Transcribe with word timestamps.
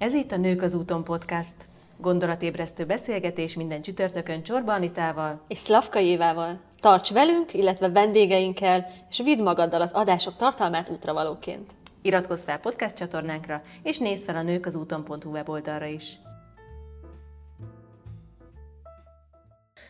Ez 0.00 0.14
itt 0.14 0.32
a 0.32 0.36
Nők 0.36 0.62
az 0.62 0.74
úton 0.74 1.04
podcast. 1.04 1.54
Gondolatébresztő 1.96 2.86
beszélgetés 2.86 3.54
minden 3.54 3.82
csütörtökön 3.82 4.42
Csorba 4.42 4.72
Anitával 4.72 5.44
és 5.48 5.58
Szlavka 5.58 5.98
Évával. 5.98 6.60
Tarts 6.78 7.12
velünk, 7.12 7.54
illetve 7.54 7.88
vendégeinkkel, 7.88 8.86
és 9.10 9.18
vidd 9.18 9.42
magaddal 9.42 9.80
az 9.80 9.92
adások 9.92 10.36
tartalmát 10.36 10.88
útravalóként. 10.88 11.70
Iratkozz 12.02 12.44
fel 12.44 12.58
podcast 12.58 12.96
csatornánkra, 12.96 13.62
és 13.82 13.98
nézz 13.98 14.24
fel 14.24 14.36
a 14.36 14.42
nők 14.42 14.66
az 14.66 14.74
úton.hu 14.74 15.30
weboldalra 15.30 15.86
is. 15.86 16.18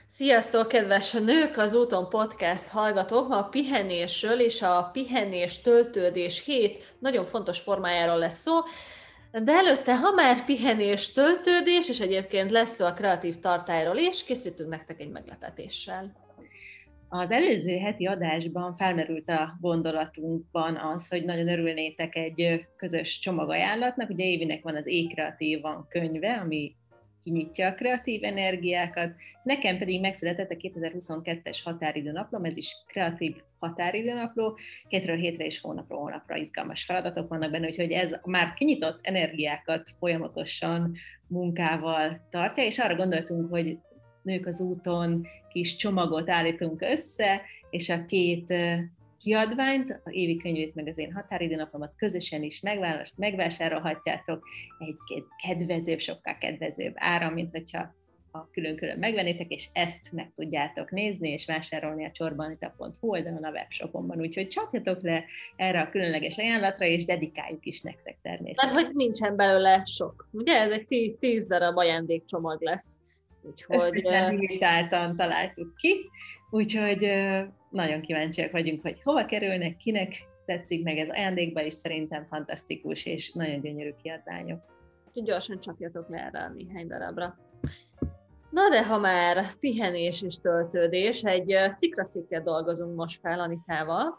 Sziasztok, 0.09 0.69
kedves 0.69 1.13
Nők 1.13 1.57
az 1.57 1.75
úton 1.75 2.09
podcast 2.09 2.69
hallgatók! 2.69 3.29
Ma 3.29 3.39
a 3.39 3.49
pihenésről 3.49 4.41
és 4.41 4.63
a 4.63 4.91
pihenés 4.93 5.61
töltődés 5.61 6.45
hét 6.45 6.95
nagyon 6.99 7.25
fontos 7.25 7.59
formájáról 7.59 8.19
lesz 8.19 8.41
szó. 8.41 8.53
De 9.33 9.53
előtte, 9.53 9.97
ha 9.97 10.13
már 10.13 10.45
pihenés, 10.45 11.13
töltődés, 11.13 11.89
és 11.89 12.01
egyébként 12.01 12.51
lesz 12.51 12.75
szó 12.75 12.87
a 12.87 12.93
kreatív 12.93 13.37
tartályról 13.37 13.97
is, 13.97 14.25
készítünk 14.25 14.71
nektek 14.71 15.01
egy 15.01 15.11
meglepetéssel. 15.11 16.13
Az 17.09 17.31
előző 17.31 17.77
heti 17.77 18.07
adásban 18.07 18.77
felmerült 18.77 19.29
a 19.29 19.57
gondolatunkban 19.61 20.77
az, 20.77 21.09
hogy 21.09 21.25
nagyon 21.25 21.49
örülnétek 21.49 22.17
egy 22.17 22.67
közös 22.77 23.19
csomagajánlatnak. 23.19 24.11
Ugye 24.11 24.25
Évinek 24.25 24.63
van 24.63 24.77
az 24.77 24.87
E-Kreatívan 24.87 25.87
könyve, 25.89 26.33
ami 26.33 26.77
kinyitja 27.25 27.67
a 27.67 27.75
kreatív 27.75 28.25
energiákat. 28.25 29.13
Nekem 29.43 29.79
pedig 29.79 30.01
megszületett 30.01 30.51
a 30.51 30.55
2022-es 30.55 31.59
határidőnaplom, 31.65 32.45
ez 32.45 32.57
is 32.57 32.77
kreatív 32.87 33.37
határidőnapló, 33.59 34.59
hétről 34.89 35.17
hétre 35.17 35.45
és 35.45 35.61
hónapról 35.61 36.01
hónapra 36.01 36.37
izgalmas 36.37 36.85
feladatok 36.85 37.29
vannak 37.29 37.51
benne, 37.51 37.67
úgyhogy 37.67 37.93
ez 37.93 38.15
már 38.25 38.55
kinyitott 38.55 38.99
energiákat 39.03 39.91
folyamatosan 39.99 40.97
munkával 41.27 42.27
tartja, 42.31 42.65
és 42.65 42.79
arra 42.79 42.97
gondoltunk, 42.97 43.51
hogy 43.51 43.79
nők 44.23 44.47
az 44.47 44.61
úton 44.61 45.27
kis 45.49 45.77
csomagot 45.77 46.31
állítunk 46.31 46.83
össze, 46.83 47.43
és 47.71 47.89
a 47.89 48.07
két 48.07 48.55
kiadványt, 49.21 50.01
a 50.05 50.11
évi 50.11 50.37
könyvét, 50.37 50.75
meg 50.75 50.87
az 50.87 50.99
én 50.99 51.13
határidőnapomat 51.13 51.95
közösen 51.97 52.43
is 52.43 52.63
megvásárolhatjátok 53.17 54.49
egy 54.79 55.25
kedvezőbb, 55.47 55.99
sokkal 55.99 56.37
kedvezőbb 56.39 56.93
ára, 56.95 57.31
mint 57.31 57.51
hogyha 57.51 57.99
a 58.33 58.51
külön-külön 58.51 58.99
megvennétek, 58.99 59.49
és 59.49 59.69
ezt 59.73 60.13
meg 60.13 60.33
tudjátok 60.37 60.91
nézni, 60.91 61.31
és 61.31 61.47
vásárolni 61.47 62.05
a 62.05 62.11
csorbanita.hu 62.11 63.09
oldalon 63.09 63.45
a 63.45 63.51
webshopomban. 63.51 64.21
Úgyhogy 64.21 64.49
csapjatok 64.49 65.03
le 65.03 65.25
erre 65.57 65.81
a 65.81 65.91
különleges 65.91 66.39
ajánlatra, 66.39 66.87
és 66.87 67.05
dedikáljuk 67.05 67.67
is 67.67 67.81
nektek 67.81 68.19
természetesen. 68.23 68.75
Mert 68.75 68.87
hogy 68.87 68.95
nincsen 68.95 69.37
belőle 69.37 69.85
sok. 69.85 70.29
Ugye 70.33 70.61
ez 70.61 70.71
egy 70.71 70.87
tíz, 70.87 71.17
tíz 71.21 71.47
darab 71.47 71.77
ajándékcsomag 71.77 72.63
lesz. 72.63 72.99
Úgyhogy... 73.43 74.05
Ezt 74.05 74.31
limitáltan 74.31 75.17
találtuk 75.17 75.75
ki, 75.75 76.11
úgyhogy 76.51 77.05
nagyon 77.71 78.01
kíváncsiak 78.01 78.51
vagyunk, 78.51 78.83
hogy 78.83 79.03
hova 79.03 79.25
kerülnek, 79.25 79.77
kinek 79.77 80.29
tetszik 80.47 80.83
meg 80.83 80.99
ez 80.99 81.09
ajándékba, 81.09 81.63
és 81.63 81.75
szerintem 81.75 82.27
fantasztikus 82.27 83.07
és 83.07 83.33
nagyon 83.33 83.61
gyönyörű 83.61 83.93
kiadványok. 84.03 84.61
Úgyhogy 85.09 85.23
gyorsan 85.23 85.61
csapjatok 85.61 86.09
le 86.09 86.19
erre 86.19 86.39
a 86.39 86.49
néhány 86.49 86.87
darabra. 86.87 87.39
Na 88.51 88.69
de 88.69 88.87
ha 88.87 88.99
már 88.99 89.45
pihenés 89.61 90.23
és 90.23 90.37
töltődés, 90.37 91.23
egy 91.23 91.57
szikracikket 91.69 92.43
dolgozunk 92.45 92.97
most 92.97 93.21
fel 93.21 93.41
Anikával, 93.41 94.19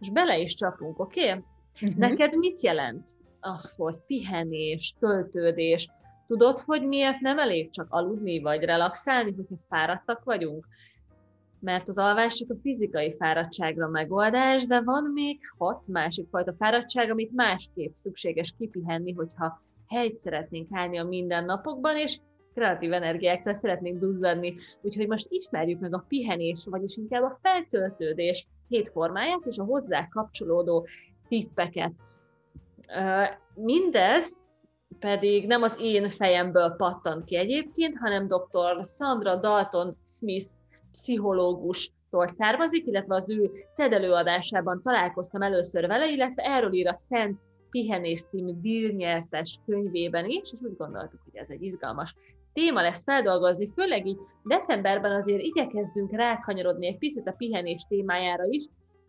és 0.00 0.10
bele 0.10 0.38
is 0.38 0.54
csapunk, 0.54 0.98
oké? 0.98 1.30
Okay? 1.30 1.44
Uh-huh. 1.82 1.98
Neked 1.98 2.36
mit 2.36 2.62
jelent 2.62 3.10
az, 3.40 3.74
hogy 3.76 3.96
pihenés, 4.06 4.94
töltődés? 4.98 5.88
Tudod, 6.26 6.58
hogy 6.58 6.86
miért 6.86 7.20
nem 7.20 7.38
elég 7.38 7.70
csak 7.70 7.86
aludni 7.90 8.40
vagy 8.40 8.64
relaxálni, 8.64 9.32
hogyha 9.32 9.56
fáradtak 9.68 10.24
vagyunk? 10.24 10.66
Mert 11.62 11.88
az 11.88 11.98
alvás 11.98 12.34
csak 12.34 12.50
a 12.50 12.60
fizikai 12.62 13.14
fáradtságra 13.18 13.88
megoldás, 13.88 14.66
de 14.66 14.80
van 14.80 15.10
még 15.14 15.40
hat 15.58 15.86
másik 15.86 16.28
fajta 16.28 16.54
fáradtság, 16.58 17.10
amit 17.10 17.32
másképp 17.32 17.92
szükséges 17.92 18.54
kipihenni, 18.58 19.12
hogyha 19.12 19.62
helyt 19.88 20.16
szeretnénk 20.16 20.68
állni 20.70 20.98
a 20.98 21.04
mindennapokban, 21.04 21.96
és 21.96 22.18
kreatív 22.54 22.92
energiáktól 22.92 23.52
szeretnénk 23.52 23.98
duzzadni. 23.98 24.54
Úgyhogy 24.82 25.08
most 25.08 25.26
ismerjük 25.28 25.80
meg 25.80 25.94
a 25.94 26.04
pihenés, 26.08 26.66
vagyis 26.70 26.96
inkább 26.96 27.22
a 27.22 27.38
feltöltődés 27.42 28.46
hét 28.68 28.88
formáját 28.88 29.46
és 29.46 29.58
a 29.58 29.64
hozzá 29.64 30.08
kapcsolódó 30.08 30.86
tippeket. 31.28 31.92
Mindez 33.54 34.36
pedig 34.98 35.46
nem 35.46 35.62
az 35.62 35.76
én 35.80 36.08
fejemből 36.08 36.74
pattant 36.76 37.24
ki 37.24 37.36
egyébként, 37.36 37.98
hanem 37.98 38.26
dr. 38.26 38.84
Sandra 38.84 39.36
Dalton 39.36 39.96
Smith 40.06 40.46
pszichológustól 40.92 42.26
származik, 42.26 42.86
illetve 42.86 43.14
az 43.14 43.30
ő 43.30 43.50
TED 43.74 43.92
előadásában 43.92 44.82
találkoztam 44.82 45.42
először 45.42 45.86
vele, 45.86 46.10
illetve 46.10 46.42
erről 46.42 46.72
ír 46.72 46.88
a 46.88 46.94
Szent 46.94 47.38
Pihenés 47.70 48.22
című 48.22 48.52
díjnyertes 48.60 49.58
könyvében 49.66 50.28
is, 50.28 50.52
és 50.52 50.60
úgy 50.62 50.76
gondoltuk, 50.76 51.20
hogy 51.24 51.36
ez 51.36 51.50
egy 51.50 51.62
izgalmas 51.62 52.14
téma 52.52 52.80
lesz 52.82 53.02
feldolgozni, 53.02 53.72
főleg 53.74 54.06
így 54.06 54.18
decemberben 54.44 55.12
azért 55.12 55.42
igyekezzünk 55.42 56.12
rákanyarodni 56.12 56.86
egy 56.86 56.98
picit 56.98 57.28
a 57.28 57.32
pihenés 57.32 57.86
témájára 57.88 58.44
is, 58.48 58.64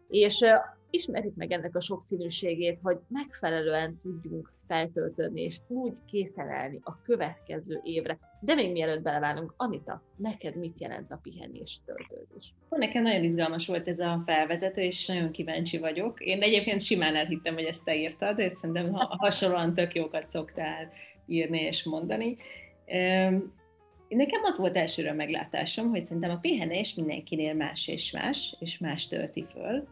és 0.10 0.46
ismerjük 0.90 1.36
meg 1.36 1.52
ennek 1.52 1.76
a 1.76 1.82
sokszínűségét, 1.82 2.80
hogy 2.82 2.98
megfelelően 3.08 4.00
tudjunk 4.02 4.52
feltöltődni, 4.74 5.42
és 5.42 5.58
úgy 5.68 5.98
készen 6.08 6.80
a 6.84 7.02
következő 7.02 7.80
évre. 7.84 8.18
De 8.40 8.54
még 8.54 8.72
mielőtt 8.72 9.02
beleválunk, 9.02 9.54
Anita, 9.58 10.02
neked 10.18 10.56
mit 10.56 10.82
jelent 10.82 11.12
a 11.12 11.20
pihenés 11.24 11.80
töltődés? 11.86 12.54
Nekem 12.70 13.04
nagyon 13.04 13.24
izgalmas 13.24 13.68
volt 13.68 13.88
ez 13.88 14.00
a 14.00 14.22
felvezető, 14.26 14.82
és 14.82 15.08
nagyon 15.08 15.32
kíváncsi 15.32 15.78
vagyok. 15.78 16.22
Én 16.22 16.42
egyébként 16.42 16.82
simán 16.82 17.16
elhittem, 17.16 17.54
hogy 17.54 17.64
ezt 17.64 17.84
te 17.84 17.96
írtad, 17.96 18.40
és 18.40 18.52
szerintem 18.52 18.92
hasonlóan 18.94 19.74
tök 19.74 19.96
jókat 19.96 20.28
szoktál 20.28 20.92
írni 21.28 21.62
és 21.62 21.84
mondani. 21.84 22.38
Nekem 24.08 24.44
az 24.44 24.58
volt 24.58 24.78
elsőre 24.78 25.10
a 25.10 25.14
meglátásom, 25.14 25.90
hogy 25.90 26.06
szerintem 26.06 26.32
a 26.32 26.38
pihenés 26.38 26.96
mindenkinél 26.96 27.54
más 27.54 27.88
és 27.88 28.12
más, 28.12 28.56
és 28.60 28.78
más 28.78 29.08
tölti 29.08 29.46
föl, 29.52 29.88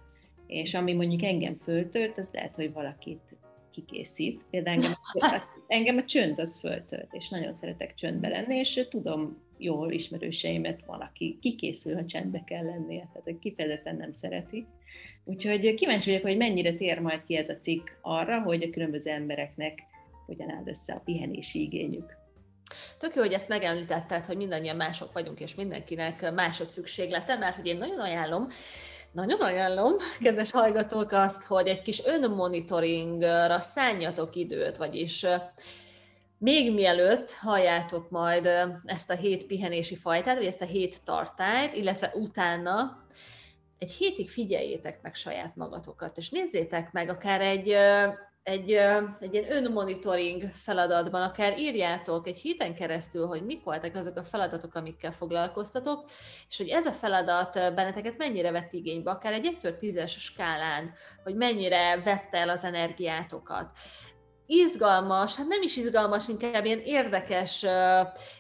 és 0.48 0.74
ami 0.74 0.94
mondjuk 0.94 1.24
engem 1.24 1.56
föltölt, 1.56 2.18
az 2.18 2.30
lehet, 2.34 2.56
hogy 2.56 2.74
valakit 2.74 3.31
kikészít. 3.72 4.42
Például 4.50 4.76
engem, 4.76 4.94
engem 5.68 5.98
a 5.98 6.06
csönd 6.06 6.40
az 6.40 6.58
föltölt, 6.58 7.08
és 7.12 7.30
nagyon 7.30 7.54
szeretek 7.54 7.96
csöndbe 7.96 8.28
lenni, 8.28 8.56
és 8.56 8.86
tudom 8.90 9.38
jól 9.58 9.92
ismerőseimet 9.92 10.80
van, 10.86 11.00
aki 11.00 11.38
kikészül, 11.42 11.96
ha 11.96 12.06
csendbe 12.06 12.44
kell 12.46 12.64
lennie, 12.64 13.10
tehát 13.14 13.40
kifejezetten 13.40 13.96
nem 13.96 14.14
szereti. 14.14 14.66
Úgyhogy 15.24 15.74
kíváncsi 15.74 16.10
vagyok, 16.10 16.26
hogy 16.26 16.38
mennyire 16.38 16.74
tér 16.74 17.00
majd 17.00 17.24
ki 17.24 17.36
ez 17.36 17.50
a 17.50 17.58
cikk 17.58 17.88
arra, 18.02 18.42
hogy 18.42 18.64
a 18.64 18.70
különböző 18.70 19.12
embereknek 19.12 19.80
hogyan 20.26 20.52
áll 20.52 20.64
össze 20.66 20.94
a 20.94 21.02
pihenési 21.06 21.62
igényük. 21.62 22.20
Tök 22.98 23.16
jó, 23.16 23.22
hogy 23.22 23.34
ezt 23.34 23.48
megemlítetted, 23.48 24.26
hogy 24.26 24.38
mindannyian 24.38 24.76
mások 24.76 25.14
vagyunk, 25.14 25.40
és 25.40 25.56
mindenkinek 25.56 26.34
más 26.34 26.60
a 26.60 26.66
szükséglete, 26.66 27.38
mert 27.38 27.56
hogy 27.56 27.66
én 27.66 27.78
nagyon 27.78 28.00
ajánlom, 28.00 28.48
nagyon 29.12 29.40
ajánlom, 29.40 29.94
kedves 30.22 30.52
hallgatók, 30.52 31.12
azt, 31.12 31.44
hogy 31.44 31.68
egy 31.68 31.82
kis 31.82 32.06
önmonitoringra 32.06 33.60
szálljatok 33.60 34.36
időt, 34.36 34.78
vagyis 34.78 35.26
még 36.38 36.74
mielőtt 36.74 37.32
halljátok 37.32 38.10
majd 38.10 38.50
ezt 38.86 39.10
a 39.10 39.16
hét 39.16 39.46
pihenési 39.46 39.96
fajtát, 39.96 40.38
vagy 40.38 40.46
ezt 40.46 40.62
a 40.62 40.66
hét 40.66 41.04
tartályt, 41.04 41.74
illetve 41.74 42.12
utána 42.16 43.06
egy 43.78 43.92
hétig 43.92 44.30
figyeljétek 44.30 45.02
meg 45.02 45.16
saját 45.16 45.56
magatokat, 45.56 46.18
és 46.18 46.30
nézzétek 46.30 46.92
meg 46.92 47.10
akár 47.10 47.42
egy 47.42 47.76
egy, 48.44 48.72
egy 49.20 49.34
ilyen 49.34 49.52
önmonitoring 49.52 50.44
feladatban, 50.54 51.22
akár 51.22 51.60
írjátok 51.60 52.28
egy 52.28 52.38
héten 52.38 52.76
keresztül, 52.76 53.28
hogy 53.28 53.46
mik 53.46 53.64
voltak 53.64 53.96
azok 53.96 54.18
a 54.18 54.24
feladatok, 54.24 54.76
amikkel 54.76 55.12
foglalkoztatok, 55.12 56.10
és 56.50 56.58
hogy 56.58 56.68
ez 56.68 56.86
a 56.86 56.92
feladat 56.92 57.54
benneteket 57.54 58.18
mennyire 58.18 58.52
vett 58.52 58.74
igénybe, 58.74 59.12
akár 59.12 59.34
egy 59.34 59.46
1 59.46 59.76
10-es 59.80 60.20
skálán, 60.20 60.94
hogy 61.24 61.36
mennyire 61.36 62.02
vette 62.02 62.38
el 62.38 62.50
az 62.50 62.64
energiátokat 62.64 63.72
izgalmas, 64.46 65.36
hát 65.36 65.48
nem 65.48 65.62
is 65.62 65.78
izgalmas, 65.78 66.28
inkább 66.28 66.66
ilyen 66.66 66.82
érdekes, 66.86 67.66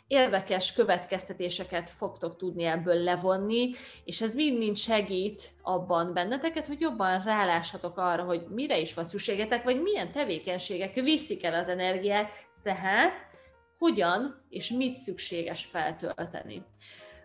érdekes 0.07 0.73
következtetéseket 0.73 1.89
fogtok 1.89 2.35
tudni 2.35 2.63
ebből 2.63 3.03
levonni, 3.03 3.71
és 4.05 4.21
ez 4.21 4.33
mind-mind 4.33 4.77
segít 4.77 5.49
abban 5.61 6.13
benneteket, 6.13 6.67
hogy 6.67 6.81
jobban 6.81 7.23
ráláshatok 7.23 7.97
arra, 7.97 8.23
hogy 8.23 8.45
mire 8.49 8.79
is 8.79 8.93
van 8.93 9.03
szükségetek, 9.03 9.63
vagy 9.63 9.81
milyen 9.81 10.11
tevékenységek 10.11 10.93
viszik 10.93 11.43
el 11.43 11.53
az 11.53 11.67
energiát, 11.67 12.31
tehát 12.63 13.29
hogyan 13.77 14.45
és 14.49 14.69
mit 14.69 14.95
szükséges 14.95 15.65
feltölteni. 15.65 16.65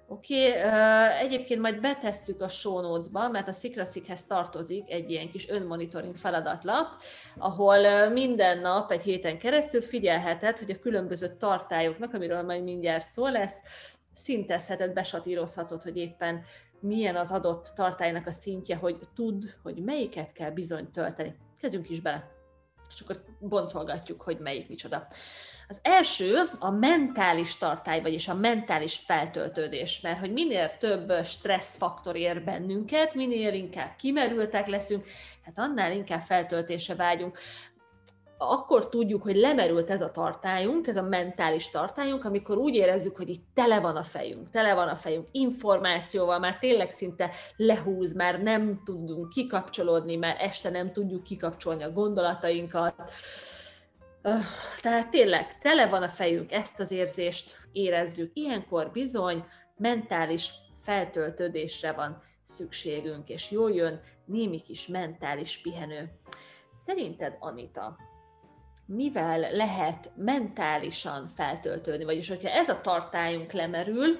Oké, 0.09 0.49
okay, 0.49 0.63
egyébként 1.21 1.61
majd 1.61 1.81
betesszük 1.81 2.41
a 2.41 2.49
show 2.49 2.81
notes-ba, 2.81 3.29
mert 3.29 3.49
a 3.49 3.53
Szikracikhez 3.53 4.25
tartozik 4.25 4.91
egy 4.91 5.11
ilyen 5.11 5.31
kis 5.31 5.49
önmonitoring 5.49 6.17
feladatlap, 6.17 6.87
ahol 7.39 8.09
minden 8.09 8.59
nap 8.59 8.91
egy 8.91 9.03
héten 9.03 9.39
keresztül 9.39 9.81
figyelheted, 9.81 10.59
hogy 10.59 10.71
a 10.71 10.79
különböző 10.79 11.37
tartályoknak, 11.37 12.15
amiről 12.15 12.43
majd 12.43 12.63
mindjárt 12.63 13.05
szó 13.05 13.27
lesz, 13.27 13.63
szintezheted, 14.13 14.93
besatírozhatod, 14.93 15.83
hogy 15.83 15.97
éppen 15.97 16.43
milyen 16.81 17.17
az 17.17 17.31
adott 17.31 17.73
tartálynak 17.75 18.27
a 18.27 18.31
szintje, 18.31 18.77
hogy 18.77 18.99
tud, 19.15 19.45
hogy 19.63 19.83
melyiket 19.83 20.33
kell 20.33 20.51
bizony 20.51 20.91
tölteni. 20.91 21.37
Kezdjünk 21.61 21.91
is 21.91 22.01
bele, 22.01 22.31
és 22.89 23.01
akkor 23.01 23.23
boncolgatjuk, 23.41 24.23
hogy 24.23 24.39
melyik 24.39 24.69
micsoda. 24.69 25.07
Az 25.69 25.79
első 25.83 26.51
a 26.59 26.71
mentális 26.71 27.57
tartály, 27.57 28.01
vagyis 28.01 28.29
a 28.29 28.35
mentális 28.35 28.97
feltöltődés, 28.97 30.01
mert 30.01 30.19
hogy 30.19 30.33
minél 30.33 30.77
több 30.79 31.13
stresszfaktor 31.25 32.17
ér 32.17 32.45
bennünket, 32.45 33.15
minél 33.15 33.53
inkább 33.53 33.97
kimerültek 33.99 34.67
leszünk, 34.67 35.07
hát 35.45 35.59
annál 35.59 35.93
inkább 35.93 36.21
feltöltése 36.21 36.95
vágyunk 36.95 37.39
akkor 38.39 38.89
tudjuk, 38.89 39.23
hogy 39.23 39.37
lemerült 39.37 39.91
ez 39.91 40.01
a 40.01 40.11
tartályunk, 40.11 40.87
ez 40.87 40.97
a 40.97 41.03
mentális 41.03 41.71
tartályunk, 41.71 42.25
amikor 42.25 42.57
úgy 42.57 42.75
érezzük, 42.75 43.17
hogy 43.17 43.29
itt 43.29 43.45
tele 43.55 43.81
van 43.81 43.97
a 43.97 44.03
fejünk, 44.03 44.51
tele 44.51 44.75
van 44.75 44.89
a 44.89 44.95
fejünk 44.95 45.29
információval, 45.31 46.39
már 46.39 46.59
tényleg 46.59 46.91
szinte 46.91 47.31
lehúz, 47.57 48.13
már 48.13 48.43
nem 48.43 48.81
tudunk 48.85 49.29
kikapcsolódni, 49.29 50.17
már 50.17 50.37
este 50.41 50.71
nem 50.71 50.93
tudjuk 50.93 51.23
kikapcsolni 51.23 51.83
a 51.83 51.93
gondolatainkat. 51.93 52.95
Tehát 54.81 55.09
tényleg 55.11 55.59
tele 55.59 55.87
van 55.87 56.03
a 56.03 56.09
fejünk, 56.09 56.53
ezt 56.53 56.81
az 56.81 56.91
érzést 56.91 57.57
érezzük. 57.73 58.31
Ilyenkor 58.35 58.91
bizony 58.91 59.45
mentális 59.77 60.51
feltöltődésre 60.83 61.93
van 61.93 62.23
szükségünk, 62.43 63.29
és 63.29 63.51
jól 63.51 63.73
jön 63.73 64.01
némi 64.25 64.61
kis 64.61 64.87
mentális 64.87 65.61
pihenő. 65.61 66.11
Szerinted, 66.73 67.37
Anita, 67.39 67.97
mivel 68.87 69.39
lehet 69.51 70.13
mentálisan 70.17 71.27
feltöltődni, 71.27 72.05
vagyis 72.05 72.29
hogyha 72.29 72.51
ez 72.51 72.69
a 72.69 72.81
tartályunk 72.81 73.53
lemerül, 73.53 74.19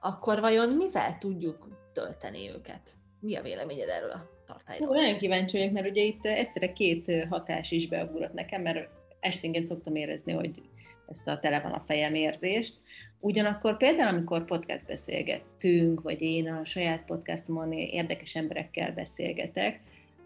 akkor 0.00 0.40
vajon 0.40 0.68
mivel 0.68 1.18
tudjuk 1.18 1.68
tölteni 1.92 2.50
őket? 2.50 2.90
Mi 3.20 3.36
a 3.36 3.42
véleményed 3.42 3.88
erről 3.88 4.10
a 4.10 4.30
tartályról? 4.46 4.88
Hú, 4.88 4.94
nagyon 4.94 5.18
kíváncsi 5.18 5.58
vagyok, 5.58 5.72
mert 5.72 5.88
ugye 5.88 6.02
itt 6.02 6.24
egyszerre 6.24 6.72
két 6.72 7.10
hatás 7.28 7.70
is 7.70 7.88
beugrott 7.88 8.32
nekem, 8.32 8.62
mert 8.62 8.88
esténként 9.24 9.66
szoktam 9.66 9.94
érezni, 9.94 10.32
hogy 10.32 10.62
ezt 11.06 11.28
a 11.28 11.38
tele 11.40 11.60
van 11.60 11.72
a 11.72 11.84
fejem 11.86 12.14
érzést. 12.14 12.74
Ugyanakkor 13.20 13.76
például, 13.76 14.14
amikor 14.14 14.44
podcast 14.44 14.86
beszélgettünk, 14.86 16.02
vagy 16.02 16.22
én 16.22 16.48
a 16.48 16.64
saját 16.64 17.04
podcastomon 17.04 17.72
érdekes 17.72 18.34
emberekkel 18.34 18.92
beszélgetek, 18.92 19.80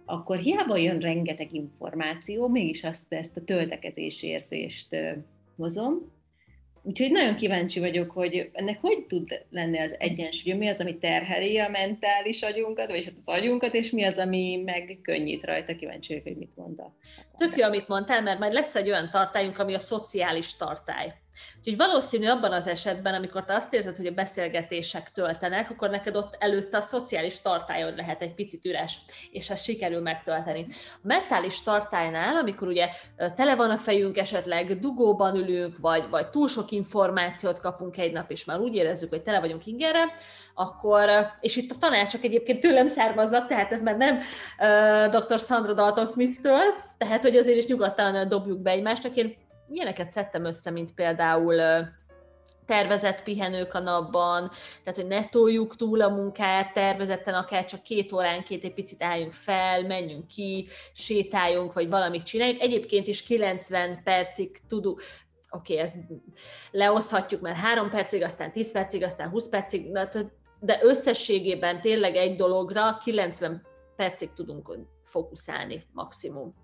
akkor 0.04 0.38
hiába 0.38 0.76
jön 0.76 0.98
rengeteg 0.98 1.54
információ, 1.54 2.48
mégis 2.48 2.84
azt, 2.84 3.12
ezt 3.12 3.36
a 3.36 3.44
töltekezés 3.44 4.22
érzést 4.22 4.96
hozom. 5.56 5.94
Úgyhogy 6.88 7.11
nagyon 7.11 7.37
kíváncsi 7.37 7.81
vagyok, 7.81 8.11
hogy 8.11 8.50
ennek 8.52 8.81
hogy 8.81 9.06
tud 9.08 9.44
lenni 9.50 9.79
az 9.79 9.96
egyensúly, 9.99 10.52
mi 10.52 10.69
az, 10.69 10.81
ami 10.81 10.99
terheli 10.99 11.58
a 11.58 11.69
mentális 11.69 12.43
agyunkat, 12.43 12.88
vagy 12.88 13.05
hát 13.05 13.14
az 13.20 13.29
agyunkat, 13.29 13.75
és 13.75 13.90
mi 13.90 14.05
az, 14.05 14.19
ami 14.19 14.62
meg 14.64 14.99
könnyít 15.02 15.44
rajta. 15.44 15.76
Kíváncsi 15.76 16.08
vagyok, 16.08 16.25
hogy 16.25 16.37
mit 16.37 16.56
mond 16.56 16.79
a 16.79 16.94
Tök 17.37 17.56
jó, 17.56 17.64
amit 17.64 17.88
mondtál, 17.88 18.23
mert 18.23 18.38
majd 18.38 18.52
lesz 18.52 18.75
egy 18.75 18.88
olyan 18.88 19.08
tartályunk, 19.11 19.58
ami 19.58 19.75
a 19.75 19.79
szociális 19.79 20.56
tartály. 20.56 21.14
Úgyhogy 21.58 21.76
valószínű 21.76 22.29
abban 22.29 22.52
az 22.52 22.67
esetben, 22.67 23.14
amikor 23.14 23.44
te 23.44 23.55
azt 23.55 23.75
érzed, 23.75 23.96
hogy 23.96 24.06
a 24.06 24.11
beszélgetések 24.11 25.12
töltenek, 25.12 25.70
akkor 25.70 25.90
neked 25.90 26.17
ott 26.17 26.37
előtte 26.38 26.76
a 26.76 26.81
szociális 26.81 27.40
tartályon 27.40 27.94
lehet 27.94 28.23
egy 28.23 28.35
picit 28.35 28.64
üres, 28.64 28.99
és 29.31 29.50
ezt 29.50 29.64
sikerül 29.64 30.00
megtölteni. 30.00 30.67
A 30.94 30.99
mentális 31.02 31.62
tartálynál, 31.62 32.37
amikor 32.37 32.69
ugye 32.69 32.88
tele 33.35 33.56
van 33.56 33.70
a 33.70 33.76
fejünk, 33.76 34.19
esetleg 34.19 34.79
dugóban 34.79 35.37
ülünk, 35.37 35.79
vagy, 35.79 36.08
vagy 36.11 36.29
túl 36.29 36.49
sok 36.49 36.70
információt 36.70 37.61
kapunk 37.61 37.99
egy 37.99 38.12
nap, 38.12 38.31
és 38.31 38.44
már 38.44 38.58
úgy 38.58 38.75
érezzük, 38.75 39.11
hogy 39.11 39.23
tele 39.23 39.40
vagyunk 39.40 39.67
ingerre, 39.67 40.05
akkor, 40.55 41.11
és 41.40 41.56
itt 41.56 41.70
a 41.70 41.79
tanácsok 41.79 42.25
egyébként 42.25 42.61
tőlem 42.61 42.87
származnak, 42.87 43.46
tehát 43.46 43.73
ez 43.73 43.82
már 43.82 43.96
nem 43.96 44.19
uh, 44.58 45.20
dr. 45.20 45.38
Sandra 45.38 45.73
Dalton 45.73 46.06
Smith-től, 46.06 46.75
tehát 46.99 47.23
hogy 47.23 47.37
azért 47.37 47.58
is 47.58 47.67
nyugodtan 47.67 48.29
dobjuk 48.29 48.58
be 48.58 48.70
egymásnak. 48.70 49.17
Én 49.17 49.37
ilyeneket 49.70 50.10
szedtem 50.10 50.44
össze, 50.44 50.70
mint 50.70 50.94
például 50.94 51.60
tervezett 52.68 53.22
pihenők 53.22 53.74
a 53.74 53.78
napban, 53.80 54.50
tehát 54.84 55.00
hogy 55.00 55.06
ne 55.06 55.28
toljuk 55.28 55.76
túl 55.76 56.00
a 56.00 56.08
munkát, 56.08 56.72
tervezetten 56.72 57.34
akár 57.34 57.64
csak 57.64 57.82
két 57.82 58.12
óránként 58.12 58.64
egy 58.64 58.74
picit 58.74 59.02
álljunk 59.02 59.32
fel, 59.32 59.82
menjünk 59.82 60.26
ki, 60.26 60.66
sétáljunk, 60.92 61.72
vagy 61.72 61.88
valamit 61.88 62.22
csináljuk. 62.22 62.60
Egyébként 62.60 63.06
is 63.06 63.22
90 63.22 64.02
percig 64.04 64.60
tudunk, 64.68 65.02
oké, 65.50 65.72
okay, 65.72 65.84
ezt 65.84 65.96
leoszthatjuk, 66.70 67.40
mert 67.40 67.56
három 67.56 67.90
percig, 67.90 68.22
aztán 68.22 68.52
10 68.52 68.72
percig, 68.72 69.02
aztán 69.02 69.28
20 69.28 69.48
percig, 69.48 69.98
de 70.60 70.78
összességében 70.82 71.80
tényleg 71.80 72.16
egy 72.16 72.36
dologra 72.36 72.98
90 73.04 73.66
percig 73.96 74.32
tudunk 74.32 74.78
fókuszálni 75.04 75.84
maximum. 75.92 76.54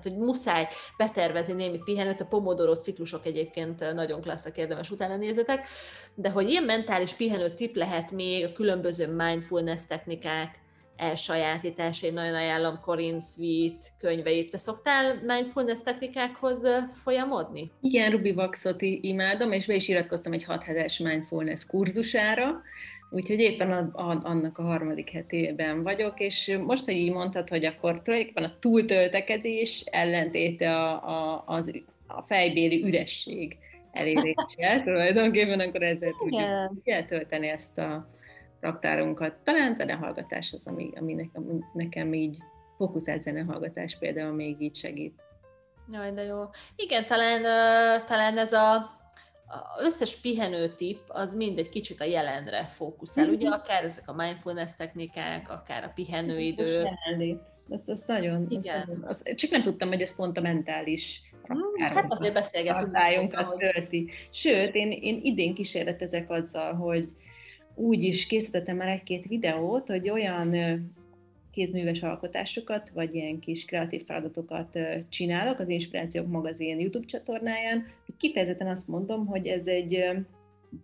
Tehát, 0.00 0.18
hogy 0.18 0.26
muszáj 0.26 0.66
betervezni 0.96 1.54
némi 1.54 1.78
pihenőt, 1.84 2.20
a 2.20 2.26
Pomodoro 2.26 2.74
ciklusok 2.74 3.26
egyébként 3.26 3.92
nagyon 3.94 4.20
klasszak, 4.20 4.56
érdemes 4.56 4.90
utána 4.90 5.16
nézetek, 5.16 5.66
de 6.14 6.30
hogy 6.30 6.50
ilyen 6.50 6.62
mentális 6.62 7.14
pihenő 7.14 7.48
tip 7.48 7.76
lehet 7.76 8.12
még 8.12 8.44
a 8.44 8.52
különböző 8.52 9.06
mindfulness 9.06 9.80
technikák, 9.88 10.62
elsajátítása, 10.96 12.06
én 12.06 12.12
nagyon 12.12 12.34
ajánlom 12.34 12.80
Corinne 12.80 13.20
Sweet 13.20 13.92
könyveit. 13.98 14.50
Te 14.50 14.56
szoktál 14.56 15.14
mindfulness 15.26 15.82
technikákhoz 15.82 16.68
folyamodni? 17.02 17.70
Igen, 17.80 18.10
Ruby 18.10 18.30
Waxot 18.30 18.82
imádom, 18.82 19.52
és 19.52 19.66
be 19.66 19.74
is 19.74 19.88
iratkoztam 19.88 20.32
egy 20.32 20.44
6 20.44 20.62
hetes 20.62 20.98
mindfulness 20.98 21.66
kurzusára, 21.66 22.62
Úgyhogy 23.14 23.38
éppen 23.38 23.72
a, 23.72 23.90
a, 23.92 24.20
annak 24.22 24.58
a 24.58 24.62
harmadik 24.62 25.10
hetében 25.10 25.82
vagyok, 25.82 26.20
és 26.20 26.58
most, 26.66 26.84
hogy 26.84 26.94
így 26.94 27.12
mondtad, 27.12 27.48
hogy 27.48 27.64
akkor 27.64 28.02
tulajdonképpen 28.02 28.44
a 28.44 28.58
túltöltekezés 28.58 29.84
ellentéte 29.90 30.76
a, 30.76 31.08
a, 31.08 31.42
az, 31.46 31.72
a 32.06 32.22
fejbéli 32.22 32.82
üresség 32.82 33.58
elérése, 33.92 34.80
tulajdonképpen 34.84 35.60
akkor 35.60 35.82
ezzel 35.82 36.12
tudjuk 36.18 36.88
eltölteni 36.88 37.48
ezt 37.48 37.78
a 37.78 38.08
raktárunkat. 38.60 39.34
Talán 39.44 39.74
zenehallgatás 39.74 40.52
az, 40.52 40.66
ami, 40.66 40.90
ami 40.94 41.12
nekem, 41.14 41.64
nekem 41.72 42.12
így 42.12 42.36
fókuszált 42.76 43.22
zenehallgatás 43.22 43.96
például 43.98 44.32
még 44.32 44.60
így 44.60 44.76
segít. 44.76 45.22
Jaj, 45.92 46.12
de 46.12 46.22
jó. 46.22 46.42
Igen, 46.76 47.06
talán, 47.06 47.42
talán 48.06 48.38
ez 48.38 48.52
a 48.52 48.90
az 49.76 49.84
összes 49.84 50.16
pihenőtip 50.16 50.98
az 51.08 51.34
mind 51.34 51.58
egy 51.58 51.68
kicsit 51.68 52.00
a 52.00 52.04
jelenre 52.04 52.64
fókuszál. 52.64 53.28
Ugye 53.28 53.48
mhm. 53.48 53.58
akár 53.60 53.84
ezek 53.84 54.08
a 54.08 54.14
mindfulness 54.14 54.70
technikák, 54.76 55.50
akár 55.50 55.84
a 55.84 55.92
pihenőidő. 55.94 56.88
Ez, 57.68 57.82
ez 57.86 58.02
nagyon, 58.06 58.46
Igen. 58.48 58.80
Ez 58.80 58.86
nagyon 58.86 59.04
az, 59.06 59.22
csak 59.34 59.50
nem 59.50 59.62
tudtam, 59.62 59.88
hogy 59.88 60.00
ez 60.00 60.16
pont 60.16 60.36
a 60.36 60.40
mentális 60.40 61.22
hmm, 61.42 61.58
Hát 61.94 62.06
azért 62.08 62.34
beszélgetünk. 62.34 62.96
tölti. 63.58 64.10
Sőt, 64.30 64.74
én, 64.74 64.90
én 64.90 65.20
idén 65.22 65.54
kísérletezek 65.54 66.30
azzal, 66.30 66.74
hogy 66.74 67.08
úgy 67.74 68.02
is 68.02 68.26
készítettem 68.26 68.76
már 68.76 68.88
egy-két 68.88 69.26
videót, 69.26 69.88
hogy 69.88 70.10
olyan 70.10 70.54
kézműves 71.54 72.02
alkotásokat, 72.02 72.90
vagy 72.90 73.14
ilyen 73.14 73.38
kis 73.38 73.64
kreatív 73.64 74.04
feladatokat 74.04 74.78
csinálok 75.08 75.58
az 75.58 75.68
Inspirációk 75.68 76.26
magazin 76.26 76.80
YouTube 76.80 77.06
csatornáján. 77.06 77.86
Kifejezetten 78.18 78.68
azt 78.68 78.88
mondom, 78.88 79.26
hogy 79.26 79.46
ez 79.46 79.66
egy 79.66 80.04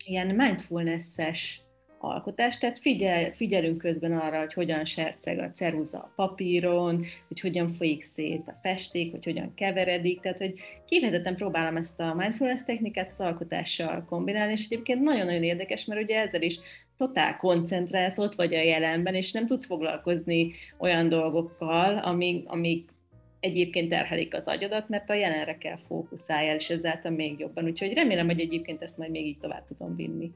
ilyen 0.06 0.26
mindfulness-es 0.26 1.60
alkotás, 1.98 2.58
tehát 2.58 2.78
figyel, 2.78 3.32
figyelünk 3.32 3.78
közben 3.78 4.18
arra, 4.18 4.38
hogy 4.38 4.52
hogyan 4.52 4.84
serceg 4.84 5.38
a 5.38 5.50
ceruza 5.50 5.98
a 5.98 6.12
papíron, 6.16 7.04
hogy 7.28 7.40
hogyan 7.40 7.72
folyik 7.72 8.02
szét 8.02 8.42
a 8.46 8.58
festék, 8.62 9.10
hogy 9.10 9.24
hogyan 9.24 9.54
keveredik, 9.54 10.20
tehát 10.20 10.38
hogy 10.38 10.54
kifejezetten 10.86 11.36
próbálom 11.36 11.76
ezt 11.76 12.00
a 12.00 12.14
mindfulness 12.14 12.62
technikát 12.64 13.10
az 13.10 13.20
alkotással 13.20 14.04
kombinálni, 14.08 14.52
és 14.52 14.64
egyébként 14.64 15.00
nagyon-nagyon 15.00 15.42
érdekes, 15.42 15.84
mert 15.84 16.02
ugye 16.02 16.20
ezzel 16.20 16.42
is 16.42 16.58
totál 17.00 17.36
koncentrálsz 17.36 18.18
ott 18.18 18.34
vagy 18.34 18.54
a 18.54 18.62
jelenben, 18.62 19.14
és 19.14 19.32
nem 19.32 19.46
tudsz 19.46 19.66
foglalkozni 19.66 20.52
olyan 20.78 21.08
dolgokkal, 21.08 21.98
amik, 21.98 22.48
amik 22.48 22.90
egyébként 23.40 23.88
terhelik 23.88 24.34
az 24.34 24.48
agyadat, 24.48 24.88
mert 24.88 25.10
a 25.10 25.14
jelenre 25.14 25.58
kell 25.58 25.76
fókuszáljál, 25.86 26.54
és 26.54 26.70
ezáltal 26.70 27.10
még 27.10 27.38
jobban. 27.38 27.64
Úgyhogy 27.64 27.92
remélem, 27.92 28.26
hogy 28.26 28.40
egyébként 28.40 28.82
ezt 28.82 28.98
majd 28.98 29.10
még 29.10 29.26
így 29.26 29.38
tovább 29.38 29.64
tudom 29.64 29.96
vinni. 29.96 30.32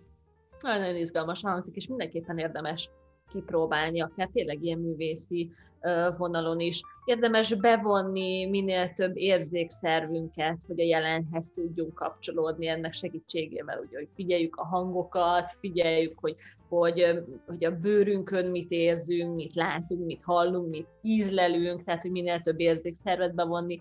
Nagyon-nagyon 0.60 0.96
izgalmas 0.96 1.40
hangzik, 1.42 1.74
és 1.74 1.88
mindenképpen 1.88 2.38
érdemes 2.38 2.90
kipróbálni, 3.32 4.00
akár 4.00 4.28
tényleg 4.32 4.62
ilyen 4.62 4.78
művészi 4.78 5.50
vonalon 6.16 6.60
is. 6.60 6.80
Érdemes 7.04 7.54
bevonni 7.54 8.46
minél 8.46 8.92
több 8.92 9.16
érzékszervünket, 9.16 10.62
hogy 10.66 10.80
a 10.80 10.84
jelenhez 10.84 11.52
tudjunk 11.54 11.94
kapcsolódni 11.94 12.66
ennek 12.66 12.92
segítségével, 12.92 13.84
ugye, 13.86 13.98
hogy 13.98 14.08
figyeljük 14.14 14.56
a 14.56 14.66
hangokat, 14.66 15.50
figyeljük, 15.60 16.18
hogy, 16.20 16.34
hogy, 16.68 17.22
hogy 17.46 17.64
a 17.64 17.70
bőrünkön 17.70 18.46
mit 18.46 18.70
érzünk, 18.70 19.34
mit 19.34 19.54
látunk, 19.54 20.04
mit 20.06 20.22
hallunk, 20.22 20.70
mit 20.70 20.86
ízlelünk, 21.02 21.82
tehát 21.82 22.02
hogy 22.02 22.10
minél 22.10 22.40
több 22.40 22.60
érzékszervet 22.60 23.34
bevonni. 23.34 23.80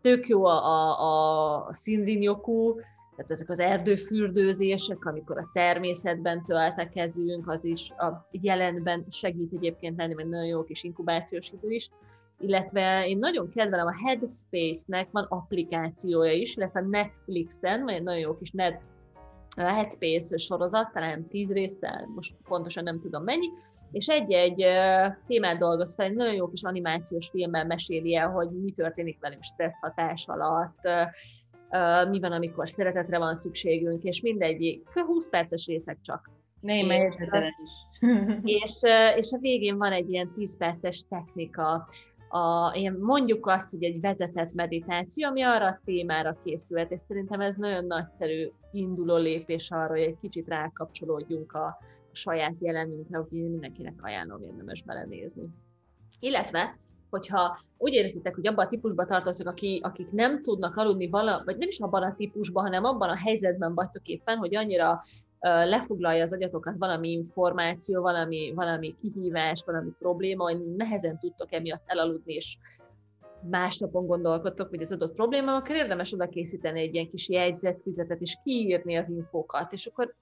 Tök 0.00 0.28
jó 0.28 0.44
a, 0.44 0.64
a, 0.64 1.66
a 1.66 1.72
tehát 3.16 3.30
ezek 3.30 3.50
az 3.50 3.58
erdőfürdőzések, 3.58 5.04
amikor 5.04 5.38
a 5.38 5.50
természetben 5.52 6.44
töltekezünk, 6.44 7.48
az 7.48 7.64
is 7.64 7.90
a 7.90 8.28
jelenben 8.30 9.04
segít 9.10 9.52
egyébként 9.52 9.96
lenni, 9.96 10.14
mert 10.14 10.28
nagyon 10.28 10.46
jó 10.46 10.64
kis 10.64 10.82
inkubációs 10.82 11.50
idő 11.50 11.70
is. 11.70 11.90
Illetve 12.38 13.08
én 13.08 13.18
nagyon 13.18 13.48
kedvelem 13.48 13.86
a 13.86 14.06
Headspace-nek 14.06 15.08
van 15.10 15.26
applikációja 15.28 16.32
is, 16.32 16.56
illetve 16.56 16.80
Netflixen, 16.80 17.84
vagy 17.84 17.94
egy 17.94 18.02
nagyon 18.02 18.20
jó 18.20 18.36
kis 18.36 18.50
net, 18.50 18.80
a 19.56 19.60
Headspace 19.60 20.36
sorozat, 20.36 20.92
talán 20.92 21.28
tíz 21.28 21.52
résztel, 21.52 22.08
most 22.14 22.34
pontosan 22.48 22.82
nem 22.82 23.00
tudom 23.00 23.24
mennyi, 23.24 23.48
és 23.90 24.06
egy-egy 24.06 24.64
témát 25.26 25.58
dolgoz 25.58 25.94
fel, 25.94 26.06
egy 26.06 26.14
nagyon 26.14 26.34
jó 26.34 26.48
kis 26.48 26.62
animációs 26.62 27.28
filmmel 27.28 27.66
meséli 27.66 28.16
el, 28.16 28.30
hogy 28.30 28.48
mi 28.50 28.72
történik 28.72 29.20
velünk 29.20 29.42
stressz 29.42 29.78
hatás 29.80 30.26
alatt, 30.26 30.80
mi 32.08 32.20
van, 32.20 32.32
amikor 32.32 32.68
szeretetre 32.68 33.18
van 33.18 33.34
szükségünk, 33.34 34.02
és 34.02 34.20
mindegyik 34.20 34.88
20 34.88 35.28
perces 35.28 35.66
részek 35.66 35.98
csak. 36.00 36.30
Nem, 36.60 36.90
és, 36.90 37.16
és, 38.62 38.80
és 39.16 39.32
a 39.32 39.38
végén 39.40 39.76
van 39.78 39.92
egy 39.92 40.10
ilyen 40.10 40.32
10 40.34 40.56
perces 40.56 41.04
technika, 41.08 41.86
a, 42.28 42.72
ilyen 42.74 42.98
mondjuk 43.00 43.46
azt, 43.46 43.70
hogy 43.70 43.84
egy 43.84 44.00
vezetett 44.00 44.52
meditáció, 44.52 45.28
ami 45.28 45.42
arra 45.42 45.66
a 45.66 45.80
témára 45.84 46.38
készült, 46.44 46.90
és 46.90 47.00
szerintem 47.00 47.40
ez 47.40 47.54
nagyon 47.54 47.84
nagyszerű 47.84 48.50
induló 48.72 49.16
lépés 49.16 49.70
arra, 49.70 49.88
hogy 49.88 50.00
egy 50.00 50.18
kicsit 50.20 50.48
rákapcsolódjunk 50.48 51.52
a, 51.52 51.66
a 51.66 51.78
saját 52.12 52.54
jelenünkre, 52.58 53.18
úgyhogy 53.18 53.50
mindenkinek 53.50 53.94
ajánlom 54.00 54.42
érdemes 54.42 54.82
belenézni. 54.82 55.44
Illetve 56.20 56.78
hogyha 57.14 57.58
úgy 57.78 57.92
érzitek, 57.92 58.34
hogy 58.34 58.46
abban 58.46 58.64
a 58.64 58.68
típusban 58.68 59.06
tartoztok, 59.06 59.46
aki, 59.46 59.80
akik 59.82 60.10
nem 60.10 60.42
tudnak 60.42 60.76
aludni, 60.76 61.08
vala, 61.08 61.42
vagy 61.44 61.58
nem 61.58 61.68
is 61.68 61.78
abban 61.78 62.02
a 62.02 62.14
típusban, 62.14 62.64
hanem 62.64 62.84
abban 62.84 63.08
a 63.08 63.16
helyzetben 63.16 63.74
vagytok 63.74 64.06
éppen, 64.06 64.36
hogy 64.36 64.56
annyira 64.56 65.00
lefoglalja 65.40 66.22
az 66.22 66.32
agyatokat 66.32 66.78
valami 66.78 67.10
információ, 67.10 68.02
valami, 68.02 68.52
valami 68.54 68.94
kihívás, 68.94 69.62
valami 69.66 69.90
probléma, 69.98 70.42
hogy 70.42 70.74
nehezen 70.76 71.18
tudtok 71.18 71.52
emiatt 71.52 71.82
elaludni, 71.86 72.34
és 72.34 72.56
másnapon 73.50 74.06
gondolkodtok, 74.06 74.68
hogy 74.68 74.80
az 74.82 74.92
adott 74.92 75.14
probléma, 75.14 75.54
akkor 75.54 75.76
érdemes 75.76 76.12
oda 76.12 76.28
készíteni 76.28 76.80
egy 76.80 76.94
ilyen 76.94 77.08
kis 77.08 77.28
jegyzetfüzetet, 77.28 78.20
és 78.20 78.38
kiírni 78.44 78.96
az 78.96 79.10
infókat, 79.10 79.72
és 79.72 79.86
akkor 79.86 80.14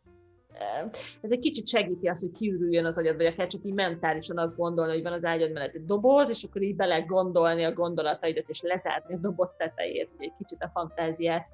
ez 1.21 1.33
egy 1.33 1.39
kicsit 1.39 1.69
segíti 1.69 2.09
azt, 2.09 2.21
hogy 2.21 2.33
kiürüljön 2.33 2.85
az 2.85 2.99
agyad, 2.99 3.17
vagy 3.17 3.27
akár 3.27 3.47
csak 3.47 3.65
így 3.65 3.73
mentálisan 3.73 4.39
azt 4.39 4.57
gondolni, 4.57 4.93
hogy 4.93 5.03
van 5.03 5.13
az 5.13 5.25
ágyad 5.25 5.53
mellett 5.53 5.75
egy 5.75 5.85
doboz, 5.85 6.29
és 6.29 6.45
akkor 6.45 6.63
így 6.63 6.77
bele 6.77 7.01
gondolni 7.01 7.65
a 7.65 7.73
gondolataidat, 7.73 8.49
és 8.49 8.61
lezárni 8.61 9.15
a 9.15 9.19
doboz 9.19 9.55
tetejét, 9.55 10.11
hogy 10.17 10.27
egy 10.27 10.35
kicsit 10.39 10.63
a 10.63 10.71
fantáziát 10.73 11.47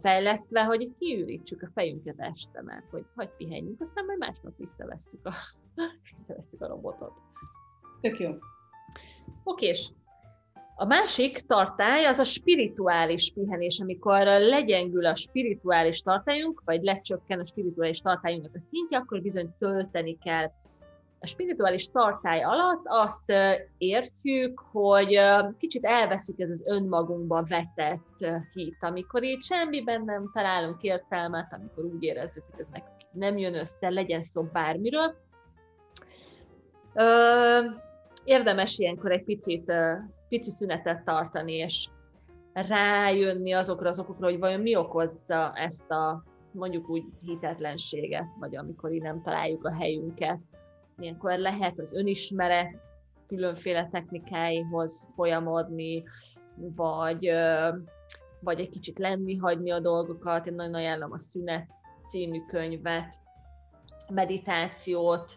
fejlesztve, 0.00 0.64
hogy 0.64 0.80
így 0.80 0.94
kiürítsük 0.98 1.62
a 1.62 1.70
fejünket 1.74 2.14
este, 2.18 2.62
mert 2.62 2.90
hogy 2.90 3.04
hagyj 3.14 3.30
pihenjünk, 3.36 3.80
aztán 3.80 4.04
majd 4.04 4.18
másnap 4.18 4.56
visszavesszük 4.56 5.26
a, 5.26 5.32
visszavesszük 6.10 6.60
a 6.60 6.68
robotot. 6.68 7.12
Tök 8.00 8.18
jó. 8.18 8.30
Oké, 9.44 9.66
és 9.66 9.90
a 10.80 10.84
másik 10.84 11.40
tartály 11.46 12.04
az 12.04 12.18
a 12.18 12.24
spirituális 12.24 13.32
pihenés, 13.34 13.80
amikor 13.80 14.26
legyengül 14.26 15.06
a 15.06 15.14
spirituális 15.14 16.00
tartályunk, 16.00 16.62
vagy 16.64 16.82
lecsökken 16.82 17.40
a 17.40 17.44
spirituális 17.44 18.00
tartályunknak 18.00 18.54
a 18.54 18.58
szintje, 18.58 18.98
akkor 18.98 19.22
bizony 19.22 19.54
tölteni 19.58 20.18
kell. 20.18 20.50
A 21.20 21.26
spirituális 21.26 21.90
tartály 21.90 22.42
alatt 22.42 22.82
azt 22.84 23.32
értjük, 23.78 24.60
hogy 24.72 25.20
kicsit 25.58 25.84
elveszik 25.84 26.40
ez 26.40 26.50
az 26.50 26.62
önmagunkba 26.66 27.42
vetett 27.48 28.44
hit, 28.52 28.78
amikor 28.80 29.22
így 29.24 29.42
semmiben 29.42 30.04
nem 30.04 30.30
találunk 30.32 30.82
értelmet, 30.82 31.52
amikor 31.52 31.84
úgy 31.84 32.02
érezzük, 32.02 32.44
hogy 32.50 32.60
ez 32.60 32.68
nekünk 32.72 32.96
nem 33.12 33.38
jön 33.38 33.54
össze, 33.54 33.88
legyen 33.88 34.22
szó 34.22 34.42
bármiről 34.42 35.14
érdemes 38.28 38.78
ilyenkor 38.78 39.12
egy 39.12 39.24
picit, 39.24 39.72
pici 40.28 40.50
szünetet 40.50 41.04
tartani, 41.04 41.52
és 41.52 41.88
rájönni 42.52 43.52
azokra 43.52 43.88
az 43.88 43.98
okokra, 43.98 44.26
hogy 44.26 44.38
vajon 44.38 44.60
mi 44.60 44.76
okozza 44.76 45.52
ezt 45.54 45.90
a 45.90 46.22
mondjuk 46.52 46.88
úgy 46.88 47.04
hitetlenséget, 47.24 48.34
vagy 48.38 48.56
amikor 48.56 48.92
így 48.92 49.02
nem 49.02 49.22
találjuk 49.22 49.64
a 49.64 49.72
helyünket. 49.72 50.38
Ilyenkor 50.98 51.38
lehet 51.38 51.78
az 51.78 51.94
önismeret 51.94 52.80
különféle 53.26 53.88
technikáihoz 53.92 55.08
folyamodni, 55.14 56.04
vagy, 56.56 57.30
vagy 58.40 58.60
egy 58.60 58.70
kicsit 58.70 58.98
lenni, 58.98 59.36
hagyni 59.36 59.70
a 59.70 59.80
dolgokat. 59.80 60.46
Én 60.46 60.54
nagyon 60.54 60.74
ajánlom 60.74 61.12
a 61.12 61.18
Szünet 61.18 61.66
című 62.06 62.40
könyvet, 62.46 63.14
meditációt, 64.08 65.32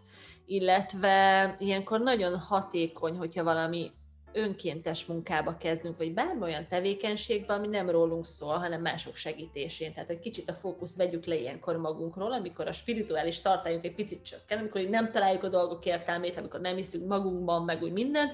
illetve 0.51 1.55
ilyenkor 1.59 1.99
nagyon 1.99 2.37
hatékony, 2.37 3.17
hogyha 3.17 3.43
valami 3.43 3.91
önkéntes 4.33 5.05
munkába 5.05 5.57
kezdünk, 5.57 5.97
vagy 5.97 6.13
bármi 6.13 6.41
olyan 6.41 6.67
tevékenységben, 6.67 7.57
ami 7.57 7.67
nem 7.67 7.89
rólunk 7.89 8.25
szól, 8.25 8.57
hanem 8.57 8.81
mások 8.81 9.15
segítésén. 9.15 9.93
Tehát 9.93 10.09
egy 10.09 10.19
kicsit 10.19 10.49
a 10.49 10.53
fókusz 10.53 10.95
vegyük 10.95 11.25
le 11.25 11.35
ilyenkor 11.35 11.77
magunkról, 11.77 12.31
amikor 12.33 12.67
a 12.67 12.71
spirituális 12.71 13.41
tartályunk 13.41 13.85
egy 13.85 13.95
picit 13.95 14.23
csökken, 14.23 14.57
amikor 14.57 14.81
így 14.81 14.89
nem 14.89 15.11
találjuk 15.11 15.43
a 15.43 15.49
dolgok 15.49 15.85
értelmét, 15.85 16.37
amikor 16.37 16.59
nem 16.59 16.75
hiszünk 16.75 17.07
magunkban, 17.07 17.63
meg 17.63 17.81
úgy 17.81 17.91
minden, 17.91 18.29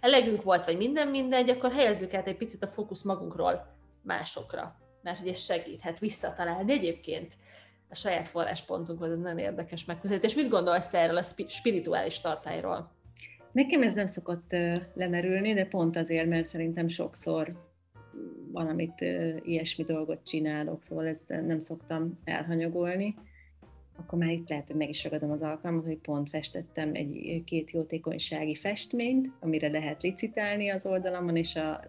elegünk 0.00 0.42
volt, 0.42 0.64
vagy 0.64 0.76
minden 0.76 1.08
mindegy, 1.08 1.50
akkor 1.50 1.72
helyezzük 1.72 2.14
át 2.14 2.26
egy 2.26 2.36
picit 2.36 2.62
a 2.62 2.66
fókusz 2.66 3.02
magunkról 3.02 3.66
másokra, 4.02 4.76
mert 5.02 5.18
hogy 5.18 5.28
ez 5.28 5.40
segíthet 5.40 5.98
visszatalálni 5.98 6.72
egyébként 6.72 7.34
a 7.88 7.94
saját 7.94 8.26
forráspontunkhoz, 8.26 9.10
ez 9.10 9.18
nagyon 9.18 9.38
érdekes 9.38 9.84
megközelítés. 9.84 10.34
Mit 10.34 10.48
gondolsz 10.48 10.88
te 10.88 10.98
erről 10.98 11.16
a 11.16 11.46
spirituális 11.48 12.20
tartályról? 12.20 12.90
Nekem 13.52 13.82
ez 13.82 13.94
nem 13.94 14.06
szokott 14.06 14.50
lemerülni, 14.94 15.54
de 15.54 15.66
pont 15.66 15.96
azért, 15.96 16.28
mert 16.28 16.48
szerintem 16.48 16.88
sokszor 16.88 17.64
valamit 18.52 19.00
ilyesmi 19.42 19.84
dolgot 19.84 20.24
csinálok, 20.24 20.82
szóval 20.82 21.06
ezt 21.06 21.28
nem 21.28 21.58
szoktam 21.58 22.18
elhanyagolni. 22.24 23.14
Akkor 23.98 24.18
már 24.18 24.30
itt 24.30 24.48
lehet, 24.48 24.66
hogy 24.66 24.76
meg 24.76 24.88
is 24.88 25.04
ragadom 25.04 25.30
az 25.30 25.42
alkalmat, 25.42 25.84
hogy 25.84 25.98
pont 25.98 26.28
festettem 26.28 26.94
egy 26.94 27.42
két 27.44 27.70
jótékonysági 27.70 28.54
festményt, 28.54 29.32
amire 29.40 29.68
lehet 29.68 30.02
licitálni 30.02 30.68
az 30.68 30.86
oldalamon, 30.86 31.36
és 31.36 31.56
a 31.56 31.80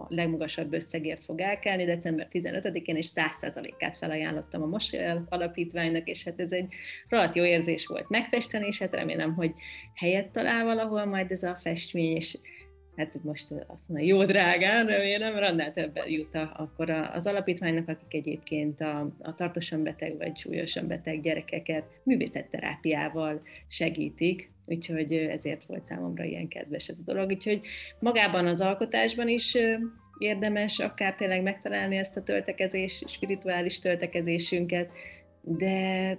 a 0.00 0.06
legmagasabb 0.08 0.72
összegért 0.72 1.24
fog 1.24 1.40
elkelni. 1.40 1.84
December 1.84 2.28
15-én, 2.32 2.96
és 2.96 3.06
100%-át 3.14 3.96
felajánlottam 3.96 4.62
a 4.62 4.66
Mosel 4.66 5.26
alapítványnak, 5.28 6.08
és 6.08 6.24
hát 6.24 6.40
ez 6.40 6.52
egy 6.52 6.68
rohadt 7.08 7.34
jó 7.34 7.44
érzés 7.44 7.86
volt 7.86 8.08
megfesteni, 8.08 8.66
és 8.66 8.78
hát 8.78 8.94
remélem, 8.94 9.34
hogy 9.34 9.54
helyet 9.94 10.28
talál 10.28 10.64
valahol 10.64 11.04
majd 11.04 11.30
ez 11.30 11.42
a 11.42 11.58
festmény, 11.62 12.16
és 12.16 12.38
hát 12.96 13.22
most 13.22 13.46
azt 13.66 13.88
mondja, 13.88 14.06
jó 14.06 14.24
drágán, 14.24 14.86
remélem, 14.86 15.36
annál 15.36 15.72
többen 15.72 16.10
jut 16.10 16.34
akkor 16.56 16.90
az 16.90 17.26
alapítványnak, 17.26 17.88
akik 17.88 18.14
egyébként 18.14 18.80
a, 18.80 19.10
a 19.22 19.34
tartósan 19.34 19.82
beteg 19.82 20.16
vagy 20.16 20.36
súlyosan 20.36 20.86
beteg 20.86 21.22
gyerekeket 21.22 21.84
művészetterápiával 22.02 23.42
segítik, 23.68 24.50
úgyhogy 24.70 25.12
ezért 25.12 25.64
volt 25.64 25.84
számomra 25.84 26.24
ilyen 26.24 26.48
kedves 26.48 26.88
ez 26.88 26.96
a 26.98 27.12
dolog. 27.12 27.30
Úgyhogy 27.30 27.60
magában 27.98 28.46
az 28.46 28.60
alkotásban 28.60 29.28
is 29.28 29.56
érdemes 30.18 30.78
akár 30.78 31.14
tényleg 31.14 31.42
megtalálni 31.42 31.96
ezt 31.96 32.16
a 32.16 32.22
töltekezés, 32.22 33.04
spirituális 33.06 33.78
töltekezésünket, 33.78 34.90
de, 35.42 36.18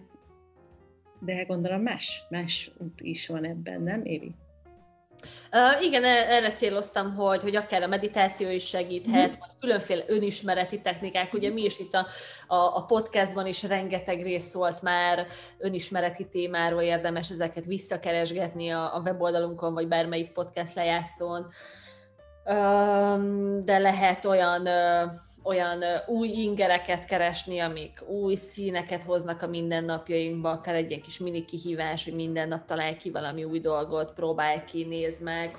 de 1.19 1.43
gondolom 1.43 1.81
más, 1.81 2.23
más 2.29 2.71
út 2.77 3.01
is 3.01 3.27
van 3.27 3.45
ebben, 3.45 3.81
nem 3.81 4.05
Évi? 4.05 4.35
Uh, 5.51 5.83
igen, 5.83 6.03
e, 6.03 6.07
erre 6.07 6.51
céloztam, 6.51 7.15
hogy, 7.15 7.41
hogy 7.41 7.55
akár 7.55 7.83
a 7.83 7.87
meditáció 7.87 8.49
is 8.49 8.67
segíthet, 8.67 9.35
mm. 9.35 9.39
vagy 9.39 9.49
különféle 9.59 10.03
önismereti 10.07 10.81
technikák. 10.81 11.33
Ugye 11.33 11.49
mi 11.49 11.61
is 11.63 11.79
itt 11.79 11.93
a, 11.93 12.07
a, 12.47 12.75
a 12.77 12.85
podcastban 12.85 13.45
is 13.45 13.63
rengeteg 13.63 14.21
rész 14.21 14.49
szólt 14.49 14.81
már 14.81 15.27
önismereti 15.57 16.27
témáról, 16.29 16.81
érdemes 16.81 17.29
ezeket 17.29 17.65
visszakeresgetni 17.65 18.69
a, 18.69 18.95
a 18.95 18.99
weboldalunkon, 18.99 19.73
vagy 19.73 19.87
bármelyik 19.87 20.33
podcast 20.33 20.75
lejátszón. 20.75 21.47
De 23.63 23.77
lehet 23.77 24.25
olyan 24.25 24.61
uh, 24.61 25.11
olyan 25.43 25.83
új 26.07 26.27
ingereket 26.27 27.05
keresni, 27.05 27.59
amik 27.59 28.03
új 28.07 28.35
színeket 28.35 29.03
hoznak 29.03 29.41
a 29.41 29.47
mindennapjainkba, 29.47 30.49
akár 30.49 30.75
egy 30.75 30.89
ilyen 30.89 31.01
kis 31.01 31.19
mini 31.19 31.45
kihívás, 31.45 32.03
hogy 32.03 32.15
minden 32.15 32.47
nap 32.47 32.65
találj 32.65 32.95
ki 32.95 33.11
valami 33.11 33.43
új 33.43 33.59
dolgot, 33.59 34.13
próbálj 34.13 34.63
ki, 34.63 34.83
nézd 34.83 35.23
meg, 35.23 35.57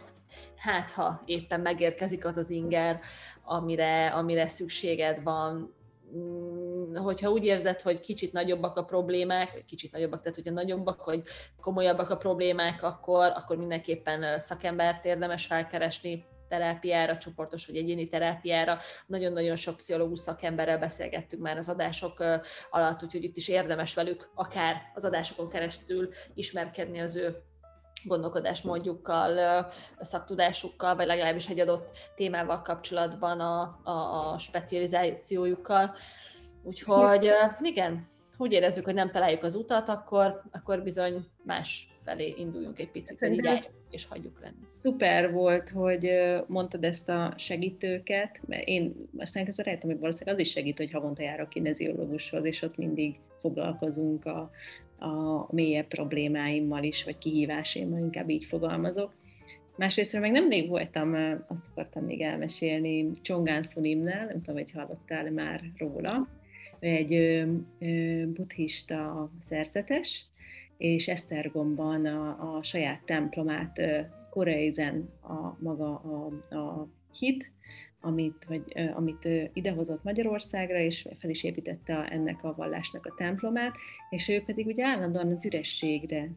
hát 0.57 0.91
ha 0.91 1.23
éppen 1.25 1.61
megérkezik 1.61 2.25
az 2.25 2.37
az 2.37 2.51
inger, 2.51 3.01
amire, 3.45 4.07
amire 4.07 4.49
szükséged 4.49 5.23
van, 5.23 5.75
mm, 6.17 6.95
hogyha 6.95 7.31
úgy 7.31 7.45
érzed, 7.45 7.81
hogy 7.81 8.01
kicsit 8.01 8.33
nagyobbak 8.33 8.77
a 8.77 8.85
problémák, 8.85 9.53
vagy 9.53 9.65
kicsit 9.65 9.93
nagyobbak, 9.93 10.21
tehát 10.21 10.37
hogyha 10.37 10.53
nagyobbak, 10.53 11.05
vagy 11.05 11.23
komolyabbak 11.61 12.11
a 12.11 12.17
problémák, 12.17 12.83
akkor, 12.83 13.33
akkor 13.37 13.57
mindenképpen 13.57 14.39
szakembert 14.39 15.05
érdemes 15.05 15.47
felkeresni, 15.47 16.25
terápiára, 16.53 17.19
csoportos 17.19 17.67
vagy 17.67 17.77
egyéni 17.77 18.09
terápiára. 18.09 18.79
Nagyon-nagyon 19.07 19.57
sok 19.57 19.77
pszichológus 19.77 20.19
szakemberrel 20.19 20.79
beszélgettünk 20.79 21.43
már 21.43 21.57
az 21.57 21.69
adások 21.69 22.25
alatt, 22.71 23.03
úgyhogy 23.03 23.25
itt 23.25 23.37
is 23.37 23.49
érdemes 23.49 23.95
velük 23.95 24.31
akár 24.35 24.77
az 24.95 25.05
adásokon 25.05 25.49
keresztül 25.49 26.09
ismerkedni 26.35 27.01
az 27.01 27.17
ő 27.17 27.37
gondolkodásmódjukkal, 28.05 29.67
szaktudásukkal, 30.01 30.97
vagy 30.97 31.07
legalábbis 31.07 31.49
egy 31.49 31.61
adott 31.61 31.91
témával 32.17 32.63
kapcsolatban 32.63 33.41
a, 33.41 33.81
a, 33.83 34.33
a 34.33 34.39
specializációjukkal. 34.39 35.95
Úgyhogy 36.63 37.31
igen, 37.61 38.07
úgy 38.39 38.53
érezzük, 38.53 38.85
hogy 38.85 38.95
nem 38.95 39.11
találjuk 39.11 39.43
az 39.43 39.55
utat, 39.55 39.89
akkor, 39.89 40.43
akkor 40.51 40.83
bizony 40.83 41.27
más 41.43 41.89
felé 42.05 42.35
induljunk 42.37 42.79
egy 42.79 42.91
picit, 42.91 43.29
így 43.31 43.71
és 43.91 44.07
hagyjuk 44.07 44.41
lenni. 44.41 44.63
Szuper 44.67 45.33
volt, 45.33 45.71
hogy 45.71 46.11
mondtad 46.47 46.85
ezt 46.85 47.09
a 47.09 47.35
segítőket, 47.37 48.41
mert 48.47 48.67
én 48.67 48.95
aztán 49.19 49.45
kezdve 49.45 49.63
rájöttem, 49.65 49.91
hogy 49.91 49.99
valószínűleg 49.99 50.35
az 50.35 50.41
is 50.41 50.51
segít, 50.51 50.77
hogy 50.77 50.91
havonta 50.91 51.23
járok 51.23 51.49
kineziológushoz, 51.49 52.45
és 52.45 52.63
ott 52.63 52.77
mindig 52.77 53.19
foglalkozunk 53.41 54.25
a, 54.25 54.51
a 54.99 55.47
mélyebb 55.51 55.87
problémáimmal 55.87 56.83
is, 56.83 57.05
vagy 57.05 57.19
kihívásaimmal, 57.19 57.99
inkább 57.99 58.29
így 58.29 58.45
fogalmazok. 58.45 59.15
Másrészt 59.77 60.21
meg 60.21 60.31
nemrég 60.31 60.69
voltam, 60.69 61.15
azt 61.49 61.67
akartam 61.71 62.05
még 62.05 62.21
elmesélni, 62.21 63.11
Csongán 63.21 63.63
Szunimnál, 63.63 64.27
nem 64.27 64.43
tudom, 64.43 64.55
hogy 64.55 64.71
hallottál 64.71 65.31
már 65.31 65.63
róla, 65.79 66.29
egy 66.83 67.45
buddhista 68.27 69.31
szerzetes, 69.41 70.27
és 70.77 71.09
Esztergomban 71.09 72.07
a, 72.07 72.57
a 72.57 72.63
saját 72.63 73.03
templomát 73.05 73.81
Koreizen 74.31 75.09
a 75.21 75.57
maga 75.63 75.95
a, 75.95 76.55
a 76.57 76.89
hit, 77.19 77.51
amit, 78.01 78.45
vagy, 78.49 78.63
amit 78.95 79.29
idehozott 79.53 80.03
Magyarországra, 80.03 80.79
és 80.79 81.09
fel 81.19 81.31
is 81.31 81.45
építette 81.45 82.09
ennek 82.11 82.45
a 82.45 82.55
vallásnak 82.55 83.07
a 83.07 83.15
templomát, 83.17 83.75
és 84.11 84.29
ő 84.29 84.43
pedig 84.47 84.67
ugye 84.67 84.87
állandóan 84.87 85.33
az 85.33 85.47
ürességre, 85.47 86.31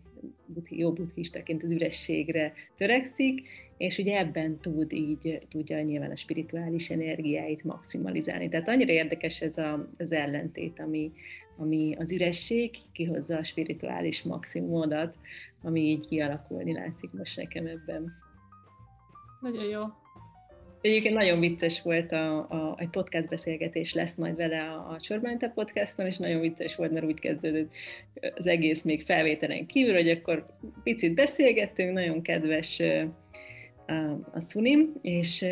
jó 0.69 0.93
buddhistaként 0.93 1.63
az 1.63 1.71
ürességre 1.71 2.53
törekszik, 2.77 3.47
és 3.77 3.97
ugye 3.97 4.17
ebben 4.17 4.59
tud 4.59 4.93
így, 4.93 5.41
tudja 5.49 5.81
nyilván 5.81 6.11
a 6.11 6.15
spirituális 6.15 6.89
energiáit 6.89 7.63
maximalizálni. 7.63 8.49
Tehát 8.49 8.67
annyira 8.67 8.91
érdekes 8.91 9.41
ez 9.41 9.57
a, 9.57 9.87
az 9.97 10.11
ellentét, 10.11 10.79
ami, 10.79 11.11
ami 11.57 11.95
az 11.99 12.11
üresség 12.11 12.71
kihozza 12.91 13.37
a 13.37 13.43
spirituális 13.43 14.23
maximumodat, 14.23 15.15
ami 15.61 15.81
így 15.81 16.07
kialakulni 16.07 16.73
látszik 16.73 17.11
most 17.11 17.37
nekem 17.37 17.65
ebben. 17.65 18.13
Nagyon 19.41 19.63
jó. 19.63 19.83
Egyébként 20.81 21.13
nagyon 21.13 21.39
vicces 21.39 21.81
volt, 21.81 22.11
a, 22.11 22.37
a, 22.37 22.75
egy 22.79 22.89
podcast 22.89 23.27
beszélgetés 23.27 23.93
lesz 23.93 24.15
majd 24.15 24.35
vele 24.35 24.61
a, 24.61 24.89
a 24.89 24.99
Csorbánta 24.99 25.49
podcaston, 25.49 26.05
és 26.05 26.17
nagyon 26.17 26.41
vicces 26.41 26.75
volt, 26.75 26.91
mert 26.91 27.05
úgy 27.05 27.19
kezdődött 27.19 27.71
az 28.35 28.47
egész 28.47 28.83
még 28.83 29.05
felvételen 29.05 29.65
kívül, 29.65 29.93
hogy 29.93 30.09
akkor 30.09 30.45
picit 30.83 31.13
beszélgettünk, 31.13 31.93
nagyon 31.93 32.21
kedves 32.21 32.81
a, 33.87 33.93
a 34.33 34.41
Szunim, 34.41 34.93
és 35.01 35.45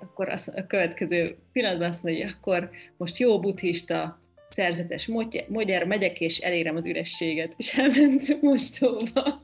akkor 0.00 0.28
az, 0.28 0.52
a 0.56 0.66
következő 0.66 1.36
pillanatban 1.52 1.88
azt 1.88 2.02
mondja, 2.02 2.24
hogy 2.24 2.34
akkor 2.40 2.70
most 2.96 3.18
jó 3.18 3.40
buddhista 3.40 4.18
szerzetes 4.48 5.06
magyar 5.48 5.84
megyek, 5.84 6.20
és 6.20 6.38
elérem 6.38 6.76
az 6.76 6.86
ürességet, 6.86 7.54
és 7.56 7.78
elment 7.78 8.40
mostóba. 8.42 9.42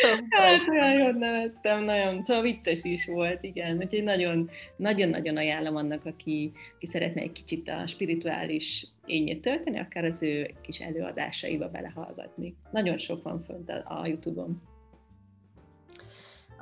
Szóval 0.00 0.26
hát 0.30 0.66
nagyon 0.66 1.18
nevettem, 1.18 1.84
nagyon, 1.84 2.22
szóval 2.22 2.42
vicces 2.42 2.82
is 2.82 3.06
volt, 3.06 3.42
igen. 3.42 3.76
Úgyhogy 3.76 4.02
nagyon, 4.02 4.50
nagyon-nagyon 4.76 5.36
ajánlom 5.36 5.76
annak, 5.76 6.04
aki, 6.06 6.52
aki 6.74 6.86
szeretne 6.86 7.20
egy 7.20 7.32
kicsit 7.32 7.68
a 7.68 7.86
spirituális 7.86 8.86
ényét 9.06 9.40
tölteni, 9.40 9.78
akár 9.78 10.04
az 10.04 10.22
ő 10.22 10.50
kis 10.60 10.80
előadásaiba 10.80 11.68
belehallgatni. 11.68 12.54
Nagyon 12.70 12.98
sok 12.98 13.22
van 13.22 13.40
fönt 13.40 13.70
a, 13.70 14.00
a 14.00 14.06
Youtube-on. 14.06 14.62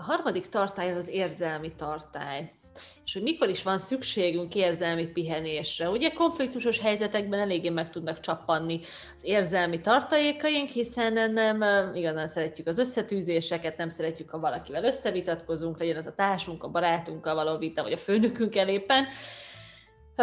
A 0.01 0.03
harmadik 0.03 0.47
tartály 0.47 0.91
az 0.91 0.97
az 0.97 1.09
érzelmi 1.09 1.73
tartály 1.77 2.53
és 3.05 3.13
hogy 3.13 3.23
mikor 3.23 3.49
is 3.49 3.63
van 3.63 3.79
szükségünk 3.79 4.55
érzelmi 4.55 5.07
pihenésre. 5.07 5.89
Ugye 5.89 6.11
konfliktusos 6.11 6.81
helyzetekben 6.81 7.41
eléggé 7.41 7.69
meg 7.69 7.91
tudnak 7.91 8.21
csappanni 8.21 8.81
az 9.17 9.25
érzelmi 9.25 9.81
tartalékaink, 9.81 10.69
hiszen 10.69 11.33
nem 11.33 11.63
igazán 11.95 12.29
szeretjük 12.29 12.67
az 12.67 12.79
összetűzéseket, 12.79 13.77
nem 13.77 13.89
szeretjük, 13.89 14.31
ha 14.31 14.39
valakivel 14.39 14.85
összevitatkozunk, 14.85 15.79
legyen 15.79 15.97
az 15.97 16.07
a 16.07 16.15
társunk, 16.15 16.63
a 16.65 16.69
barátunkkal 16.69 17.35
való 17.35 17.59
vita, 17.59 17.83
vagy 17.83 17.93
a 17.93 17.97
főnökünkkel 17.97 18.69
éppen, 18.69 19.07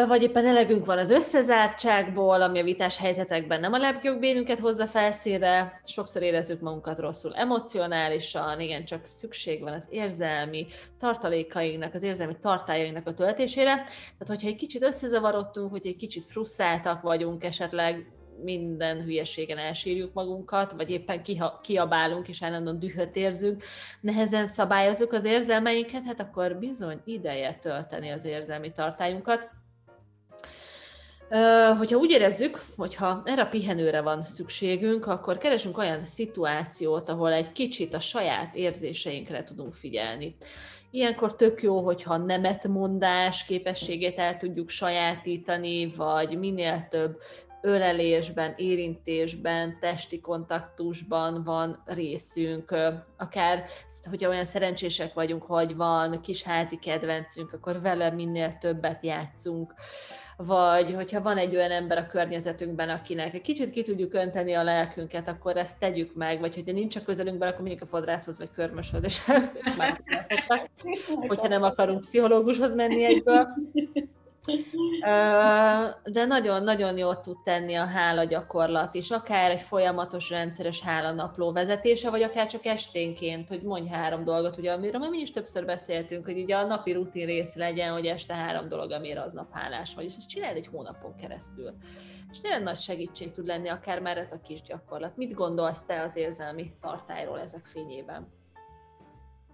vagy 0.05 0.23
éppen 0.23 0.45
elegünk 0.45 0.85
van 0.85 0.97
az 0.97 1.09
összezártságból, 1.09 2.41
ami 2.41 2.59
a 2.59 2.63
vitás 2.63 2.97
helyzetekben 2.97 3.59
nem 3.59 3.73
a 3.73 3.77
legjobb 3.77 4.19
bénünket 4.19 4.59
hozza 4.59 4.87
felszínre, 4.87 5.81
sokszor 5.83 6.21
érezzük 6.21 6.61
magunkat 6.61 6.99
rosszul 6.99 7.35
emocionálisan, 7.35 8.59
igen, 8.59 8.85
csak 8.85 9.05
szükség 9.05 9.61
van 9.61 9.73
az 9.73 9.87
érzelmi 9.89 10.67
tartalékainknak, 10.99 11.93
az 11.93 12.03
érzelmi 12.03 12.35
tartályainknak 12.41 13.07
a 13.07 13.13
töltésére. 13.13 13.73
Tehát, 13.73 14.27
hogyha 14.27 14.47
egy 14.47 14.55
kicsit 14.55 14.83
összezavarodtunk, 14.83 15.71
hogy 15.71 15.87
egy 15.87 15.95
kicsit 15.95 16.23
frusztráltak 16.23 17.01
vagyunk, 17.01 17.43
esetleg 17.43 18.11
minden 18.43 19.03
hülyeségen 19.03 19.57
elsírjuk 19.57 20.13
magunkat, 20.13 20.71
vagy 20.71 20.89
éppen 20.89 21.23
kiabálunk, 21.61 22.27
és 22.27 22.43
állandóan 22.43 22.79
dühöt 22.79 23.15
érzünk, 23.15 23.63
nehezen 24.01 24.45
szabályozunk 24.45 25.13
az 25.13 25.25
érzelmeinket, 25.25 26.05
hát 26.05 26.19
akkor 26.19 26.55
bizony 26.55 27.01
ideje 27.05 27.53
tölteni 27.53 28.09
az 28.09 28.25
érzelmi 28.25 28.71
tartályunkat 28.71 29.49
hogyha 31.77 31.97
úgy 31.97 32.11
érezzük, 32.11 32.63
hogyha 32.77 33.21
erre 33.25 33.41
a 33.41 33.47
pihenőre 33.47 34.01
van 34.01 34.21
szükségünk, 34.21 35.05
akkor 35.05 35.37
keresünk 35.37 35.77
olyan 35.77 36.05
szituációt, 36.05 37.09
ahol 37.09 37.31
egy 37.33 37.51
kicsit 37.51 37.93
a 37.93 37.99
saját 37.99 38.55
érzéseinkre 38.55 39.43
tudunk 39.43 39.73
figyelni. 39.73 40.35
Ilyenkor 40.91 41.35
tök 41.35 41.61
jó, 41.61 41.81
hogyha 41.81 42.17
nemetmondás 42.17 43.45
képességét 43.45 44.17
el 44.17 44.37
tudjuk 44.37 44.69
sajátítani, 44.69 45.89
vagy 45.95 46.37
minél 46.37 46.87
több 46.89 47.17
ölelésben, 47.61 48.53
érintésben, 48.57 49.77
testi 49.79 50.19
kontaktusban 50.19 51.43
van 51.43 51.83
részünk, 51.85 52.75
akár 53.17 53.63
hogyha 54.09 54.29
olyan 54.29 54.45
szerencsések 54.45 55.13
vagyunk, 55.13 55.43
hogy 55.43 55.75
van 55.75 56.21
kis 56.21 56.43
házi 56.43 56.77
kedvencünk, 56.77 57.53
akkor 57.53 57.81
vele 57.81 58.11
minél 58.11 58.57
többet 58.57 59.03
játszunk 59.03 59.73
vagy 60.37 60.93
hogyha 60.93 61.21
van 61.21 61.37
egy 61.37 61.55
olyan 61.55 61.71
ember 61.71 61.97
a 61.97 62.07
környezetünkben, 62.07 62.89
akinek 62.89 63.33
egy 63.33 63.41
kicsit 63.41 63.69
ki 63.69 63.81
tudjuk 63.81 64.13
önteni 64.13 64.53
a 64.53 64.63
lelkünket, 64.63 65.27
akkor 65.27 65.57
ezt 65.57 65.79
tegyük 65.79 66.15
meg, 66.15 66.39
vagy 66.39 66.55
hogyha 66.55 66.71
nincs 66.71 66.95
a 66.95 67.01
közelünkben, 67.01 67.49
akkor 67.49 67.61
mindig 67.61 67.81
a 67.81 67.85
fodrászhoz 67.85 68.37
vagy 68.37 68.51
körmöshöz, 68.51 69.03
és 69.03 69.25
már 69.77 70.01
hogyha 71.27 71.47
nem 71.47 71.63
akarunk 71.63 71.99
pszichológushoz 71.99 72.75
menni 72.75 73.03
egyből. 73.03 73.47
De 76.03 76.25
nagyon-nagyon 76.25 76.97
jól 76.97 77.21
tud 77.21 77.37
tenni 77.43 77.75
a 77.75 77.85
hála 77.85 78.23
gyakorlat 78.23 78.95
is, 78.95 79.11
akár 79.11 79.51
egy 79.51 79.59
folyamatos, 79.59 80.29
rendszeres 80.29 80.81
hála 80.81 81.11
napló 81.11 81.51
vezetése, 81.51 82.09
vagy 82.09 82.21
akár 82.21 82.47
csak 82.47 82.65
esténként, 82.65 83.49
hogy 83.49 83.61
mondj 83.61 83.89
három 83.89 84.23
dolgot, 84.23 84.57
ugye, 84.57 84.71
amiről 84.71 85.09
mi 85.09 85.19
is 85.19 85.31
többször 85.31 85.65
beszéltünk, 85.65 86.25
hogy 86.25 86.41
ugye 86.41 86.55
a 86.55 86.65
napi 86.65 86.91
rutin 86.91 87.25
rész 87.25 87.55
legyen, 87.55 87.91
hogy 87.91 88.05
este 88.05 88.33
három 88.33 88.67
dolog, 88.67 88.91
amire 88.91 89.21
aznap 89.21 89.51
hálás 89.51 89.95
vagy, 89.95 90.05
és 90.05 90.15
ezt 90.17 90.29
csináld 90.29 90.55
egy 90.55 90.67
hónapon 90.67 91.15
keresztül. 91.15 91.73
És 92.31 92.39
tényleg 92.39 92.63
nagy 92.63 92.77
segítség 92.77 93.31
tud 93.31 93.47
lenni 93.47 93.67
akár 93.67 93.99
már 93.99 94.17
ez 94.17 94.31
a 94.31 94.41
kis 94.41 94.61
gyakorlat. 94.61 95.17
Mit 95.17 95.33
gondolsz 95.33 95.81
te 95.85 96.01
az 96.01 96.15
érzelmi 96.15 96.73
tartályról 96.81 97.39
ezek 97.39 97.65
fényében? 97.65 98.27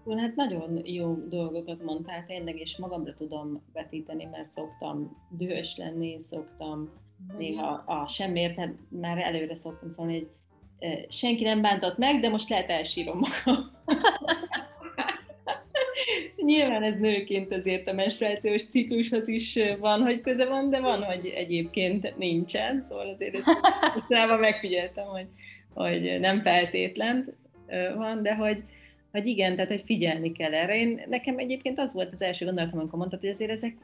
Hát 0.09 0.35
nagyon 0.35 0.81
jó 0.85 1.13
dolgokat 1.27 1.83
mondtál 1.83 2.25
tényleg, 2.25 2.59
és 2.59 2.77
magamra 2.77 3.13
tudom 3.13 3.63
vetíteni, 3.73 4.25
mert 4.25 4.51
szoktam 4.51 5.17
dühös 5.29 5.77
lenni, 5.77 6.19
szoktam 6.19 6.89
de 7.27 7.33
néha 7.37 7.83
a 7.85 8.07
semmiért, 8.07 8.57
hát 8.57 8.73
már 8.89 9.17
előre 9.17 9.55
szoktam 9.55 9.89
szólni, 9.89 10.13
hogy 10.13 10.29
senki 11.09 11.43
nem 11.43 11.61
bántott 11.61 11.97
meg, 11.97 12.19
de 12.19 12.29
most 12.29 12.49
lehet 12.49 12.69
elsírom 12.69 13.19
magam. 13.19 13.71
Nyilván 16.35 16.83
ez 16.83 16.97
nőként 16.97 17.53
azért 17.53 17.87
a 17.87 17.93
menstruációs 17.93 18.65
ciklushoz 18.65 19.27
is 19.27 19.59
van, 19.79 20.01
hogy 20.01 20.21
köze 20.21 20.45
van, 20.45 20.69
de 20.69 20.79
van, 20.79 21.03
hogy 21.03 21.25
egyébként 21.25 22.17
nincsen, 22.17 22.83
szóval 22.83 23.09
azért 23.09 23.35
ezt 23.37 24.39
megfigyeltem, 24.39 25.05
hogy, 25.05 25.27
hogy 25.73 26.19
nem 26.19 26.41
feltétlen, 26.41 27.35
van, 27.95 28.21
de 28.21 28.35
hogy, 28.35 28.63
hogy 29.13 29.27
igen, 29.27 29.55
tehát 29.55 29.69
hogy 29.69 29.83
figyelni 29.85 30.31
kell 30.31 30.53
erre. 30.53 30.77
Én, 30.77 31.01
nekem 31.09 31.37
egyébként 31.37 31.79
az 31.79 31.93
volt 31.93 32.13
az 32.13 32.21
első 32.21 32.45
gondolatom, 32.45 32.79
amikor 32.79 32.99
mondtad, 32.99 33.19
hogy 33.19 33.29
azért 33.29 33.51
ezek 33.51 33.75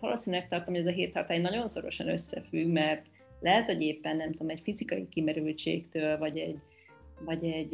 valószínűleg 0.00 0.48
tartom, 0.48 0.74
hogy 0.74 0.82
ez 0.82 0.88
a 0.88 0.96
hét 0.96 1.14
hatály 1.14 1.38
nagyon 1.38 1.68
szorosan 1.68 2.08
összefügg, 2.08 2.66
mert 2.66 3.06
lehet, 3.40 3.64
hogy 3.64 3.82
éppen 3.82 4.16
nem 4.16 4.30
tudom, 4.30 4.48
egy 4.48 4.60
fizikai 4.60 5.08
kimerültségtől, 5.08 6.18
vagy 6.18 6.38
egy, 6.38 6.58
vagy 7.24 7.44
egy, 7.44 7.70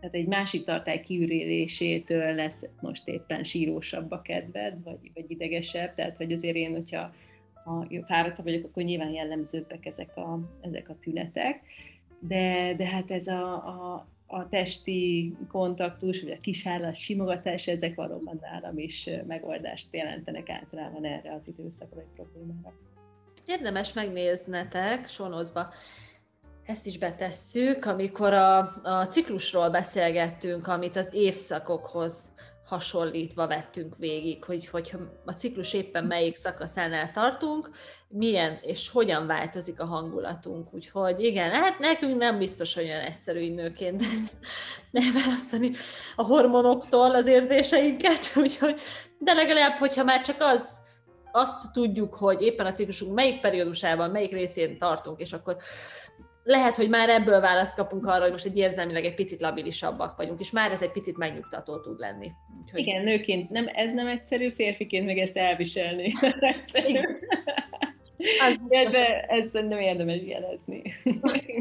tehát 0.00 0.14
egy 0.14 0.26
másik 0.26 0.64
tartály 0.64 1.00
kiürélésétől 1.00 2.34
lesz 2.34 2.64
most 2.80 3.08
éppen 3.08 3.44
sírósabb 3.44 4.10
a 4.10 4.22
kedved, 4.22 4.82
vagy, 4.84 5.10
vagy 5.14 5.24
idegesebb, 5.28 5.94
tehát 5.94 6.16
hogy 6.16 6.32
azért 6.32 6.56
én, 6.56 6.72
hogyha 6.72 7.12
ha 7.64 7.86
fáradtabb 8.06 8.44
vagyok, 8.44 8.64
akkor 8.64 8.82
nyilván 8.82 9.10
jellemzőbbek 9.10 9.86
ezek 9.86 10.16
a, 10.16 10.40
ezek 10.60 10.88
a 10.88 10.98
tünetek, 11.00 11.60
de, 12.18 12.74
de 12.76 12.86
hát 12.86 13.10
ez 13.10 13.26
a, 13.26 13.54
a, 13.54 14.06
a 14.32 14.48
testi 14.48 15.32
kontaktus, 15.48 16.22
vagy 16.22 16.30
a 16.30 16.36
kisállás, 16.40 16.98
simogatás, 16.98 17.66
ezek 17.66 17.94
valóban 17.94 18.38
nálam 18.40 18.78
is 18.78 19.08
megoldást 19.26 19.94
jelentenek 19.94 20.48
általában 20.48 21.04
erre 21.04 21.32
az 21.32 21.42
időszakra, 21.44 21.96
vagy 21.96 22.06
problémára. 22.14 22.72
Érdemes 23.46 23.92
megnéznetek, 23.92 25.08
sonocba 25.08 25.72
ezt 26.66 26.86
is 26.86 26.98
betesszük, 26.98 27.84
amikor 27.84 28.32
a, 28.32 28.58
a 28.82 29.06
ciklusról 29.06 29.70
beszélgettünk, 29.70 30.66
amit 30.66 30.96
az 30.96 31.08
évszakokhoz 31.12 32.32
hasonlítva 32.70 33.46
vettünk 33.46 33.94
végig, 33.98 34.44
hogy, 34.44 34.68
hogy 34.68 34.92
a 35.24 35.32
ciklus 35.32 35.72
éppen 35.72 36.04
melyik 36.04 36.36
szakaszánál 36.36 37.10
tartunk, 37.12 37.70
milyen 38.08 38.58
és 38.62 38.90
hogyan 38.90 39.26
változik 39.26 39.80
a 39.80 39.84
hangulatunk. 39.84 40.74
Úgyhogy 40.74 41.22
igen, 41.22 41.50
hát 41.50 41.78
nekünk 41.78 42.16
nem 42.16 42.38
biztos 42.38 42.76
olyan 42.76 43.00
egyszerű 43.00 43.54
nőként 43.54 44.02
nem 44.90 45.12
választani 45.12 45.72
a 46.16 46.22
hormonoktól 46.22 47.14
az 47.14 47.26
érzéseinket, 47.26 48.32
úgyhogy, 48.42 48.80
de 49.18 49.32
legalább, 49.32 49.78
hogyha 49.78 50.04
már 50.04 50.20
csak 50.20 50.36
az, 50.40 50.78
azt 51.32 51.72
tudjuk, 51.72 52.14
hogy 52.14 52.42
éppen 52.42 52.66
a 52.66 52.72
ciklusunk 52.72 53.14
melyik 53.14 53.40
periódusában, 53.40 54.10
melyik 54.10 54.32
részén 54.32 54.78
tartunk, 54.78 55.20
és 55.20 55.32
akkor 55.32 55.56
lehet, 56.42 56.76
hogy 56.76 56.88
már 56.88 57.08
ebből 57.08 57.40
választ 57.40 57.76
kapunk 57.76 58.06
arra, 58.06 58.22
hogy 58.22 58.30
most 58.30 58.46
egy 58.46 58.56
érzelmileg 58.56 59.04
egy 59.04 59.14
picit 59.14 59.40
labilisabbak 59.40 60.16
vagyunk, 60.16 60.40
és 60.40 60.50
már 60.50 60.70
ez 60.70 60.82
egy 60.82 60.90
picit 60.90 61.16
megnyugtató 61.16 61.80
tud 61.80 61.98
lenni. 61.98 62.30
Úgyhogy... 62.60 62.80
Igen, 62.80 63.02
nőként 63.02 63.50
nem, 63.50 63.68
ez 63.74 63.92
nem 63.92 64.06
egyszerű, 64.06 64.50
férfiként 64.50 65.06
meg 65.06 65.18
ezt 65.18 65.36
elviselni. 65.36 66.12
de 68.90 69.20
ezt 69.20 69.52
nem 69.52 69.78
érdemes 69.78 70.20
jelezni. 70.22 70.82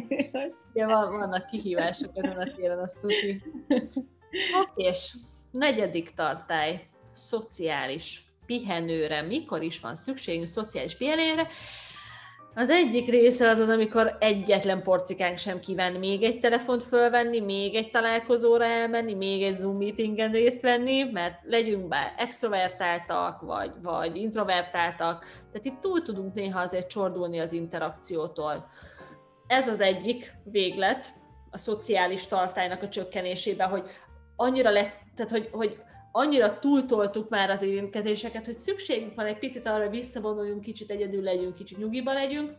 ja, 0.74 0.88
van, 0.88 1.18
vannak 1.18 1.46
kihívások 1.46 2.12
ezen 2.14 2.38
a 2.38 2.54
téren, 2.56 2.80
azt 2.80 3.00
tudni. 3.00 3.42
Oké, 4.62 4.84
és 4.84 5.14
negyedik 5.52 6.10
tartály, 6.10 6.88
szociális 7.12 8.24
pihenőre. 8.46 9.22
Mikor 9.22 9.62
is 9.62 9.80
van 9.80 9.96
szükségünk 9.96 10.48
szociális 10.48 10.98
pihenőre? 10.98 11.48
Az 12.56 12.70
egyik 12.70 13.10
része 13.10 13.50
az 13.50 13.60
az, 13.60 13.70
amikor 13.70 14.16
egyetlen 14.20 14.84
porcikánk 14.84 15.38
sem 15.38 15.60
kíván 15.60 15.94
még 15.94 16.24
egy 16.24 16.40
telefont 16.40 16.84
fölvenni, 16.84 17.40
még 17.40 17.76
egy 17.76 17.90
találkozóra 17.90 18.66
elmenni, 18.66 19.14
még 19.14 19.44
egy 19.44 19.56
Zoom 19.56 19.78
meetingen 19.78 20.32
részt 20.32 20.62
venni, 20.62 21.04
mert 21.04 21.40
legyünk 21.44 21.88
be 21.88 22.14
extrovertáltak, 22.18 23.42
vagy, 23.42 23.72
vagy 23.82 24.18
introvertáltak, 24.18 25.20
tehát 25.22 25.66
itt 25.66 25.80
túl 25.80 26.02
tudunk 26.02 26.34
néha 26.34 26.60
azért 26.60 26.90
csordulni 26.90 27.40
az 27.40 27.54
interakciótól. 27.54 28.70
Ez 29.48 29.68
az 29.68 29.82
egyik 29.82 30.34
véglet 30.44 31.06
a 31.52 31.58
szociális 31.58 32.28
tartálynak 32.28 32.84
a 32.84 32.90
csökkenésében, 32.90 33.70
hogy 33.70 33.84
annyira 34.36 34.70
lett, 34.70 34.94
tehát 35.16 35.32
hogy, 35.32 35.50
hogy 35.52 35.78
annyira 36.12 36.60
túltoltuk 36.60 37.30
már 37.30 37.50
az 37.50 37.62
érintkezéseket, 37.62 38.46
hogy 38.46 38.58
szükségünk 38.58 39.16
van 39.16 39.26
egy 39.26 39.38
picit 39.38 39.66
arra, 39.66 39.82
hogy 39.82 39.90
visszavonuljunk, 39.90 40.62
kicsit 40.62 40.92
egyedül 40.92 41.24
legyünk, 41.24 41.56
kicsit 41.56 41.78
nyugiba 41.78 42.14
legyünk, 42.14 42.52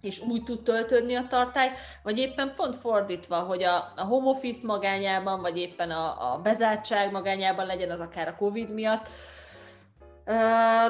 és 0.00 0.20
úgy 0.20 0.44
tud 0.44 0.62
töltődni 0.62 1.14
a 1.14 1.26
tartály, 1.26 1.70
vagy 2.02 2.18
éppen 2.18 2.54
pont 2.56 2.76
fordítva, 2.76 3.38
hogy 3.38 3.62
a, 3.62 3.92
a 3.96 4.04
home 4.04 4.28
office 4.28 4.66
magányában, 4.66 5.40
vagy 5.40 5.58
éppen 5.58 5.90
a, 5.90 6.32
a 6.32 6.38
bezártság 6.38 7.12
magányában 7.12 7.66
legyen 7.66 7.90
az 7.90 8.00
akár 8.00 8.28
a 8.28 8.36
Covid 8.36 8.70
miatt, 8.72 9.08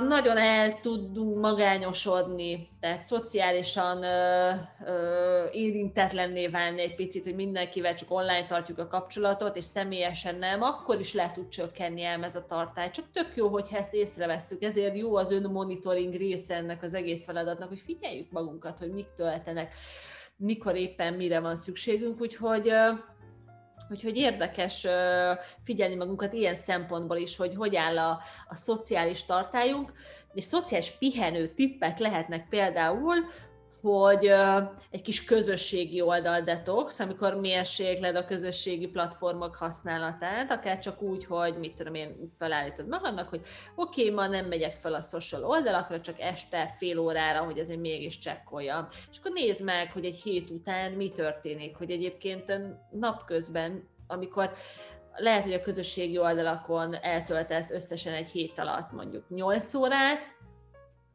nagyon 0.08 0.36
el 0.36 0.80
tudunk 0.80 1.40
magányosodni, 1.40 2.68
tehát 2.80 3.02
szociálisan 3.02 4.04
érintetlenné 5.52 6.48
válni 6.48 6.80
egy 6.80 6.94
picit, 6.94 7.24
hogy 7.24 7.34
mindenkivel 7.34 7.94
csak 7.94 8.10
online 8.10 8.46
tartjuk 8.46 8.78
a 8.78 8.86
kapcsolatot, 8.86 9.56
és 9.56 9.64
személyesen 9.64 10.36
nem, 10.36 10.62
akkor 10.62 11.00
is 11.00 11.14
le 11.14 11.30
tud 11.30 11.48
csökkenni 11.48 12.02
el 12.02 12.24
ez 12.24 12.36
a 12.36 12.46
tartály. 12.46 12.90
Csak 12.90 13.04
tök 13.12 13.36
jó, 13.36 13.48
hogyha 13.48 13.76
ezt 13.76 13.94
észrevesszük, 13.94 14.62
ezért 14.62 14.96
jó 14.96 15.16
az 15.16 15.30
önmonitoring 15.30 16.14
része 16.14 16.54
ennek 16.54 16.82
az 16.82 16.94
egész 16.94 17.24
feladatnak, 17.24 17.68
hogy 17.68 17.80
figyeljük 17.80 18.30
magunkat, 18.30 18.78
hogy 18.78 18.92
mik 18.92 19.08
töltenek, 19.16 19.74
mikor 20.36 20.76
éppen 20.76 21.14
mire 21.14 21.40
van 21.40 21.56
szükségünk, 21.56 22.20
úgyhogy 22.20 22.72
Úgyhogy 23.90 24.16
érdekes 24.16 24.86
figyelni 25.64 25.94
magunkat 25.94 26.32
ilyen 26.32 26.54
szempontból 26.54 27.16
is, 27.16 27.36
hogy 27.36 27.54
hogy 27.54 27.76
áll 27.76 27.98
a, 27.98 28.20
a 28.48 28.54
szociális 28.54 29.24
tartályunk, 29.24 29.92
és 30.34 30.44
szociális 30.44 30.90
pihenő 30.90 31.46
tippek 31.46 31.98
lehetnek 31.98 32.48
például, 32.48 33.14
hogy 33.86 34.30
egy 34.90 35.02
kis 35.02 35.24
közösségi 35.24 36.00
oldal 36.00 36.40
detox, 36.40 37.00
amikor 37.00 37.34
mérsékled 37.34 38.16
a 38.16 38.24
közösségi 38.24 38.86
platformok 38.86 39.56
használatát, 39.56 40.50
akár 40.50 40.78
csak 40.78 41.02
úgy, 41.02 41.24
hogy 41.24 41.58
mit 41.58 41.74
tudom 41.74 41.94
én, 41.94 42.32
felállítod 42.36 42.88
magadnak, 42.88 43.28
hogy 43.28 43.40
oké, 43.74 44.02
okay, 44.02 44.14
ma 44.14 44.26
nem 44.26 44.46
megyek 44.46 44.76
fel 44.76 44.94
a 44.94 45.00
social 45.00 45.44
oldalakra, 45.44 46.00
csak 46.00 46.20
este 46.20 46.74
fél 46.76 46.98
órára, 46.98 47.44
hogy 47.44 47.58
azért 47.58 47.80
mégis 47.80 48.18
csekkoljam. 48.18 48.86
És 49.10 49.18
akkor 49.18 49.32
nézd 49.32 49.64
meg, 49.64 49.92
hogy 49.92 50.04
egy 50.04 50.20
hét 50.22 50.50
után 50.50 50.92
mi 50.92 51.10
történik, 51.10 51.76
hogy 51.76 51.90
egyébként 51.90 52.52
napközben, 52.90 53.88
amikor 54.06 54.52
lehet, 55.16 55.42
hogy 55.42 55.52
a 55.52 55.60
közösségi 55.60 56.18
oldalakon 56.18 56.94
eltöltesz 56.94 57.70
összesen 57.70 58.14
egy 58.14 58.28
hét 58.28 58.58
alatt 58.58 58.92
mondjuk 58.92 59.28
8 59.28 59.74
órát, 59.74 60.35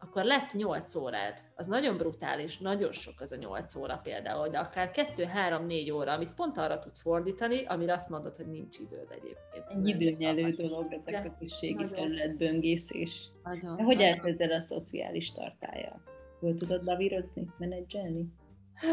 akkor 0.04 0.24
lett 0.24 0.54
8 0.54 0.96
órád. 0.96 1.40
Az 1.56 1.68
nagyon 1.68 1.98
brutális, 1.98 2.58
nagyon 2.58 2.92
sok 2.92 3.20
az 3.20 3.32
a 3.32 3.36
8 3.36 3.76
óra 3.76 4.00
például, 4.04 4.48
de 4.48 4.58
akár 4.58 4.92
2-3-4 4.94 5.94
óra, 5.94 6.12
amit 6.12 6.34
pont 6.34 6.58
arra 6.58 6.80
tudsz 6.80 7.02
fordítani, 7.02 7.66
amire 7.66 7.94
azt 7.94 8.10
mondod, 8.10 8.36
hogy 8.36 8.48
nincs 8.48 8.80
időd 8.80 9.08
egyébként. 9.10 9.66
Egy 9.70 9.88
időnyelő 9.88 10.50
dolog 10.50 11.02
ez 11.06 11.26
a 11.26 11.36
közösségi 11.40 11.88
felületböngészés. 11.88 13.30
Nagyon, 13.44 13.76
de 13.76 13.84
hogy 13.84 14.04
állsz 14.04 14.24
ezzel 14.24 14.52
a 14.52 14.60
szociális 14.60 15.32
tartája? 15.32 16.02
Hol 16.40 16.56
tudod 16.56 16.84
lavírozni, 16.84 17.48
menedzselni? 17.58 18.26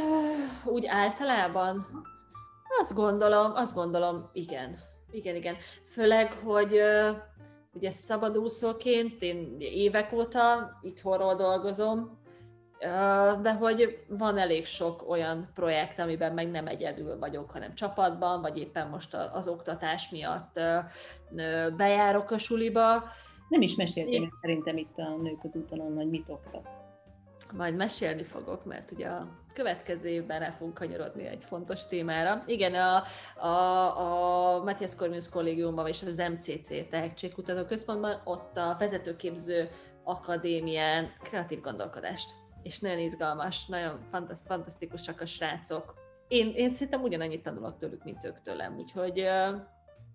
Úgy 0.74 0.86
általában? 0.86 1.86
Azt 2.80 2.94
gondolom, 2.94 3.52
azt 3.54 3.74
gondolom, 3.74 4.30
igen. 4.32 4.78
Igen, 5.10 5.34
igen. 5.34 5.56
Főleg, 5.84 6.32
hogy 6.32 6.80
ugye 7.72 7.90
szabadúszóként, 7.90 9.22
én 9.22 9.56
évek 9.58 10.12
óta 10.12 10.70
itthonról 10.82 11.34
dolgozom, 11.34 12.18
de 13.42 13.54
hogy 13.54 14.04
van 14.08 14.38
elég 14.38 14.66
sok 14.66 15.08
olyan 15.08 15.48
projekt, 15.54 15.98
amiben 15.98 16.34
meg 16.34 16.50
nem 16.50 16.66
egyedül 16.66 17.18
vagyok, 17.18 17.50
hanem 17.50 17.74
csapatban, 17.74 18.40
vagy 18.40 18.58
éppen 18.58 18.88
most 18.88 19.14
az 19.14 19.48
oktatás 19.48 20.10
miatt 20.10 20.60
bejárok 21.76 22.30
a 22.30 22.38
suliba. 22.38 23.04
Nem 23.48 23.62
is 23.62 23.74
meséltél 23.74 24.28
szerintem 24.40 24.76
itt 24.76 24.96
a 24.96 25.16
nők 25.22 25.44
az 25.44 25.56
úton, 25.56 25.94
hogy 25.96 26.08
mit 26.08 26.28
oktatsz. 26.28 26.87
Majd 27.52 27.76
mesélni 27.76 28.22
fogok, 28.22 28.64
mert 28.64 28.90
ugye 28.90 29.08
a 29.08 29.28
következő 29.54 30.08
évben 30.08 30.40
rá 30.40 30.50
fogunk 30.50 30.74
kanyarodni 30.74 31.26
egy 31.26 31.44
fontos 31.44 31.86
témára. 31.86 32.42
Igen, 32.46 32.74
a, 32.74 33.02
a, 33.46 34.56
a 34.56 34.62
Matthias 34.62 34.94
Corvinus 34.94 35.28
kollégiumban 35.28 35.86
és 35.86 36.02
az 36.02 36.18
MCC 36.18 36.88
Tehetségkutató 36.88 37.64
Központban 37.64 38.20
ott 38.24 38.56
a 38.56 38.76
vezetőképző 38.78 39.68
akadémián 40.04 41.12
kreatív 41.22 41.60
gondolkodást. 41.60 42.30
És 42.62 42.80
nagyon 42.80 42.98
izgalmas, 42.98 43.66
nagyon 43.66 44.00
fantasztikusak 44.46 45.20
a 45.20 45.26
srácok. 45.26 45.94
Én, 46.28 46.52
én 46.54 46.68
szerintem 46.68 47.02
ugyanannyit 47.02 47.42
tanulok 47.42 47.76
tőlük, 47.76 48.04
mint 48.04 48.24
ők 48.24 48.42
tőlem, 48.42 48.76
úgyhogy 48.76 49.24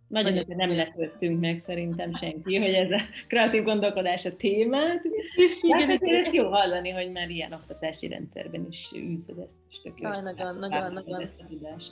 nagyon 0.07 0.33
hogy 0.33 0.55
nem 0.55 0.75
lepődtünk 0.75 1.39
meg 1.39 1.59
szerintem 1.59 2.15
senki, 2.15 2.57
hogy 2.57 2.73
ez 2.73 2.91
a 2.91 3.01
kreatív 3.27 3.63
gondolkodás 3.63 4.25
a 4.25 4.35
témát. 4.35 5.01
És 5.35 5.63
igen, 5.63 5.89
hát 5.89 6.01
azért 6.01 6.33
jó 6.33 6.49
hallani, 6.49 6.89
hogy 6.89 7.11
már 7.11 7.29
ilyen 7.29 7.53
oktatási 7.53 8.07
rendszerben 8.07 8.65
is 8.69 8.91
űzöd 8.95 9.37
ezt, 9.37 9.55
és 9.69 9.81
tök 9.81 9.99
jó. 9.99 10.09
Nagyon, 10.09 10.57
nagyon, 10.57 10.93
nagyon. 10.93 11.21
Ezt 11.21 11.39
a 11.39 11.45
tudást. 11.47 11.91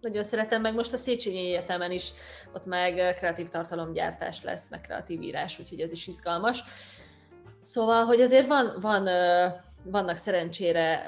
Nagyon 0.00 0.22
szeretem, 0.22 0.60
meg 0.60 0.74
most 0.74 0.92
a 0.92 0.96
Széchenyi 0.96 1.38
Egyetemen 1.38 1.90
is 1.90 2.10
ott 2.54 2.66
meg 2.66 3.14
kreatív 3.16 3.48
tartalomgyártás 3.48 4.42
lesz, 4.42 4.70
meg 4.70 4.80
kreatív 4.80 5.22
írás, 5.22 5.60
úgyhogy 5.60 5.80
ez 5.80 5.92
is 5.92 6.06
izgalmas. 6.06 6.62
Szóval, 7.58 8.04
hogy 8.04 8.20
azért 8.20 8.46
van, 8.46 8.72
van, 8.80 9.08
vannak 9.84 10.16
szerencsére 10.16 11.06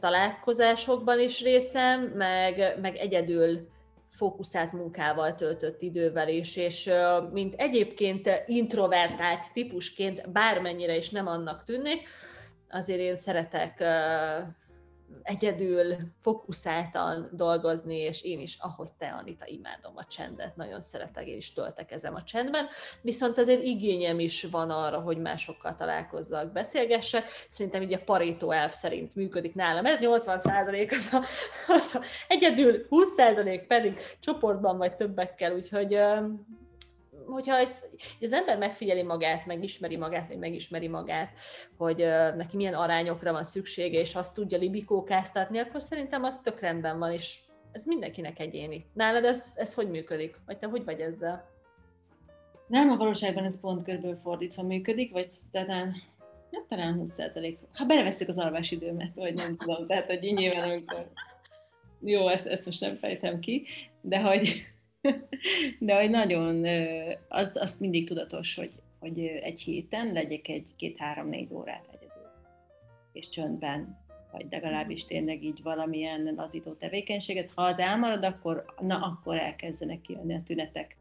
találkozásokban 0.00 1.20
is 1.20 1.42
részem, 1.42 2.02
meg, 2.02 2.78
meg 2.80 2.96
egyedül 2.96 3.68
fókuszált 4.14 4.72
munkával 4.72 5.34
töltött 5.34 5.82
idővel 5.82 6.28
is, 6.28 6.56
és 6.56 6.90
mint 7.32 7.54
egyébként 7.56 8.42
introvertált 8.46 9.52
típusként, 9.52 10.30
bármennyire 10.32 10.96
is 10.96 11.10
nem 11.10 11.26
annak 11.26 11.64
tűnik, 11.64 12.08
azért 12.70 13.00
én 13.00 13.16
szeretek 13.16 13.84
egyedül, 15.22 15.96
fókuszáltan 16.20 17.28
dolgozni, 17.32 17.96
és 17.96 18.22
én 18.22 18.40
is, 18.40 18.56
ahogy 18.60 18.88
te, 18.98 19.08
Anita, 19.08 19.46
imádom 19.46 19.92
a 19.96 20.04
csendet, 20.04 20.56
nagyon 20.56 20.80
szeretek, 20.80 21.26
én 21.26 21.36
is 21.36 21.52
töltekezem 21.52 22.14
a 22.14 22.22
csendben, 22.22 22.66
viszont 23.00 23.38
azért 23.38 23.62
igényem 23.62 24.18
is 24.18 24.44
van 24.44 24.70
arra, 24.70 25.00
hogy 25.00 25.18
másokkal 25.18 25.74
találkozzak, 25.74 26.52
beszélgessek. 26.52 27.28
Szerintem 27.48 27.82
így 27.82 27.92
a 27.92 28.04
Pareto 28.04 28.50
elf 28.50 28.74
szerint 28.74 29.14
működik 29.14 29.54
nálam. 29.54 29.86
Ez 29.86 29.98
80 29.98 30.34
az 30.34 31.08
a, 31.12 31.24
az 31.66 31.94
a 31.94 32.02
egyedül, 32.28 32.86
20% 32.90 33.64
pedig 33.68 33.98
csoportban 34.20 34.78
vagy 34.78 34.96
többekkel, 34.96 35.54
úgyhogy 35.54 35.98
hogyha 37.26 37.56
ez, 37.56 37.82
az 38.20 38.32
ember 38.32 38.58
megfigyeli 38.58 39.02
magát, 39.02 39.46
megismeri 39.46 39.96
magát, 39.96 40.28
vagy 40.28 40.38
megismeri 40.38 40.88
magát, 40.88 41.30
hogy 41.76 41.96
neki 42.36 42.56
milyen 42.56 42.74
arányokra 42.74 43.32
van 43.32 43.44
szüksége, 43.44 43.98
és 43.98 44.14
azt 44.14 44.34
tudja 44.34 44.58
libikókáztatni, 44.58 45.58
akkor 45.58 45.82
szerintem 45.82 46.24
az 46.24 46.40
tök 46.40 46.60
rendben 46.60 46.98
van, 46.98 47.12
és 47.12 47.38
ez 47.72 47.84
mindenkinek 47.84 48.38
egyéni. 48.40 48.86
Nálad 48.92 49.24
ez, 49.24 49.52
ez 49.56 49.74
hogy 49.74 49.90
működik? 49.90 50.36
Vagy 50.46 50.58
te 50.58 50.66
hogy 50.66 50.84
vagy 50.84 51.00
ezzel? 51.00 51.52
Nem, 52.66 52.90
a 52.90 52.96
valóságban 52.96 53.44
ez 53.44 53.60
pont 53.60 53.84
körülbelül 53.84 54.16
fordítva 54.16 54.62
működik, 54.62 55.12
vagy 55.12 55.28
talán, 55.50 55.94
hát 56.52 56.64
talán 56.68 56.94
20 56.94 57.16
Ha 57.72 57.84
beleveszünk 57.84 58.30
az 58.30 58.38
alvásidőmet, 58.38 59.14
vagy 59.14 59.34
nem 59.34 59.56
tudom, 59.56 59.86
tehát 59.86 60.06
hogy 60.06 60.20
nyilván 60.20 60.70
amikor... 60.70 61.10
Jó, 62.00 62.28
ezt, 62.28 62.46
ezt 62.46 62.64
most 62.64 62.80
nem 62.80 62.96
fejtem 62.96 63.38
ki, 63.38 63.66
de 64.00 64.20
hogy 64.20 64.73
de 65.78 65.94
hogy 66.00 66.10
nagyon, 66.10 66.64
az, 67.28 67.52
az 67.54 67.78
mindig 67.78 68.06
tudatos, 68.06 68.54
hogy, 68.54 68.74
hogy 68.98 69.18
egy 69.18 69.60
héten 69.60 70.12
legyek 70.12 70.48
egy 70.48 70.70
két-három-négy 70.76 71.52
órát 71.52 71.84
egyedül, 71.90 72.30
és 73.12 73.28
csöndben, 73.28 74.02
vagy 74.32 74.46
legalábbis 74.50 75.04
tényleg 75.04 75.44
így 75.44 75.62
valamilyen 75.62 76.32
lazító 76.36 76.72
tevékenységet. 76.72 77.50
Ha 77.54 77.62
az 77.62 77.78
elmarad, 77.78 78.24
akkor, 78.24 78.64
na, 78.80 78.96
akkor 78.96 79.38
elkezdenek 79.38 80.00
kijönni 80.00 80.34
a 80.34 80.42
tünetek. 80.44 80.96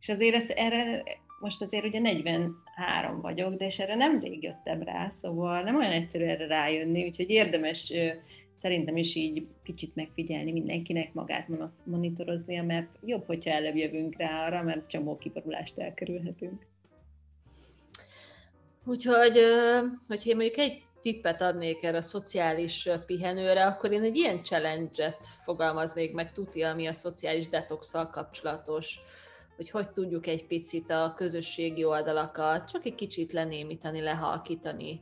És 0.00 0.08
azért 0.08 0.34
ez, 0.34 0.50
erre, 0.50 1.02
most 1.40 1.62
azért 1.62 1.84
ugye 1.84 1.98
43 1.98 3.20
vagyok, 3.20 3.54
de 3.54 3.64
és 3.64 3.78
erre 3.78 3.94
nem 3.94 4.20
rég 4.20 4.42
jöttem 4.42 4.82
rá, 4.82 5.10
szóval 5.10 5.62
nem 5.62 5.76
olyan 5.76 5.92
egyszerű 5.92 6.24
erre 6.24 6.46
rájönni, 6.46 7.04
úgyhogy 7.04 7.30
érdemes 7.30 7.92
szerintem 8.56 8.96
is 8.96 9.14
így 9.14 9.46
kicsit 9.62 9.94
megfigyelni 9.94 10.52
mindenkinek 10.52 11.12
magát 11.12 11.48
monitoroznia, 11.84 12.62
mert 12.62 12.98
jobb, 13.02 13.24
hogyha 13.26 13.50
előbb 13.50 13.76
jövünk 13.76 14.16
rá 14.18 14.46
arra, 14.46 14.62
mert 14.62 14.88
csomó 14.88 15.16
kiborulást 15.16 15.78
elkerülhetünk. 15.78 16.66
Úgyhogy, 18.86 19.38
hogyha 20.06 20.30
én 20.30 20.36
mondjuk 20.36 20.56
egy 20.56 20.82
tippet 21.00 21.40
adnék 21.40 21.84
erre 21.84 21.96
a 21.96 22.00
szociális 22.00 22.88
pihenőre, 23.06 23.66
akkor 23.66 23.92
én 23.92 24.02
egy 24.02 24.16
ilyen 24.16 24.42
challenge-et 24.42 25.26
fogalmaznék 25.40 26.12
meg 26.12 26.32
tuti, 26.32 26.62
ami 26.62 26.86
a 26.86 26.92
szociális 26.92 27.48
detoxal 27.48 28.10
kapcsolatos, 28.10 29.00
hogy 29.56 29.70
hogy 29.70 29.90
tudjuk 29.90 30.26
egy 30.26 30.46
picit 30.46 30.90
a 30.90 31.12
közösségi 31.16 31.84
oldalakat 31.84 32.70
csak 32.70 32.86
egy 32.86 32.94
kicsit 32.94 33.32
lenémítani, 33.32 34.00
lehalkítani, 34.00 35.00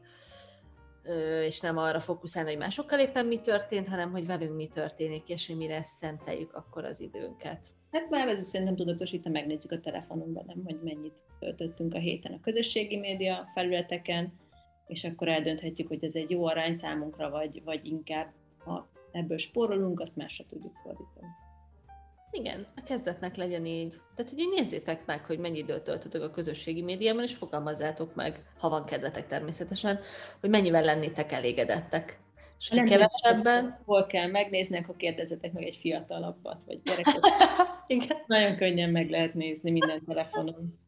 és 1.45 1.61
nem 1.61 1.79
arra 1.79 2.01
fókuszálni, 2.01 2.49
hogy 2.51 2.59
másokkal 2.59 2.99
éppen 2.99 3.27
mi 3.27 3.41
történt, 3.41 3.89
hanem 3.89 4.11
hogy 4.11 4.27
velünk 4.27 4.57
mi 4.57 4.69
történik, 4.69 5.29
és 5.29 5.47
hogy 5.47 5.57
mire 5.57 5.83
szenteljük 5.83 6.55
akkor 6.55 6.85
az 6.85 7.01
időnket. 7.01 7.67
Hát 7.91 8.11
már 8.11 8.29
ez 8.29 8.45
szerintem 8.45 8.77
tudatosít, 8.77 9.25
ha 9.25 9.31
megnézzük 9.31 9.73
a 9.73 9.81
telefonunkban, 9.81 10.45
nem, 10.47 10.63
hogy 10.65 10.79
mennyit 10.83 11.25
töltöttünk 11.39 11.95
a 11.95 11.99
héten 11.99 12.33
a 12.33 12.41
közösségi 12.41 12.97
média 12.97 13.49
felületeken, 13.55 14.33
és 14.87 15.05
akkor 15.05 15.29
eldönthetjük, 15.29 15.89
hogy 15.89 16.05
ez 16.05 16.15
egy 16.15 16.31
jó 16.31 16.47
arány 16.47 16.75
számunkra, 16.75 17.31
vagy, 17.31 17.63
vagy 17.65 17.85
inkább, 17.85 18.33
ha 18.59 18.89
ebből 19.11 19.39
spórolunk, 19.39 20.01
azt 20.01 20.17
másra 20.17 20.45
tudjuk 20.49 20.77
fordítani. 20.83 21.27
Igen, 22.35 22.67
a 22.77 22.83
kezdetnek 22.83 23.37
legyen 23.37 23.67
így. 23.67 24.01
Tehát, 24.15 24.33
hogy 24.33 24.49
nézzétek 24.57 25.07
meg, 25.07 25.27
hogy 25.27 25.39
mennyi 25.39 25.59
időt 25.59 25.83
töltötök 25.83 26.23
a 26.23 26.31
közösségi 26.31 26.83
médiában, 26.83 27.23
és 27.23 27.35
fogalmazzátok 27.35 28.15
meg, 28.15 28.43
ha 28.59 28.69
van 28.69 28.85
kedvetek 28.85 29.27
természetesen, 29.27 30.01
hogy 30.41 30.51
mennyivel 30.51 30.85
lennétek 30.85 31.33
elégedettek. 31.33 32.21
És 32.59 32.69
hogy 32.69 32.83
kevesebben... 32.83 33.81
Hol 33.85 34.07
kell 34.07 34.27
megnézni, 34.27 34.79
akkor 34.79 34.97
kérdezzetek 34.97 35.53
meg 35.53 35.63
egy 35.65 35.79
fiatalabbat, 35.81 36.59
vagy 36.67 36.83
gyereket. 36.83 37.21
Igen. 37.87 38.17
Nagyon 38.27 38.57
könnyen 38.57 38.91
meg 38.91 39.11
lehet 39.11 39.35
nézni 39.35 39.71
minden 39.71 40.05
telefonon. 40.05 40.81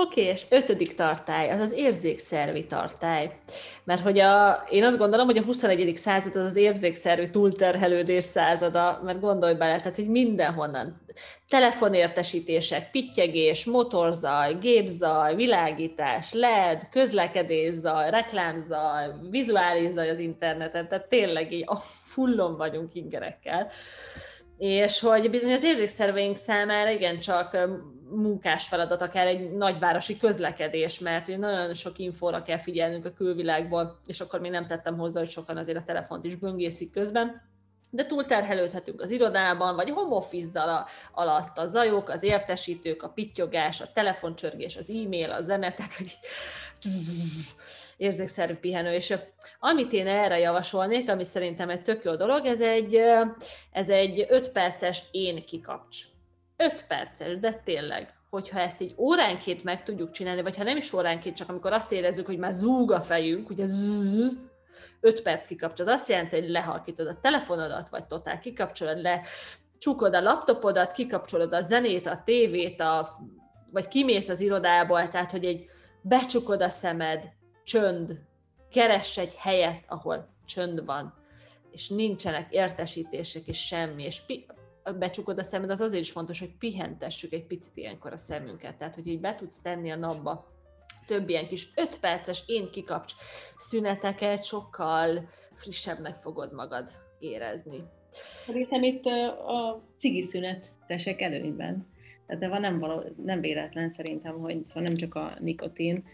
Oké, 0.00 0.20
okay, 0.20 0.32
és 0.32 0.46
ötödik 0.48 0.94
tartály, 0.94 1.50
az 1.50 1.60
az 1.60 1.72
érzékszervi 1.72 2.66
tartály. 2.66 3.30
Mert 3.84 4.00
hogy 4.00 4.18
a, 4.18 4.64
én 4.70 4.84
azt 4.84 4.98
gondolom, 4.98 5.26
hogy 5.26 5.36
a 5.36 5.42
21. 5.42 5.96
század 5.96 6.36
az 6.36 6.44
az 6.44 6.56
érzékszervi 6.56 7.30
túlterhelődés 7.30 8.24
százada, 8.24 9.00
mert 9.04 9.20
gondolj 9.20 9.54
bele, 9.54 9.78
tehát 9.78 9.96
hogy 9.96 10.08
mindenhonnan 10.08 11.00
telefonértesítések, 11.48 12.90
pittyegés, 12.90 13.64
motorzaj, 13.64 14.58
gépzaj, 14.60 15.34
világítás, 15.34 16.32
LED, 16.32 16.88
közlekedészzaj, 16.90 18.10
reklámzaj, 18.10 19.10
vizuális 19.30 19.90
zaj 19.90 20.10
az 20.10 20.18
interneten, 20.18 20.88
tehát 20.88 21.08
tényleg 21.08 21.52
így 21.52 21.64
a 21.66 21.76
fullon 22.02 22.56
vagyunk 22.56 22.94
ingerekkel 22.94 23.70
és 24.58 25.00
hogy 25.00 25.30
bizony 25.30 25.52
az 25.52 25.62
érzékszerveink 25.62 26.36
számára 26.36 26.90
igencsak 26.90 27.56
munkás 28.10 28.68
feladat, 28.68 29.02
akár 29.02 29.26
egy 29.26 29.50
nagyvárosi 29.50 30.16
közlekedés, 30.16 30.98
mert 30.98 31.36
nagyon 31.36 31.74
sok 31.74 31.98
infóra 31.98 32.42
kell 32.42 32.58
figyelnünk 32.58 33.04
a 33.04 33.12
külvilágból, 33.12 34.00
és 34.06 34.20
akkor 34.20 34.40
még 34.40 34.50
nem 34.50 34.66
tettem 34.66 34.98
hozzá, 34.98 35.20
hogy 35.20 35.30
sokan 35.30 35.56
azért 35.56 35.78
a 35.78 35.84
telefont 35.84 36.24
is 36.24 36.34
böngészik 36.34 36.90
közben, 36.90 37.42
de 37.90 38.06
túlterhelődhetünk 38.06 39.00
az 39.00 39.10
irodában, 39.10 39.74
vagy 39.74 39.90
home 39.90 40.14
office 40.14 40.86
alatt 41.12 41.58
a 41.58 41.66
zajok, 41.66 42.08
az 42.08 42.22
értesítők, 42.22 43.02
a 43.02 43.08
pittyogás, 43.08 43.80
a 43.80 43.92
telefoncsörgés, 43.92 44.76
az 44.76 44.90
e-mail, 44.90 45.30
a 45.30 45.40
zene, 45.40 45.72
tehát 45.72 45.92
hogy 45.92 46.10
érzékszerű 47.96 48.54
pihenő. 48.54 48.92
És 48.92 49.14
amit 49.58 49.92
én 49.92 50.06
erre 50.06 50.38
javasolnék, 50.38 51.10
ami 51.10 51.24
szerintem 51.24 51.70
egy 51.70 51.82
tök 51.82 52.04
jó 52.04 52.16
dolog, 52.16 52.44
ez 52.46 52.60
egy, 52.60 53.00
ez 53.72 53.88
egy 53.88 54.26
5 54.28 54.52
perces 54.52 55.02
én 55.10 55.44
kikapcs. 55.44 55.98
5 56.58 56.84
perces, 56.88 57.38
de 57.38 57.52
tényleg, 57.64 58.14
hogyha 58.30 58.60
ezt 58.60 58.80
így 58.80 58.94
óránként 58.96 59.64
meg 59.64 59.82
tudjuk 59.82 60.10
csinálni, 60.10 60.42
vagy 60.42 60.56
ha 60.56 60.62
nem 60.62 60.76
is 60.76 60.92
óránként, 60.92 61.36
csak 61.36 61.48
amikor 61.48 61.72
azt 61.72 61.92
érezzük, 61.92 62.26
hogy 62.26 62.38
már 62.38 62.52
zúg 62.52 62.92
a 62.92 63.00
fejünk, 63.00 63.50
ugye 63.50 63.66
zzz, 63.66 64.32
5 65.00 65.22
perc 65.22 65.46
kikapcs, 65.46 65.80
az 65.80 65.86
azt 65.86 66.08
jelenti, 66.08 66.40
hogy 66.40 66.48
lehalkítod 66.48 67.06
a 67.06 67.20
telefonodat, 67.20 67.88
vagy 67.88 68.06
totál 68.06 68.38
kikapcsolod 68.38 69.00
le, 69.00 69.20
csukod 69.78 70.14
a 70.14 70.20
laptopodat, 70.20 70.92
kikapcsolod 70.92 71.52
a 71.52 71.60
zenét, 71.60 72.06
a 72.06 72.22
tévét, 72.24 72.80
a, 72.80 73.18
vagy 73.72 73.88
kimész 73.88 74.28
az 74.28 74.40
irodából, 74.40 75.08
tehát 75.08 75.30
hogy 75.30 75.44
egy 75.44 75.64
becsukod 76.02 76.62
a 76.62 76.68
szemed, 76.68 77.22
csönd, 77.64 78.18
keress 78.70 79.18
egy 79.18 79.34
helyet, 79.34 79.84
ahol 79.88 80.28
csönd 80.46 80.84
van, 80.84 81.14
és 81.70 81.88
nincsenek 81.88 82.52
értesítések, 82.52 83.46
és 83.46 83.66
semmi, 83.66 84.04
és 84.04 84.24
becsukod 84.98 85.38
a 85.38 85.42
szemed, 85.42 85.70
az 85.70 85.80
azért 85.80 86.02
is 86.02 86.10
fontos, 86.10 86.38
hogy 86.38 86.56
pihentessük 86.58 87.32
egy 87.32 87.46
picit 87.46 87.76
ilyenkor 87.76 88.12
a 88.12 88.16
szemünket, 88.16 88.76
tehát 88.76 88.94
hogy 88.94 89.06
így 89.06 89.20
be 89.20 89.34
tudsz 89.34 89.60
tenni 89.60 89.90
a 89.90 89.96
napba 89.96 90.56
több 91.08 91.28
ilyen 91.28 91.46
kis 91.46 91.68
5 91.74 91.98
perces 92.00 92.42
én 92.46 92.70
kikapcs 92.70 93.12
szüneteket, 93.56 94.44
sokkal 94.44 95.28
frissebbnek 95.52 96.14
fogod 96.14 96.52
magad 96.52 96.90
érezni. 97.18 97.82
Szerintem 98.46 98.82
itt 98.82 99.04
a 99.46 99.82
cigi 99.98 100.22
szünet 100.22 100.70
tesek 100.86 101.20
előnyben. 101.20 101.86
Tehát 102.26 102.48
van 102.48 102.60
nem, 102.60 102.78
való, 102.78 103.04
nem 103.24 103.40
véletlen 103.40 103.90
szerintem, 103.90 104.38
hogy 104.38 104.66
szóval 104.66 104.82
nem 104.82 104.94
csak 104.94 105.14
a 105.14 105.36
nikotin, 105.40 106.04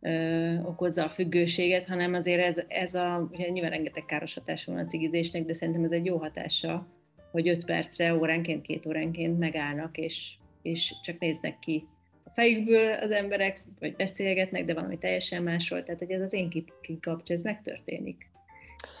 ö, 0.00 0.54
okozza 0.62 1.04
a 1.04 1.08
függőséget, 1.08 1.88
hanem 1.88 2.14
azért 2.14 2.42
ez, 2.42 2.64
ez 2.68 2.94
a, 2.94 3.30
nyilván 3.36 3.70
rengeteg 3.70 4.04
káros 4.04 4.34
hatása 4.34 4.72
van 4.72 4.80
a 4.80 4.84
cigizésnek, 4.84 5.44
de 5.44 5.54
szerintem 5.54 5.84
ez 5.84 5.90
egy 5.90 6.04
jó 6.04 6.16
hatása, 6.16 6.86
hogy 7.32 7.48
5 7.48 7.64
percre, 7.64 8.14
óránként, 8.14 8.62
két 8.62 8.86
óránként 8.86 9.38
megállnak, 9.38 9.98
és, 9.98 10.30
és 10.62 10.94
csak 11.02 11.18
néznek 11.18 11.58
ki 11.58 11.86
a 12.24 12.30
fejükből 12.30 12.92
az 12.92 13.10
emberek, 13.10 13.62
vagy 13.80 13.96
beszélgetnek, 13.96 14.64
de 14.64 14.74
valami 14.74 14.98
teljesen 14.98 15.42
másról, 15.42 15.84
tehát 15.84 15.98
hogy 15.98 16.10
ez 16.10 16.20
az 16.20 16.32
én 16.32 16.64
kikapcs, 16.80 17.30
ez 17.30 17.42
megtörténik. 17.42 18.30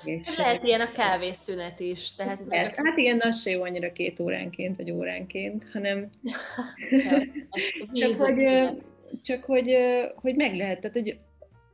És 0.04 0.36
Lehet 0.36 0.64
ilyen 0.64 0.80
a 0.80 0.92
kávészünet 0.92 1.80
is. 1.80 2.14
Tehát 2.14 2.46
meg... 2.46 2.74
Hát 2.74 2.96
igen, 2.96 3.20
az 3.20 3.42
se 3.42 3.50
jó 3.50 3.62
annyira 3.62 3.92
két 3.92 4.20
óránként, 4.20 4.76
vagy 4.76 4.90
óránként, 4.90 5.64
hanem 5.72 6.10
csak, 7.92 8.14
hogy, 8.14 8.68
csak 9.22 9.44
hogy, 9.44 9.76
hogy 10.14 10.34
meg 10.34 10.56
lehet, 10.56 10.80
tehát 10.80 10.96
hogy 10.96 11.18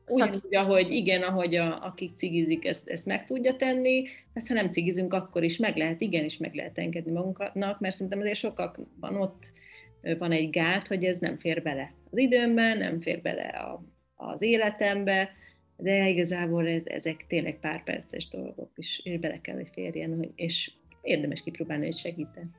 Ugyanúgy, 0.09 0.55
ahogy 0.55 0.91
igen, 0.91 1.23
ahogy 1.23 1.55
a, 1.55 1.85
akik 1.85 2.17
cigizik, 2.17 2.65
ezt, 2.65 2.89
ezt 2.89 3.07
meg 3.07 3.25
tudja 3.25 3.57
tenni, 3.57 4.05
ezt 4.33 4.49
ha 4.49 4.55
nem 4.55 4.71
cigizünk, 4.71 5.15
akkor 5.15 5.43
is 5.43 5.57
meg 5.57 5.77
lehet, 5.77 6.01
igenis 6.01 6.37
meg 6.37 6.55
lehet 6.55 6.79
engedni 6.79 7.13
magunknak, 7.13 7.81
mert 7.81 7.95
szerintem 7.95 8.21
azért 8.21 8.39
sokakban 8.39 9.17
ott 9.17 9.53
van 10.19 10.33
egy 10.33 10.51
gát, 10.51 10.87
hogy 10.87 11.05
ez 11.05 11.19
nem 11.19 11.37
fér 11.37 11.63
bele 11.63 11.93
az 12.11 12.19
időmben, 12.19 12.79
nem 12.79 13.01
fér 13.01 13.21
bele 13.23 13.47
a, 13.47 13.83
az 14.15 14.43
életembe, 14.43 15.31
de 15.77 16.09
igazából 16.09 16.69
ez, 16.69 16.83
ezek 16.85 17.27
tényleg 17.27 17.59
pár 17.61 17.85
perces 17.85 18.29
dolgok, 18.29 18.71
és, 18.75 19.01
és 19.05 19.19
bele 19.19 19.41
kell, 19.41 19.55
hogy 19.55 19.71
férjen, 19.73 20.33
és 20.35 20.73
érdemes 21.03 21.43
kipróbálni, 21.43 21.85
hogy 21.85 21.97
segíteni. 21.97 22.51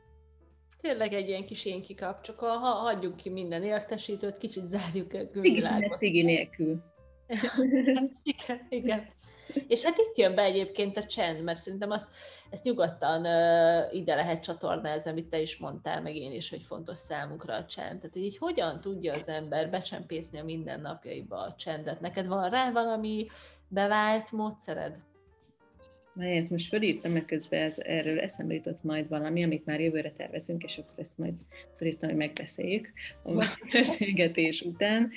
Tényleg 0.81 1.13
egy 1.13 1.27
ilyen 1.27 1.45
kis 1.45 1.65
én 1.65 1.81
kikap, 1.81 2.21
csak 2.21 2.39
ha 2.39 2.57
hagyjuk 2.57 3.15
ki 3.15 3.29
minden 3.29 3.63
értesítőt, 3.63 4.37
kicsit 4.37 4.65
zárjuk 4.65 5.13
a 5.13 5.29
külvilágot. 5.29 5.97
Cigi 5.97 6.21
nélkül. 6.21 6.83
igen, 8.23 8.67
igen. 8.69 9.07
És 9.67 9.83
hát 9.83 9.97
itt 9.97 10.17
jön 10.17 10.35
be 10.35 10.41
egyébként 10.41 10.97
a 10.97 11.05
csend, 11.05 11.43
mert 11.43 11.61
szerintem 11.61 11.91
azt, 11.91 12.15
ezt 12.49 12.63
nyugodtan 12.63 13.19
uh, 13.19 13.95
ide 13.95 14.15
lehet 14.15 14.43
csatornázni, 14.43 15.11
amit 15.11 15.29
te 15.29 15.41
is 15.41 15.57
mondtál, 15.57 16.01
meg 16.01 16.15
én 16.15 16.31
is, 16.31 16.49
hogy 16.49 16.61
fontos 16.63 16.97
számunkra 16.97 17.53
a 17.53 17.65
csend. 17.65 17.99
Tehát, 17.99 18.13
hogy 18.13 18.23
így 18.23 18.37
hogyan 18.37 18.81
tudja 18.81 19.13
az 19.13 19.27
ember 19.27 19.69
becsempészni 19.69 20.39
a 20.39 20.43
mindennapjaiba 20.43 21.37
a 21.37 21.55
csendet? 21.57 22.01
Neked 22.01 22.27
van 22.27 22.49
rá 22.49 22.71
valami 22.71 23.25
bevált 23.67 24.31
módszered? 24.31 24.99
Na, 26.13 26.25
ezt 26.25 26.49
most 26.49 26.67
fölírtam, 26.67 27.11
mert 27.11 27.25
közben 27.25 27.61
ez, 27.61 27.77
erről 27.79 28.19
eszembe 28.19 28.53
jutott 28.53 28.83
majd 28.83 29.07
valami, 29.07 29.43
amit 29.43 29.65
már 29.65 29.79
jövőre 29.79 30.11
tervezünk, 30.11 30.63
és 30.63 30.77
akkor 30.77 30.93
ezt 30.97 31.17
majd 31.17 31.33
fölírtam, 31.77 32.09
hogy 32.09 32.17
megbeszéljük 32.17 32.91
a 33.23 33.45
beszélgetés 33.73 34.61
után. 34.61 35.11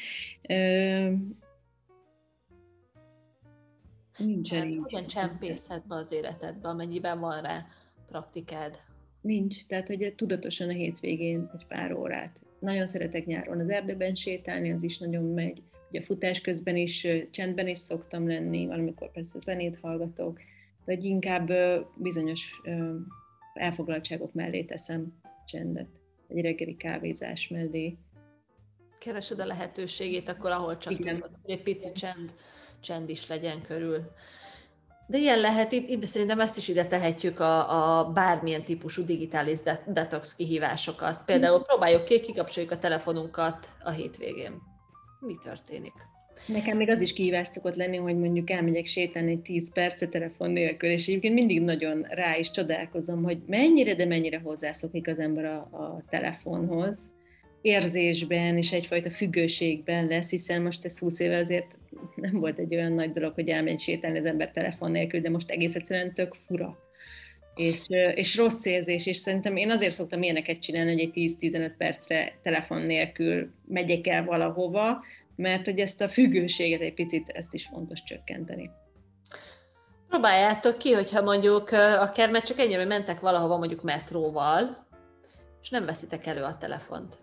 Nincsen 4.19 4.73
hát, 4.73 4.83
hogyan 4.83 5.07
csempészed 5.07 5.83
be 5.87 5.95
az 5.95 6.13
életedbe, 6.13 6.69
amennyiben 6.69 7.21
van 7.21 7.43
rá 7.43 7.67
praktikád? 8.07 8.77
Nincs, 9.21 9.67
tehát 9.67 9.87
hogy 9.87 10.15
tudatosan 10.17 10.69
a 10.69 10.73
hétvégén 10.73 11.51
egy 11.55 11.67
pár 11.67 11.93
órát. 11.93 12.41
Nagyon 12.59 12.87
szeretek 12.87 13.27
nyáron 13.27 13.61
az 13.61 13.69
erdőben 13.69 14.15
sétálni, 14.15 14.73
az 14.73 14.83
is 14.83 14.99
nagyon 14.99 15.25
megy. 15.25 15.63
Ugye 15.89 16.01
a 16.01 16.05
futás 16.05 16.41
közben 16.41 16.77
is 16.77 17.07
csendben 17.31 17.69
is 17.69 17.79
szoktam 17.79 18.29
lenni, 18.29 18.67
valamikor 18.67 19.11
persze 19.11 19.39
zenét 19.39 19.79
hallgatok, 19.81 20.41
vagy 20.85 21.05
inkább 21.05 21.53
bizonyos 21.97 22.61
elfoglaltságok 23.55 24.33
mellé 24.33 24.63
teszem 24.63 25.21
csendet, 25.47 25.89
egy 26.29 26.41
reggeli 26.41 26.77
kávézás 26.77 27.49
mellé. 27.49 27.97
Keresed 28.99 29.39
a 29.39 29.47
lehetőségét 29.47 30.29
akkor, 30.29 30.51
ahol 30.51 30.79
csak 30.79 30.93
Igen. 30.93 31.15
tudod, 31.15 31.31
hogy 31.43 31.51
egy 31.51 31.63
pici 31.63 31.93
csend 31.93 32.35
csend 32.83 33.09
is 33.09 33.27
legyen 33.27 33.63
körül. 33.63 34.01
De 35.07 35.19
ilyen 35.19 35.41
lehet, 35.41 35.73
itt, 35.73 35.89
itt 35.89 36.07
szerintem 36.07 36.41
ezt 36.41 36.57
is 36.57 36.69
ide 36.69 36.87
tehetjük 36.87 37.41
a, 37.41 37.99
a 37.99 38.13
bármilyen 38.13 38.65
típusú 38.65 39.05
digitális 39.05 39.59
detox 39.87 40.35
kihívásokat. 40.35 41.25
Például 41.25 41.59
mm. 41.59 41.63
próbáljuk 41.63 42.05
ki, 42.05 42.21
kikapcsoljuk 42.21 42.73
a 42.73 42.79
telefonunkat 42.79 43.69
a 43.83 43.91
hétvégén. 43.91 44.53
Mi 45.21 45.35
történik? 45.43 45.93
Nekem 46.47 46.77
még 46.77 46.89
az 46.89 47.03
is 47.03 47.13
kihívás 47.13 47.49
szokott 47.49 47.75
lenni, 47.75 47.97
hogy 47.97 48.19
mondjuk 48.19 48.51
elmegyek 48.51 48.87
sétálni 48.87 49.31
egy 49.31 49.41
10 49.41 49.73
percet 49.73 50.11
telefon 50.11 50.51
nélkül, 50.51 50.91
és 50.91 51.07
egyébként 51.07 51.35
mindig 51.35 51.63
nagyon 51.63 52.07
rá 52.09 52.37
is 52.37 52.51
csodálkozom, 52.51 53.23
hogy 53.23 53.39
mennyire, 53.47 53.95
de 53.95 54.05
mennyire 54.05 54.39
hozzászokik 54.39 55.09
az 55.09 55.19
ember 55.19 55.45
a, 55.45 55.57
a 55.57 56.03
telefonhoz 56.09 57.11
érzésben 57.63 58.57
és 58.57 58.73
egyfajta 58.73 59.11
függőségben 59.11 60.07
lesz, 60.07 60.31
hiszen 60.31 60.63
most 60.63 60.85
ez 60.85 60.99
20 60.99 61.21
éve 61.21 61.37
azért 61.37 61.79
nem 62.15 62.41
volt 62.41 62.59
egy 62.59 62.75
olyan 62.75 62.93
nagy 62.93 63.13
dolog, 63.13 63.35
hogy 63.35 63.49
elmegy 63.49 63.81
sétálni 63.81 64.19
az 64.19 64.25
ember 64.25 64.51
telefon 64.51 64.91
nélkül, 64.91 65.21
de 65.21 65.31
most 65.31 65.51
egész 65.51 65.75
egyszerűen 65.75 66.15
tök 66.15 66.35
fura. 66.47 66.79
És, 67.55 67.81
és 68.15 68.37
rossz 68.37 68.65
érzés, 68.65 69.07
és 69.07 69.17
szerintem 69.17 69.57
én 69.57 69.71
azért 69.71 69.95
szoktam 69.95 70.23
ilyeneket 70.23 70.59
csinálni, 70.59 70.91
hogy 70.91 71.01
egy 71.01 71.37
10-15 71.41 71.73
percre 71.79 72.39
telefon 72.43 72.83
nélkül 72.83 73.51
megyek 73.67 74.07
el 74.07 74.25
valahova, 74.25 75.05
mert 75.37 75.65
hogy 75.65 75.79
ezt 75.79 76.01
a 76.01 76.09
függőséget 76.09 76.81
egy 76.81 76.95
picit, 76.95 77.29
ezt 77.29 77.55
is 77.55 77.67
fontos 77.67 78.03
csökkenteni. 78.03 78.71
Próbáljátok 80.09 80.79
ki, 80.79 80.93
hogyha 80.93 81.23
mondjuk 81.23 81.71
akár 81.99 82.31
mert 82.31 82.47
csak 82.47 82.59
ennyire, 82.59 82.85
mentek 82.85 83.21
valahova 83.21 83.59
mondjuk 83.59 83.83
metróval, 83.83 84.87
és 85.63 85.71
nem 85.71 85.85
veszitek 85.85 86.27
elő 86.27 86.43
a 86.43 86.57
telefont 86.59 87.22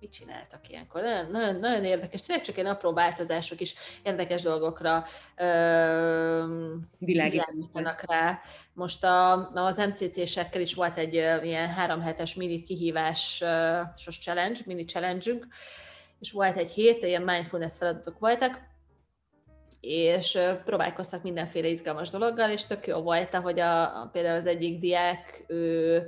mit 0.00 0.12
csináltak 0.12 0.68
ilyenkor. 0.68 1.02
Nagyon, 1.02 1.30
nagyon, 1.30 1.56
nagyon 1.56 1.84
érdekes, 1.84 2.20
tényleg 2.20 2.44
csak 2.44 2.56
ilyen 2.56 2.70
apró 2.70 2.92
változások 2.92 3.60
is 3.60 3.74
érdekes 4.02 4.42
dolgokra 4.42 5.04
ö, 5.36 6.74
világítanak 6.98 8.02
rá. 8.06 8.40
Most 8.72 9.04
a, 9.04 9.48
az 9.52 9.76
MCC-sekkel 9.76 10.60
is 10.60 10.74
volt 10.74 10.98
egy 10.98 11.14
ilyen 11.14 11.68
három 11.68 12.00
hetes 12.00 12.34
mini 12.34 12.62
kihívásos 12.62 14.18
challenge, 14.18 14.60
mini 14.66 14.84
challenge 14.84 15.32
és 16.20 16.32
volt 16.32 16.56
egy 16.56 16.70
hét, 16.70 17.02
ilyen 17.02 17.22
mindfulness 17.22 17.76
feladatok 17.76 18.18
voltak, 18.18 18.58
és 19.80 20.38
próbálkoztak 20.64 21.22
mindenféle 21.22 21.68
izgalmas 21.68 22.10
dologgal, 22.10 22.50
és 22.50 22.66
tök 22.66 22.86
jó 22.86 23.00
volt, 23.00 23.34
hogy 23.34 23.60
a, 23.60 24.00
a 24.02 24.08
például 24.12 24.40
az 24.40 24.46
egyik 24.46 24.80
diák, 24.80 25.44
ő 25.48 26.06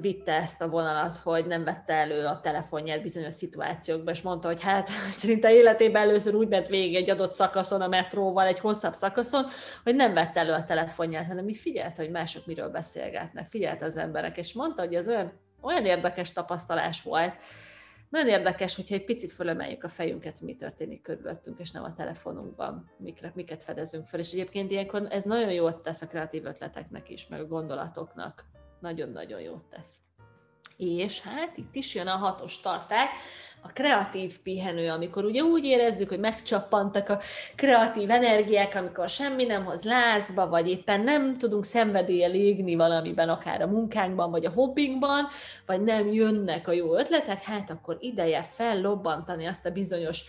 vitte 0.00 0.32
ezt 0.32 0.62
a 0.62 0.68
vonalat, 0.68 1.16
hogy 1.16 1.46
nem 1.46 1.64
vette 1.64 1.94
elő 1.94 2.26
a 2.26 2.40
telefonját 2.40 3.02
bizonyos 3.02 3.32
szituációkban, 3.32 4.14
és 4.14 4.22
mondta, 4.22 4.48
hogy 4.48 4.62
hát 4.62 4.88
szerinte 5.20 5.52
életében 5.52 6.02
először 6.02 6.34
úgy 6.34 6.48
ment 6.48 6.68
végig 6.68 6.94
egy 6.94 7.10
adott 7.10 7.34
szakaszon 7.34 7.80
a 7.80 7.88
metróval, 7.88 8.46
egy 8.46 8.58
hosszabb 8.58 8.94
szakaszon, 8.94 9.46
hogy 9.84 9.94
nem 9.94 10.14
vette 10.14 10.40
elő 10.40 10.52
a 10.52 10.64
telefonját, 10.64 11.26
hanem 11.26 11.44
mi 11.44 11.54
figyelt, 11.54 11.96
hogy 11.96 12.10
mások 12.10 12.46
miről 12.46 12.68
beszélgetnek, 12.68 13.46
figyelt 13.46 13.82
az 13.82 13.96
emberek, 13.96 14.36
és 14.36 14.52
mondta, 14.52 14.82
hogy 14.82 14.94
ez 14.94 15.08
olyan, 15.08 15.32
olyan 15.60 15.84
érdekes 15.84 16.32
tapasztalás 16.32 17.02
volt, 17.02 17.34
nagyon 18.08 18.28
érdekes, 18.28 18.76
hogyha 18.76 18.94
egy 18.94 19.04
picit 19.04 19.32
fölemeljük 19.32 19.84
a 19.84 19.88
fejünket, 19.88 20.40
mi 20.40 20.56
történik 20.56 21.02
körülöttünk, 21.02 21.58
és 21.58 21.70
nem 21.70 21.84
a 21.84 21.94
telefonunkban, 21.94 22.90
mikre, 22.96 23.32
miket 23.34 23.62
fedezünk 23.62 24.06
fel. 24.06 24.20
És 24.20 24.32
egyébként 24.32 24.70
ilyenkor 24.70 25.06
ez 25.10 25.24
nagyon 25.24 25.52
jót 25.52 25.82
tesz 25.82 26.02
a 26.02 26.06
kreatív 26.06 26.44
ötleteknek 26.44 27.10
is, 27.10 27.28
meg 27.28 27.40
a 27.40 27.46
gondolatoknak 27.46 28.44
nagyon-nagyon 28.80 29.40
jót 29.40 29.64
tesz. 29.64 29.96
És 30.76 31.20
hát 31.20 31.56
itt 31.56 31.74
is 31.74 31.94
jön 31.94 32.06
a 32.06 32.16
hatos 32.16 32.60
tartály, 32.60 33.06
a 33.62 33.68
kreatív 33.68 34.38
pihenő, 34.42 34.90
amikor 34.90 35.24
ugye 35.24 35.42
úgy 35.42 35.64
érezzük, 35.64 36.08
hogy 36.08 36.18
megcsappantak 36.18 37.08
a 37.08 37.20
kreatív 37.56 38.10
energiák, 38.10 38.74
amikor 38.74 39.08
semmi 39.08 39.44
nem 39.44 39.64
hoz 39.64 39.82
lázba, 39.82 40.48
vagy 40.48 40.68
éppen 40.68 41.00
nem 41.00 41.34
tudunk 41.34 41.64
szenvedélye 41.64 42.26
légni 42.26 42.74
valamiben, 42.74 43.28
akár 43.28 43.62
a 43.62 43.66
munkánkban, 43.66 44.30
vagy 44.30 44.44
a 44.44 44.50
hobbinkban, 44.50 45.28
vagy 45.66 45.82
nem 45.82 46.12
jönnek 46.12 46.68
a 46.68 46.72
jó 46.72 46.98
ötletek, 46.98 47.42
hát 47.42 47.70
akkor 47.70 47.96
ideje 48.00 48.42
fellobbantani 48.42 49.46
azt 49.46 49.66
a 49.66 49.70
bizonyos 49.70 50.24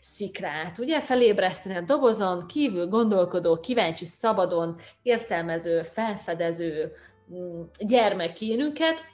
szikrát, 0.00 0.78
ugye 0.78 1.00
felébreszteni 1.00 1.76
a 1.76 1.80
dobozon, 1.80 2.46
kívül 2.46 2.86
gondolkodó, 2.86 3.60
kíváncsi, 3.60 4.04
szabadon, 4.04 4.76
értelmező, 5.02 5.82
felfedező, 5.82 6.92
Mm, 7.32 7.60
gyermekénünket, 7.78 9.04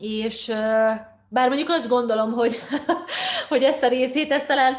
és 0.00 0.52
bár 1.30 1.48
mondjuk 1.48 1.68
azt 1.68 1.88
gondolom, 1.88 2.32
hogy, 2.32 2.58
hogy 3.48 3.62
ezt 3.62 3.82
a 3.82 3.88
részét, 3.88 4.32
ezt 4.32 4.46
talán, 4.46 4.76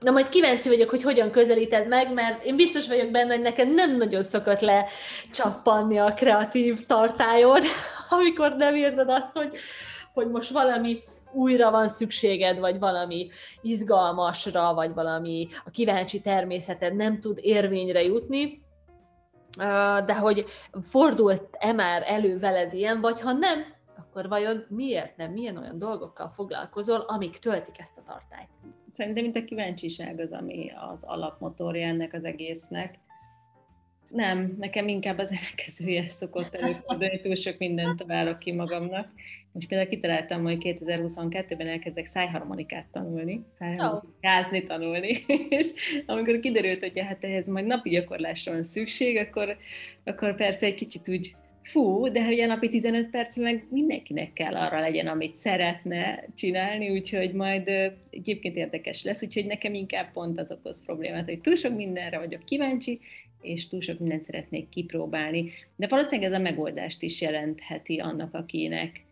na 0.00 0.10
majd 0.10 0.28
kíváncsi 0.28 0.68
vagyok, 0.68 0.90
hogy 0.90 1.02
hogyan 1.02 1.30
közelíted 1.30 1.88
meg, 1.88 2.12
mert 2.12 2.44
én 2.44 2.56
biztos 2.56 2.88
vagyok 2.88 3.10
benne, 3.10 3.34
hogy 3.34 3.42
neked 3.42 3.74
nem 3.74 3.96
nagyon 3.96 4.22
szokott 4.22 4.60
le 4.60 4.86
csappanni 5.32 5.98
a 5.98 6.14
kreatív 6.14 6.86
tartályod, 6.86 7.62
amikor 8.18 8.56
nem 8.56 8.74
érzed 8.74 9.08
azt, 9.08 9.32
hogy, 9.32 9.56
hogy 10.12 10.30
most 10.30 10.50
valami 10.50 11.00
újra 11.32 11.70
van 11.70 11.88
szükséged, 11.88 12.58
vagy 12.58 12.78
valami 12.78 13.28
izgalmasra, 13.62 14.74
vagy 14.74 14.94
valami 14.94 15.48
a 15.64 15.70
kíváncsi 15.70 16.20
természeted 16.20 16.94
nem 16.94 17.20
tud 17.20 17.38
érvényre 17.42 18.02
jutni, 18.02 18.63
de 20.06 20.16
hogy 20.16 20.44
fordult-e 20.80 21.72
már 21.72 22.02
elő 22.06 22.38
veled 22.38 22.72
ilyen, 22.72 23.00
vagy 23.00 23.20
ha 23.20 23.32
nem, 23.32 23.64
akkor 23.96 24.28
vajon 24.28 24.64
miért 24.68 25.16
nem, 25.16 25.32
milyen 25.32 25.56
olyan 25.56 25.78
dolgokkal 25.78 26.28
foglalkozol, 26.28 27.00
amik 27.00 27.38
töltik 27.38 27.78
ezt 27.78 27.98
a 27.98 28.02
tartályt? 28.06 28.48
Szerintem 28.92 29.22
mint 29.22 29.36
a 29.36 29.44
kíváncsiság 29.44 30.20
az, 30.20 30.32
ami 30.32 30.72
az 30.92 31.02
alapmotorja 31.02 31.86
ennek 31.86 32.12
az 32.12 32.24
egésznek. 32.24 32.98
Nem, 34.08 34.54
nekem 34.58 34.88
inkább 34.88 35.18
az 35.18 35.32
elkezője 35.48 36.08
szokott 36.08 36.54
előfordulni, 36.54 37.20
túl 37.20 37.34
sok 37.34 37.58
mindent 37.58 37.98
találok 37.98 38.38
ki 38.38 38.52
magamnak. 38.52 39.08
Most 39.54 39.68
például 39.68 39.90
kitaláltam, 39.90 40.42
hogy 40.42 40.58
2022-ben 40.60 41.66
elkezdek 41.66 42.06
szájharmonikát 42.06 42.86
tanulni, 42.92 43.44
szájharmonikázni 43.58 44.62
tanulni, 44.62 45.24
és 45.58 45.72
amikor 46.06 46.38
kiderült, 46.38 46.80
hogy 46.80 46.98
hát 47.00 47.24
ehhez 47.24 47.46
majd 47.46 47.66
napi 47.66 47.90
gyakorlásra 47.90 48.52
van 48.52 48.64
szükség, 48.64 49.16
akkor, 49.16 49.56
akkor 50.04 50.36
persze 50.36 50.66
egy 50.66 50.74
kicsit 50.74 51.08
úgy 51.08 51.34
fú, 51.62 52.08
de 52.08 52.26
ugye 52.26 52.46
napi 52.46 52.68
15 52.68 53.10
perc 53.10 53.36
meg 53.36 53.66
mindenkinek 53.70 54.32
kell 54.32 54.54
arra 54.56 54.80
legyen, 54.80 55.06
amit 55.06 55.36
szeretne 55.36 56.24
csinálni, 56.36 56.90
úgyhogy 56.90 57.32
majd 57.32 57.68
egyébként 58.10 58.56
érdekes 58.56 59.02
lesz, 59.02 59.22
úgyhogy 59.22 59.46
nekem 59.46 59.74
inkább 59.74 60.12
pont 60.12 60.40
az 60.40 60.52
okoz 60.52 60.84
problémát, 60.84 61.24
hogy 61.24 61.40
túl 61.40 61.54
sok 61.54 61.76
mindenre 61.76 62.18
vagyok 62.18 62.44
kíváncsi, 62.44 63.00
és 63.40 63.68
túl 63.68 63.80
sok 63.80 63.98
mindent 63.98 64.22
szeretnék 64.22 64.68
kipróbálni. 64.68 65.52
De 65.76 65.86
valószínűleg 65.86 66.32
ez 66.32 66.38
a 66.38 66.42
megoldást 66.42 67.02
is 67.02 67.20
jelentheti 67.20 67.98
annak, 67.98 68.34
akinek 68.34 69.04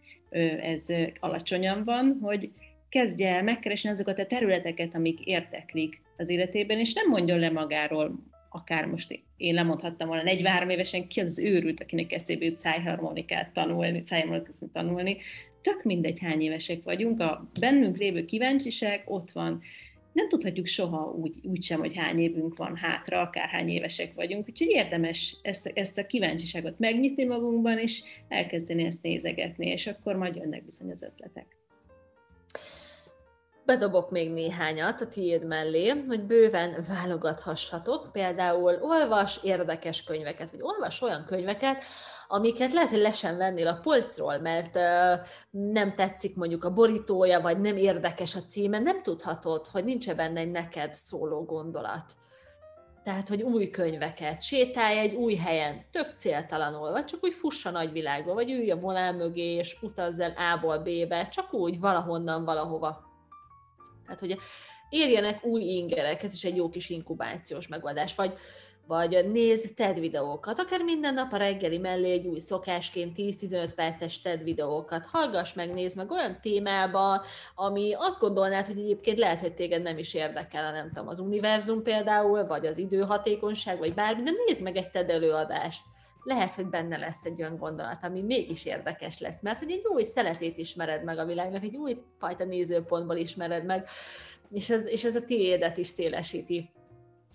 ez 0.60 0.84
alacsonyan 1.20 1.84
van, 1.84 2.18
hogy 2.22 2.50
kezdje 2.88 3.28
el 3.28 3.42
megkeresni 3.42 3.90
azokat 3.90 4.18
a 4.18 4.26
területeket, 4.26 4.94
amik 4.94 5.20
érteklik 5.20 6.00
az 6.16 6.28
életében, 6.28 6.78
és 6.78 6.92
nem 6.92 7.08
mondjon 7.08 7.38
le 7.38 7.50
magáról, 7.50 8.30
akár 8.50 8.86
most 8.86 9.20
én 9.36 9.54
lemondhattam 9.54 10.08
volna 10.08 10.22
43 10.22 10.68
évesen, 10.68 11.08
ki 11.08 11.20
az 11.20 11.38
őrült, 11.38 11.80
akinek 11.80 12.12
eszébe 12.12 12.44
jut 12.44 12.58
szájharmonikát 12.58 13.52
tanulni, 13.52 14.02
szájharmonikát 14.04 14.70
tanulni, 14.72 15.16
tök 15.62 15.82
mindegy, 15.82 16.18
hány 16.20 16.40
évesek 16.40 16.82
vagyunk, 16.82 17.20
a 17.20 17.50
bennünk 17.60 17.96
lévő 17.96 18.24
kíváncsiság 18.24 19.02
ott 19.04 19.30
van. 19.30 19.62
Nem 20.12 20.28
tudhatjuk 20.28 20.66
soha 20.66 21.10
úgy, 21.10 21.34
úgy 21.42 21.62
sem, 21.62 21.78
hogy 21.78 21.96
hány 21.96 22.18
évünk 22.18 22.56
van 22.56 22.76
hátra, 22.76 23.20
akár 23.20 23.48
hány 23.48 23.68
évesek 23.68 24.14
vagyunk, 24.14 24.48
úgyhogy 24.48 24.70
érdemes 24.70 25.36
ezt, 25.42 25.66
ezt 25.74 25.98
a 25.98 26.06
kíváncsiságot 26.06 26.78
megnyitni 26.78 27.24
magunkban, 27.24 27.78
és 27.78 28.02
elkezdeni 28.28 28.84
ezt 28.84 29.02
nézegetni, 29.02 29.66
és 29.66 29.86
akkor 29.86 30.16
majd 30.16 30.36
jönnek 30.36 30.64
bizony 30.64 30.90
az 30.90 31.02
ötletek 31.02 31.61
bedobok 33.64 34.10
még 34.10 34.32
néhányat 34.32 35.00
a 35.00 35.08
tiéd 35.08 35.44
mellé, 35.44 35.88
hogy 35.88 36.22
bőven 36.22 36.84
válogathassatok, 36.88 38.12
például 38.12 38.78
olvas 38.80 39.40
érdekes 39.42 40.04
könyveket, 40.04 40.50
vagy 40.50 40.60
olvas 40.62 41.02
olyan 41.02 41.24
könyveket, 41.26 41.84
amiket 42.28 42.72
lehet, 42.72 42.90
hogy 42.90 42.98
le 42.98 43.12
sem 43.12 43.36
vennél 43.36 43.66
a 43.66 43.78
polcról, 43.82 44.38
mert 44.38 44.78
nem 45.50 45.94
tetszik 45.94 46.36
mondjuk 46.36 46.64
a 46.64 46.72
borítója, 46.72 47.40
vagy 47.40 47.60
nem 47.60 47.76
érdekes 47.76 48.34
a 48.34 48.40
címe, 48.40 48.78
nem 48.78 49.02
tudhatod, 49.02 49.66
hogy 49.66 49.84
nincs 49.84 50.14
benne 50.14 50.40
egy 50.40 50.50
neked 50.50 50.94
szóló 50.94 51.44
gondolat. 51.44 52.04
Tehát, 53.04 53.28
hogy 53.28 53.42
új 53.42 53.70
könyveket, 53.70 54.42
sétálj 54.42 54.98
egy 54.98 55.14
új 55.14 55.34
helyen, 55.34 55.84
tök 55.90 56.14
céltalanul, 56.16 56.90
vagy 56.90 57.04
csak 57.04 57.20
úgy 57.22 57.32
fussa 57.32 57.70
nagyvilágba, 57.70 58.34
vagy 58.34 58.50
ülj 58.50 58.70
a 58.70 58.76
vonal 58.76 59.12
mögé, 59.12 59.54
és 59.54 59.78
utazz 59.80 60.20
el 60.20 60.34
A-ból 60.36 60.78
B-be, 60.78 61.28
csak 61.28 61.54
úgy 61.54 61.80
valahonnan, 61.80 62.44
valahova 62.44 63.11
tehát, 64.14 64.36
hogy 64.36 64.46
érjenek 64.88 65.44
új 65.44 65.62
ingerek, 65.62 66.22
ez 66.22 66.34
is 66.34 66.44
egy 66.44 66.56
jó 66.56 66.68
kis 66.68 66.90
inkubációs 66.90 67.68
megoldás, 67.68 68.14
vagy, 68.14 68.32
vagy 68.86 69.30
nézz 69.30 69.64
TED 69.76 70.00
videókat, 70.00 70.58
akár 70.58 70.82
minden 70.82 71.14
nap 71.14 71.32
a 71.32 71.36
reggeli 71.36 71.78
mellé 71.78 72.12
egy 72.12 72.26
új 72.26 72.38
szokásként 72.38 73.16
10-15 73.16 73.70
perces 73.74 74.20
TED 74.20 74.44
videókat, 74.44 75.06
hallgass 75.06 75.52
meg, 75.52 75.72
nézd 75.72 75.96
meg 75.96 76.10
olyan 76.10 76.38
témába, 76.40 77.24
ami 77.54 77.94
azt 77.98 78.20
gondolnád, 78.20 78.66
hogy 78.66 78.78
egyébként 78.78 79.18
lehet, 79.18 79.40
hogy 79.40 79.54
téged 79.54 79.82
nem 79.82 79.98
is 79.98 80.14
érdekel, 80.14 80.72
nem 80.72 80.88
tudom, 80.92 81.08
az 81.08 81.18
univerzum 81.18 81.82
például, 81.82 82.46
vagy 82.46 82.66
az 82.66 82.78
időhatékonyság, 82.78 83.78
vagy 83.78 83.94
bármi, 83.94 84.22
de 84.22 84.30
nézd 84.46 84.62
meg 84.62 84.76
egy 84.76 84.90
TED 84.90 85.10
előadást 85.10 85.82
lehet, 86.22 86.54
hogy 86.54 86.66
benne 86.66 86.96
lesz 86.96 87.24
egy 87.24 87.40
olyan 87.40 87.56
gondolat, 87.56 88.04
ami 88.04 88.22
mégis 88.22 88.64
érdekes 88.64 89.18
lesz, 89.18 89.42
mert 89.42 89.58
hogy 89.58 89.70
egy 89.70 89.86
új 89.86 90.02
szeletét 90.02 90.58
ismered 90.58 91.04
meg 91.04 91.18
a 91.18 91.24
világnak, 91.24 91.62
egy 91.62 91.76
új 91.76 92.02
fajta 92.18 92.44
nézőpontból 92.44 93.16
ismered 93.16 93.64
meg, 93.64 93.88
és 94.50 94.70
ez, 94.70 94.86
és 94.86 95.04
ez 95.04 95.16
a 95.16 95.24
tiédet 95.24 95.76
is 95.76 95.86
szélesíti. 95.86 96.70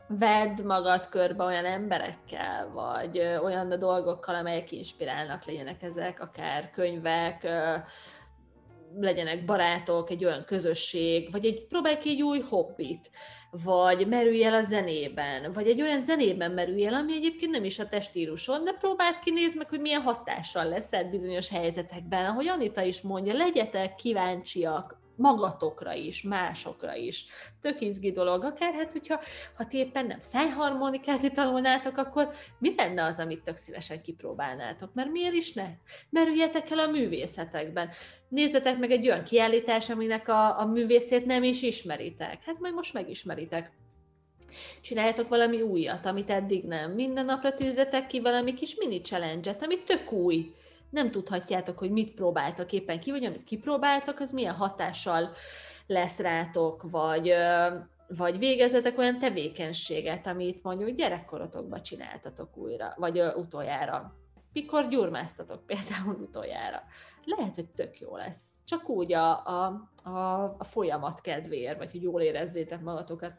Vedd 0.07 0.65
magad 0.65 1.09
körbe 1.09 1.43
olyan 1.43 1.65
emberekkel, 1.65 2.69
vagy 2.69 3.19
olyan 3.19 3.79
dolgokkal, 3.79 4.35
amelyek 4.35 4.71
inspirálnak, 4.71 5.45
legyenek 5.45 5.83
ezek, 5.83 6.19
akár 6.19 6.69
könyvek, 6.69 7.47
legyenek 8.95 9.45
barátok, 9.45 10.09
egy 10.09 10.25
olyan 10.25 10.45
közösség, 10.45 11.31
vagy 11.31 11.45
egy, 11.45 11.67
próbálj 11.67 11.97
ki 11.97 12.09
egy 12.09 12.21
új 12.21 12.39
hobbit, 12.39 13.09
vagy 13.63 14.07
merülj 14.07 14.43
el 14.43 14.53
a 14.53 14.61
zenében, 14.61 15.51
vagy 15.51 15.67
egy 15.67 15.81
olyan 15.81 16.01
zenében 16.01 16.51
merülj 16.51 16.85
el, 16.85 16.93
ami 16.93 17.13
egyébként 17.13 17.51
nem 17.51 17.63
is 17.63 17.79
a 17.79 17.87
testíruson, 17.87 18.63
de 18.63 18.71
próbáld 18.71 19.19
kinézni 19.19 19.57
meg, 19.57 19.69
hogy 19.69 19.81
milyen 19.81 20.01
hatással 20.01 20.65
lesz 20.65 20.91
bizonyos 21.11 21.49
helyzetekben. 21.49 22.25
Ahogy 22.25 22.47
Anita 22.47 22.81
is 22.81 23.01
mondja, 23.01 23.33
legyetek 23.33 23.95
kíváncsiak, 23.95 25.06
magatokra 25.17 25.93
is, 25.93 26.21
másokra 26.21 26.95
is. 26.95 27.25
Tök 27.61 27.81
izgi 27.81 28.11
dolog, 28.11 28.43
akár 28.43 28.73
hát, 28.73 28.91
hogyha 28.91 29.19
ha 29.55 29.67
ti 29.67 29.77
éppen 29.77 30.05
nem 30.05 30.21
szájharmonikázni 30.21 31.31
tanulnátok, 31.31 31.97
akkor 31.97 32.29
mi 32.59 32.75
lenne 32.75 33.03
az, 33.03 33.19
amit 33.19 33.43
tök 33.43 33.57
szívesen 33.57 34.01
kipróbálnátok? 34.01 34.93
Mert 34.93 35.11
miért 35.11 35.33
is 35.33 35.53
ne? 35.53 35.67
Merüljetek 36.09 36.71
el 36.71 36.79
a 36.79 36.87
művészetekben. 36.87 37.89
Nézzetek 38.29 38.77
meg 38.77 38.91
egy 38.91 39.07
olyan 39.07 39.23
kiállítás, 39.23 39.89
aminek 39.89 40.27
a, 40.27 40.59
a 40.59 40.65
művészét 40.65 41.25
nem 41.25 41.43
is 41.43 41.61
ismeritek. 41.61 42.43
Hát 42.43 42.59
majd 42.59 42.73
most 42.73 42.93
megismeritek. 42.93 43.71
Csináljátok 44.81 45.27
valami 45.27 45.61
újat, 45.61 46.05
amit 46.05 46.29
eddig 46.29 46.63
nem. 46.63 46.91
Minden 46.91 47.25
napra 47.25 47.53
tűzzetek 47.53 48.07
ki 48.07 48.19
valami 48.19 48.53
kis 48.53 48.75
mini 48.75 49.01
challenge-et, 49.01 49.63
ami 49.63 49.83
tök 49.83 50.11
új 50.11 50.53
nem 50.97 51.11
tudhatjátok, 51.11 51.77
hogy 51.77 51.91
mit 51.91 52.13
próbáltak 52.13 52.71
éppen 52.71 52.99
ki, 52.99 53.11
vagy 53.11 53.25
amit 53.25 53.43
kipróbáltak, 53.43 54.19
az 54.19 54.31
milyen 54.31 54.53
hatással 54.53 55.29
lesz 55.87 56.19
rátok, 56.19 56.89
vagy, 56.89 57.33
vagy 58.07 58.37
végezetek 58.37 58.97
olyan 58.97 59.19
tevékenységet, 59.19 60.27
amit 60.27 60.63
mondjuk 60.63 60.89
gyerekkorotokban 60.89 61.81
csináltatok 61.81 62.57
újra, 62.57 62.93
vagy 62.95 63.21
utoljára. 63.35 64.13
Mikor 64.53 64.87
gyurmáztatok 64.87 65.65
például 65.65 66.15
utoljára. 66.21 66.83
Lehet, 67.25 67.55
hogy 67.55 67.69
tök 67.69 67.99
jó 67.99 68.15
lesz. 68.15 68.61
Csak 68.65 68.89
úgy 68.89 69.13
a, 69.13 69.45
a, 69.45 69.89
a, 70.03 70.43
a 70.57 70.63
folyamat 70.63 71.21
kedvéért, 71.21 71.77
vagy 71.77 71.91
hogy 71.91 72.01
jól 72.01 72.21
érezzétek 72.21 72.81
magatokat 72.81 73.33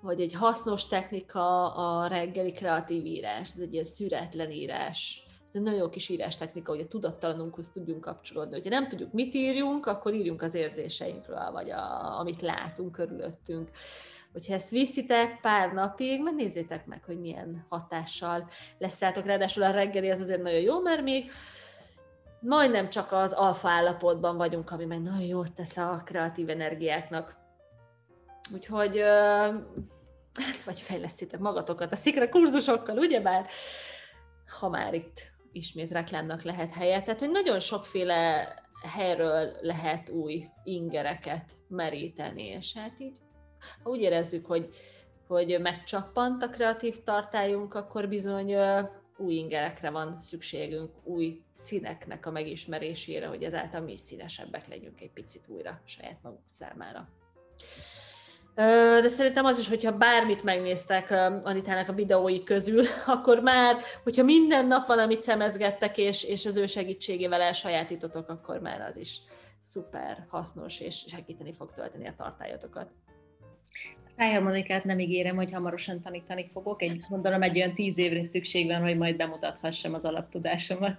vagy 0.00 0.20
egy 0.20 0.32
hasznos 0.32 0.86
technika 0.86 1.74
a 1.74 2.06
reggeli 2.06 2.52
kreatív 2.52 3.04
írás, 3.04 3.48
ez 3.48 3.58
egy 3.58 3.72
ilyen 3.72 3.84
szüretlen 3.84 4.50
írás, 4.50 5.25
egy 5.56 5.62
nagyon 5.62 5.78
jó 5.78 5.88
kis 5.88 6.08
írás 6.08 6.36
technika, 6.36 6.70
hogy 6.72 6.80
a 6.80 6.88
tudattalanunkhoz 6.88 7.68
tudjunk 7.68 8.00
kapcsolódni. 8.00 8.52
Hogyha 8.52 8.70
nem 8.70 8.88
tudjuk, 8.88 9.12
mit 9.12 9.34
írjunk, 9.34 9.86
akkor 9.86 10.14
írjunk 10.14 10.42
az 10.42 10.54
érzéseinkről, 10.54 11.50
vagy 11.52 11.70
a, 11.70 12.18
amit 12.18 12.42
látunk 12.42 12.92
körülöttünk. 12.92 13.70
Hogyha 14.32 14.54
ezt 14.54 14.70
viszitek 14.70 15.40
pár 15.40 15.72
napig, 15.72 16.22
mert 16.22 16.36
nézzétek 16.36 16.86
meg, 16.86 17.04
hogy 17.04 17.20
milyen 17.20 17.66
hatással 17.68 18.48
lesz 18.78 19.00
rátok. 19.00 19.24
Ráadásul 19.24 19.62
a 19.62 19.70
reggeli 19.70 20.10
az 20.10 20.20
azért 20.20 20.42
nagyon 20.42 20.60
jó, 20.60 20.80
mert 20.80 21.02
még 21.02 21.30
majdnem 22.40 22.88
csak 22.88 23.12
az 23.12 23.32
alfa 23.32 23.68
állapotban 23.68 24.36
vagyunk, 24.36 24.70
ami 24.70 24.84
meg 24.84 25.02
nagyon 25.02 25.26
jót 25.26 25.52
tesz 25.52 25.76
a 25.76 26.02
kreatív 26.04 26.48
energiáknak. 26.48 27.36
Úgyhogy 28.54 28.98
hát 30.34 30.62
vagy 30.64 30.80
fejlesztitek 30.80 31.40
magatokat 31.40 31.92
a 31.92 31.96
szikra 31.96 32.28
kurzusokkal, 32.28 32.98
ugyebár, 32.98 33.46
ha 34.58 34.68
már 34.68 34.94
itt 34.94 35.34
ismét 35.56 35.90
reklámnak 35.90 36.42
lehet 36.42 36.72
helye. 36.72 37.02
Tehát, 37.02 37.20
hogy 37.20 37.30
nagyon 37.30 37.60
sokféle 37.60 38.54
helyről 38.94 39.52
lehet 39.60 40.10
új 40.10 40.44
ingereket 40.64 41.52
meríteni, 41.68 42.42
és 42.42 42.76
hát 42.76 43.00
így, 43.00 43.16
ha 43.82 43.90
úgy 43.90 44.00
érezzük, 44.00 44.46
hogy, 44.46 44.68
hogy 45.26 45.60
megcsappant 45.60 46.42
a 46.42 46.48
kreatív 46.48 47.02
tartályunk, 47.02 47.74
akkor 47.74 48.08
bizony 48.08 48.56
új 49.16 49.34
ingerekre 49.34 49.90
van 49.90 50.20
szükségünk, 50.20 50.90
új 51.04 51.42
színeknek 51.52 52.26
a 52.26 52.30
megismerésére, 52.30 53.26
hogy 53.26 53.42
ezáltal 53.42 53.80
mi 53.80 53.92
is 53.92 54.00
színesebbek 54.00 54.68
legyünk 54.68 55.00
egy 55.00 55.12
picit 55.12 55.48
újra 55.48 55.80
saját 55.84 56.22
magunk 56.22 56.44
számára. 56.46 57.08
De 59.00 59.08
szerintem 59.08 59.44
az 59.44 59.58
is, 59.58 59.68
hogyha 59.68 59.96
bármit 59.96 60.42
megnéztek 60.42 61.10
Anitának 61.42 61.88
a 61.88 61.92
videói 61.92 62.42
közül, 62.42 62.84
akkor 63.06 63.40
már, 63.40 63.76
hogyha 64.02 64.22
minden 64.22 64.66
nap 64.66 64.86
valamit 64.86 65.22
szemezgettek, 65.22 65.98
és, 65.98 66.24
és 66.24 66.46
az 66.46 66.56
ő 66.56 66.66
segítségével 66.66 67.40
elsajátítotok, 67.40 68.28
akkor 68.28 68.60
már 68.60 68.80
az 68.80 68.96
is 68.96 69.20
szuper 69.60 70.26
hasznos, 70.28 70.80
és 70.80 71.04
segíteni 71.08 71.52
fog 71.52 71.72
tölteni 71.72 72.06
a 72.06 72.14
tartályatokat. 72.16 72.90
A 74.06 74.10
szájharmonikát 74.16 74.84
nem 74.84 74.98
ígérem, 74.98 75.36
hogy 75.36 75.52
hamarosan 75.52 76.02
tanítani 76.02 76.48
fogok. 76.52 76.82
Egy, 76.82 77.00
gondolom 77.08 77.42
egy 77.42 77.56
olyan 77.56 77.74
tíz 77.74 77.98
évre 77.98 78.24
szükség 78.24 78.66
van, 78.66 78.82
hogy 78.82 78.96
majd 78.96 79.16
bemutathassam 79.16 79.94
az 79.94 80.04
alaptudásomat. 80.04 80.96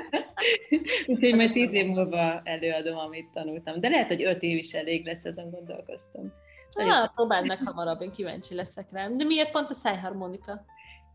Úgyhogy 1.06 1.34
majd 1.34 1.52
tíz 1.52 1.72
év 1.72 1.86
múlva 1.86 2.40
előadom, 2.44 2.98
amit 2.98 3.28
tanultam. 3.32 3.80
De 3.80 3.88
lehet, 3.88 4.08
hogy 4.08 4.22
öt 4.22 4.42
év 4.42 4.56
is 4.56 4.72
elég 4.72 5.04
lesz, 5.04 5.24
ezen 5.24 5.50
gondolkoztam. 5.50 6.32
Na, 6.74 7.12
próbáld 7.14 7.46
meg 7.46 7.58
hamarabb, 7.64 8.00
én 8.00 8.10
kíváncsi 8.10 8.54
leszek 8.54 8.92
rá. 8.92 9.08
De 9.08 9.24
miért 9.24 9.50
pont 9.50 9.70
a 9.70 9.74
szájharmonika? 9.74 10.64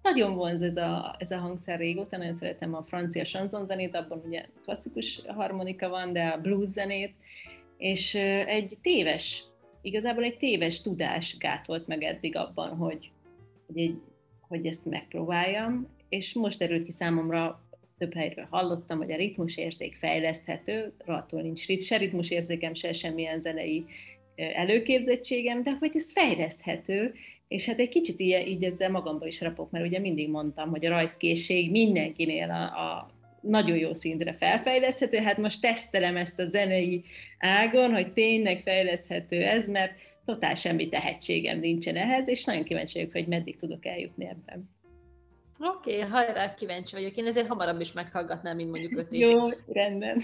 Nagyon 0.01 0.35
vonz 0.35 0.61
ez 0.61 0.77
a, 0.77 1.15
ez 1.19 1.31
a 1.31 1.37
hangszer 1.37 1.79
régóta, 1.79 2.17
nagyon 2.17 2.33
szeretem 2.33 2.75
a 2.75 2.83
francia 2.83 3.23
chanson 3.23 3.65
zenét, 3.65 3.95
abban 3.95 4.21
ugye 4.25 4.45
klasszikus 4.63 5.21
harmonika 5.27 5.89
van, 5.89 6.13
de 6.13 6.27
a 6.27 6.41
blues 6.41 6.69
zenét, 6.69 7.15
és 7.77 8.15
egy 8.45 8.77
téves, 8.81 9.43
igazából 9.81 10.23
egy 10.23 10.37
téves 10.37 10.81
tudás 10.81 11.37
gátolt 11.37 11.87
meg 11.87 12.03
eddig 12.03 12.35
abban, 12.35 12.75
hogy, 12.75 13.11
hogy, 13.65 13.77
egy, 13.77 14.01
hogy 14.47 14.65
ezt 14.65 14.85
megpróbáljam, 14.85 15.87
és 16.09 16.33
most 16.33 16.59
derült 16.59 16.85
ki 16.85 16.91
számomra, 16.91 17.63
több 17.97 18.13
helyről 18.13 18.47
hallottam, 18.49 18.97
hogy 18.97 19.11
a 19.11 19.15
ritmusérzék 19.15 19.95
fejleszthető, 19.95 20.93
attól 21.05 21.41
nincs 21.41 21.81
se 21.81 21.97
ritmusérzékem, 21.97 22.73
se 22.73 22.93
semmilyen 22.93 23.39
zenei 23.39 23.85
előképzettségem, 24.35 25.63
de 25.63 25.71
hogy 25.79 25.91
ez 25.93 26.11
fejleszthető, 26.11 27.13
és 27.47 27.65
hát 27.65 27.79
egy 27.79 27.89
kicsit 27.89 28.19
így, 28.19 28.47
így 28.47 28.63
ezzel 28.63 28.89
magamba 28.89 29.27
is 29.27 29.41
rapok, 29.41 29.71
mert 29.71 29.85
ugye 29.85 29.99
mindig 29.99 30.29
mondtam, 30.29 30.69
hogy 30.69 30.85
a 30.85 30.89
rajzkészség 30.89 31.71
mindenkinél 31.71 32.49
a, 32.49 32.63
a 32.63 33.09
nagyon 33.41 33.77
jó 33.77 33.93
szintre 33.93 34.33
felfejleszthető, 34.33 35.17
hát 35.17 35.37
most 35.37 35.61
tesztelem 35.61 36.17
ezt 36.17 36.39
a 36.39 36.45
zenei 36.45 37.03
ágon, 37.39 37.93
hogy 37.93 38.13
tényleg 38.13 38.59
fejleszthető 38.59 39.43
ez, 39.43 39.67
mert 39.67 39.93
totál 40.25 40.55
semmi 40.55 40.89
tehetségem 40.89 41.59
nincsen 41.59 41.95
ehhez, 41.95 42.27
és 42.27 42.43
nagyon 42.43 42.63
kíváncsi 42.63 42.97
vagyok, 42.97 43.11
hogy 43.11 43.27
meddig 43.27 43.57
tudok 43.57 43.85
eljutni 43.85 44.25
ebben. 44.25 44.69
Oké, 45.59 45.95
okay, 45.95 46.09
hajrá, 46.09 46.53
kíváncsi 46.53 46.95
vagyok. 46.95 47.15
Én 47.15 47.25
ezért 47.25 47.47
hamarabb 47.47 47.81
is 47.81 47.93
meghallgatnám, 47.93 48.55
mint 48.55 48.69
mondjuk 48.69 48.97
öt 48.97 49.11
évig. 49.11 49.19
Jó, 49.19 49.49
rendben. 49.67 50.21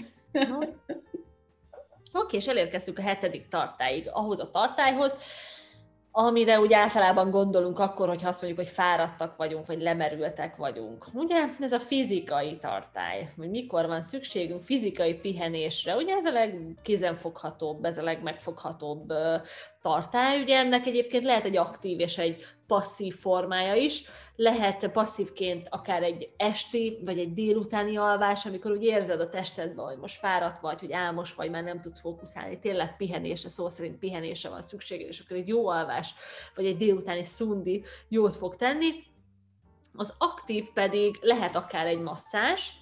Oké, 2.12 2.36
és 2.36 2.46
elérkeztünk 2.46 2.98
a 2.98 3.02
hetedik 3.02 3.48
tartáig. 3.48 4.08
Ahhoz 4.12 4.40
a 4.40 4.50
tartályhoz, 4.50 5.18
amire 6.14 6.60
úgy 6.60 6.72
általában 6.72 7.30
gondolunk 7.30 7.78
akkor, 7.78 8.08
hogy 8.08 8.24
azt 8.24 8.42
mondjuk, 8.42 8.64
hogy 8.64 8.74
fáradtak 8.74 9.36
vagyunk, 9.36 9.66
vagy 9.66 9.80
lemerültek 9.80 10.56
vagyunk. 10.56 11.06
Ugye 11.14 11.48
ez 11.60 11.72
a 11.72 11.78
fizikai 11.78 12.56
tartály, 12.56 13.32
hogy 13.36 13.50
mikor 13.50 13.86
van 13.86 14.02
szükségünk 14.02 14.62
fizikai 14.62 15.14
pihenésre, 15.14 15.96
ugye 15.96 16.14
ez 16.14 16.24
a 16.24 16.32
legkézenfoghatóbb, 16.32 17.84
ez 17.84 17.98
a 17.98 18.02
legmegfoghatóbb 18.02 19.12
tartály. 19.80 20.40
Ugye 20.40 20.58
ennek 20.58 20.86
egyébként 20.86 21.24
lehet 21.24 21.44
egy 21.44 21.56
aktív 21.56 22.00
és 22.00 22.18
egy 22.18 22.44
passzív 22.72 23.14
formája 23.14 23.74
is. 23.74 24.02
Lehet 24.36 24.88
passzívként 24.88 25.66
akár 25.70 26.02
egy 26.02 26.32
esti, 26.36 26.98
vagy 27.04 27.18
egy 27.18 27.32
délutáni 27.34 27.96
alvás, 27.96 28.46
amikor 28.46 28.70
úgy 28.70 28.82
érzed 28.82 29.20
a 29.20 29.28
testedben, 29.28 29.84
hogy 29.84 29.98
most 29.98 30.18
fáradt 30.18 30.60
vagy, 30.60 30.80
hogy 30.80 30.92
álmos 30.92 31.34
vagy, 31.34 31.50
már 31.50 31.62
nem 31.62 31.80
tudsz 31.80 32.00
fókuszálni, 32.00 32.58
tényleg 32.58 32.96
pihenésre, 32.96 33.48
szó 33.48 33.68
szerint 33.68 33.98
pihenésre 33.98 34.48
van 34.48 34.62
szükséged, 34.62 35.08
és 35.08 35.20
akkor 35.20 35.36
egy 35.36 35.48
jó 35.48 35.68
alvás, 35.68 36.14
vagy 36.54 36.66
egy 36.66 36.76
délutáni 36.76 37.24
szundi 37.24 37.84
jót 38.08 38.36
fog 38.36 38.56
tenni. 38.56 38.90
Az 39.94 40.14
aktív 40.18 40.72
pedig 40.74 41.18
lehet 41.20 41.56
akár 41.56 41.86
egy 41.86 42.00
masszás, 42.00 42.72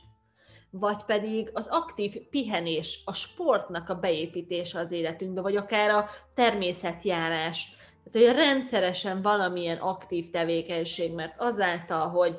vagy 0.71 1.03
pedig 1.07 1.51
az 1.53 1.67
aktív 1.71 2.29
pihenés, 2.29 3.03
a 3.05 3.15
sportnak 3.15 3.89
a 3.89 3.95
beépítése 3.95 4.79
az 4.79 4.93
életünkbe, 4.93 5.41
vagy 5.41 5.57
akár 5.57 5.91
a 5.91 6.09
természetjárás. 6.35 7.79
Tehát, 8.11 8.29
hogy 8.29 8.37
rendszeresen 8.37 9.23
valamilyen 9.23 9.77
aktív 9.77 10.31
tevékenység, 10.31 11.15
mert 11.15 11.35
azáltal, 11.37 12.09
hogy 12.09 12.39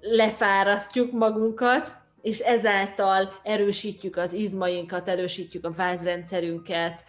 lefárasztjuk 0.00 1.12
magunkat, 1.12 1.94
és 2.22 2.38
ezáltal 2.38 3.40
erősítjük 3.42 4.16
az 4.16 4.32
izmainkat, 4.32 5.08
erősítjük 5.08 5.64
a 5.64 5.70
vázrendszerünket, 5.70 7.04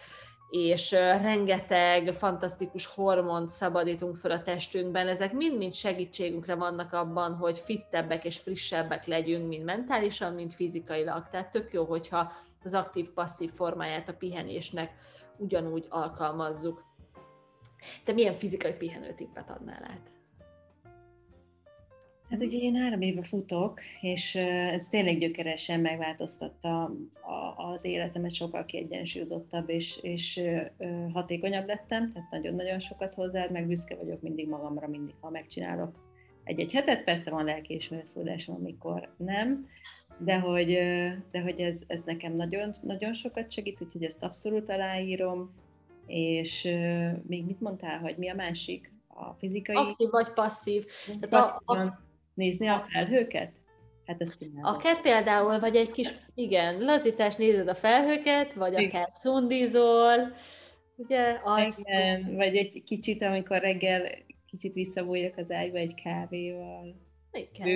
és 0.50 0.90
rengeteg 1.22 2.12
fantasztikus 2.12 2.86
hormont 2.86 3.48
szabadítunk 3.48 4.16
fel 4.16 4.30
a 4.30 4.42
testünkben, 4.42 5.08
ezek 5.08 5.32
mind-mind 5.32 5.74
segítségünkre 5.74 6.54
vannak 6.54 6.92
abban, 6.92 7.34
hogy 7.34 7.58
fittebbek 7.58 8.24
és 8.24 8.38
frissebbek 8.38 9.06
legyünk, 9.06 9.48
mind 9.48 9.64
mentálisan, 9.64 10.32
mind 10.32 10.52
fizikailag. 10.52 11.28
Tehát 11.30 11.50
tök 11.50 11.72
jó, 11.72 11.84
hogyha 11.84 12.32
az 12.64 12.74
aktív-passzív 12.74 13.50
formáját 13.52 14.08
a 14.08 14.16
pihenésnek 14.18 14.94
ugyanúgy 15.36 15.86
alkalmazzuk. 15.88 16.84
Te 18.04 18.12
milyen 18.12 18.34
fizikai 18.34 18.72
pihenőtippet 18.72 19.50
adnál 19.50 19.84
át? 19.84 20.10
Hát 22.30 22.42
ugye 22.42 22.58
én 22.58 22.74
három 22.74 23.00
éve 23.00 23.22
futok, 23.22 23.80
és 24.00 24.34
ez 24.34 24.88
tényleg 24.88 25.18
gyökeresen 25.18 25.80
megváltoztatta 25.80 26.92
az 27.56 27.84
életemet, 27.84 28.34
sokkal 28.34 28.64
kiegyensúlyozottabb 28.64 29.68
és, 29.70 29.98
és 30.02 30.40
hatékonyabb 31.12 31.66
lettem, 31.66 32.12
tehát 32.12 32.30
nagyon-nagyon 32.30 32.80
sokat 32.80 33.14
hozzá, 33.14 33.46
meg 33.50 33.66
büszke 33.66 33.94
vagyok 33.94 34.22
mindig 34.22 34.48
magamra, 34.48 34.88
mindig, 34.88 35.14
ha 35.20 35.30
megcsinálok 35.30 36.04
egy-egy 36.44 36.72
hetet, 36.72 37.04
persze 37.04 37.30
van 37.30 37.44
lelki 37.44 37.74
ismeretfordásom, 37.74 38.54
amikor 38.54 39.14
nem, 39.16 39.68
de 40.18 40.38
hogy, 40.38 40.72
de 41.30 41.40
hogy 41.40 41.60
ez, 41.60 41.82
ez 41.86 42.02
nekem 42.02 42.36
nagyon, 42.36 42.74
nagyon 42.82 43.14
sokat 43.14 43.52
segít, 43.52 43.80
úgyhogy 43.80 44.04
ezt 44.04 44.22
abszolút 44.22 44.70
aláírom, 44.70 45.54
és 46.06 46.62
még 47.26 47.44
mit 47.44 47.60
mondtál, 47.60 47.98
hogy 47.98 48.16
mi 48.16 48.30
a 48.30 48.34
másik? 48.34 48.92
A 49.08 49.32
fizikai... 49.32 49.76
Aktív 49.76 50.10
vagy 50.10 50.32
passzív. 50.32 50.84
Tehát 51.20 51.62
a, 51.64 51.72
a, 51.72 52.02
nézni 52.34 52.66
a 52.66 52.86
felhőket? 52.88 53.52
Hát 54.06 54.20
ezt 54.20 54.42
imádom. 54.42 54.74
Akár 54.74 55.00
például, 55.00 55.58
vagy 55.58 55.76
egy 55.76 55.90
kis, 55.90 56.14
igen, 56.34 56.78
lazítás, 56.78 57.36
nézed 57.36 57.68
a 57.68 57.74
felhőket, 57.74 58.54
vagy 58.54 58.72
igen. 58.72 58.84
akár 58.84 59.06
szundizol, 59.10 60.34
ugye? 60.96 61.40
Igen, 61.74 62.34
vagy 62.36 62.56
egy 62.56 62.82
kicsit, 62.84 63.22
amikor 63.22 63.60
reggel 63.60 64.02
kicsit 64.46 64.74
visszabújjak 64.74 65.36
az 65.36 65.50
ágyba 65.50 65.78
egy 65.78 65.94
kávéval. 65.94 67.05
Igen. 67.36 67.68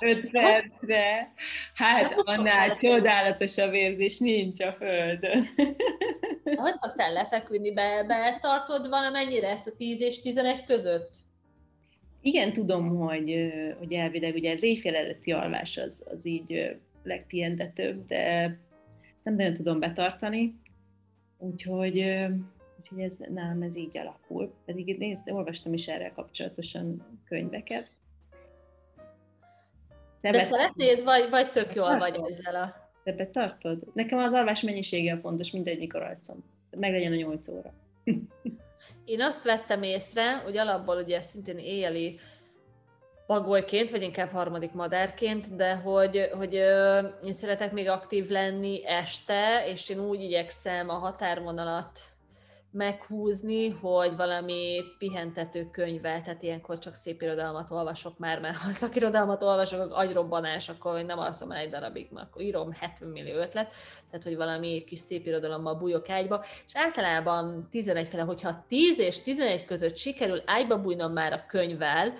Öt 0.00 0.30
percre. 0.30 1.32
Hát 1.74 2.12
annál 2.16 2.76
csodálatosabb 2.76 3.74
érzés 3.74 4.18
nincs 4.18 4.60
a 4.60 4.72
Földön. 4.72 5.46
Hogy 6.44 6.74
szoktál 6.80 7.12
lefeküdni? 7.12 7.72
Be, 7.72 8.04
betartod 8.06 8.88
valamennyire 8.88 9.48
ezt 9.48 9.66
a 9.66 9.74
10 9.76 10.00
és 10.00 10.20
11 10.20 10.64
között? 10.64 11.10
Igen, 12.20 12.52
tudom, 12.52 12.96
hogy, 12.96 13.52
hogy 13.78 13.92
elvileg 13.92 14.34
ugye 14.34 14.52
az 14.52 14.62
éjfél 14.62 14.94
előtti 14.94 15.32
alvás 15.32 15.76
az, 15.76 16.04
az 16.06 16.26
így 16.26 16.76
legpihentetőbb, 17.02 18.06
de 18.06 18.56
nem 19.22 19.34
nagyon 19.34 19.52
tudom 19.52 19.80
betartani, 19.80 20.60
úgyhogy, 21.38 21.98
úgyhogy 22.92 23.26
ez, 23.26 23.32
nálam 23.34 23.62
ez 23.62 23.76
így 23.76 23.98
alakul. 23.98 24.52
Pedig 24.64 24.98
nézd, 24.98 25.30
olvastam 25.30 25.72
is 25.72 25.88
erre 25.88 26.12
kapcsolatosan 26.14 27.18
könyveket. 27.28 27.90
Te 30.20 30.30
de 30.30 30.42
szeretnéd, 30.42 31.04
vagy, 31.04 31.30
vagy 31.30 31.50
tök 31.50 31.74
jól 31.74 31.98
vagy 31.98 32.20
ezzel 32.30 32.54
a... 32.54 32.90
Te 33.04 33.12
betartod? 33.12 33.82
Nekem 33.94 34.18
az 34.18 34.32
alvás 34.32 34.62
mennyisége 34.62 35.18
fontos, 35.18 35.50
mindegy, 35.50 35.78
mikor 35.78 36.02
alszom. 36.02 36.44
Meg 36.70 36.92
legyen 36.92 37.12
a 37.12 37.16
8 37.16 37.48
óra. 37.48 37.72
Én 39.04 39.20
azt 39.20 39.44
vettem 39.44 39.82
észre, 39.82 40.36
hogy 40.36 40.56
alapból 40.56 40.96
ugye 40.96 41.20
szintén 41.20 41.58
éjjeli 41.58 42.18
pagolyként, 43.26 43.90
vagy 43.90 44.02
inkább 44.02 44.30
harmadik 44.30 44.72
madárként, 44.72 45.56
de 45.56 45.76
hogy, 45.76 46.30
hogy 46.36 46.54
én 47.24 47.32
szeretek 47.32 47.72
még 47.72 47.88
aktív 47.88 48.28
lenni 48.28 48.86
este, 48.86 49.66
és 49.66 49.88
én 49.88 50.00
úgy 50.00 50.20
igyekszem 50.22 50.88
a 50.88 50.94
határvonalat 50.94 52.11
meghúzni, 52.72 53.68
hogy 53.70 54.16
valami 54.16 54.82
pihentető 54.98 55.68
könyvvel, 55.70 56.22
tehát 56.22 56.42
ilyenkor 56.42 56.78
csak 56.78 56.94
szép 56.94 57.22
irodalmat 57.22 57.70
olvasok 57.70 58.18
már, 58.18 58.40
mert 58.40 58.56
ha 58.56 58.70
szakirodalmat 58.70 59.42
olvasok, 59.42 59.80
akkor 59.80 60.04
agyrobbanás, 60.04 60.68
akkor 60.68 61.02
nem 61.02 61.18
alszom 61.18 61.50
el 61.50 61.58
egy 61.58 61.70
darabig, 61.70 62.08
mert 62.10 62.26
akkor 62.26 62.42
írom 62.42 62.72
70 62.72 63.08
millió 63.08 63.36
ötlet, 63.36 63.74
tehát 64.10 64.24
hogy 64.24 64.36
valami 64.36 64.84
kis 64.84 64.98
szép 64.98 65.26
irodalommal 65.26 65.74
bújok 65.74 66.08
ágyba, 66.08 66.44
és 66.66 66.76
általában 66.76 67.68
11 67.70 68.08
fele, 68.08 68.22
hogyha 68.22 68.64
10 68.68 68.98
és 68.98 69.20
11 69.20 69.64
között 69.64 69.96
sikerül 69.96 70.42
ágyba 70.46 70.80
bújnom 70.80 71.12
már 71.12 71.32
a 71.32 71.44
könyvvel, 71.46 72.14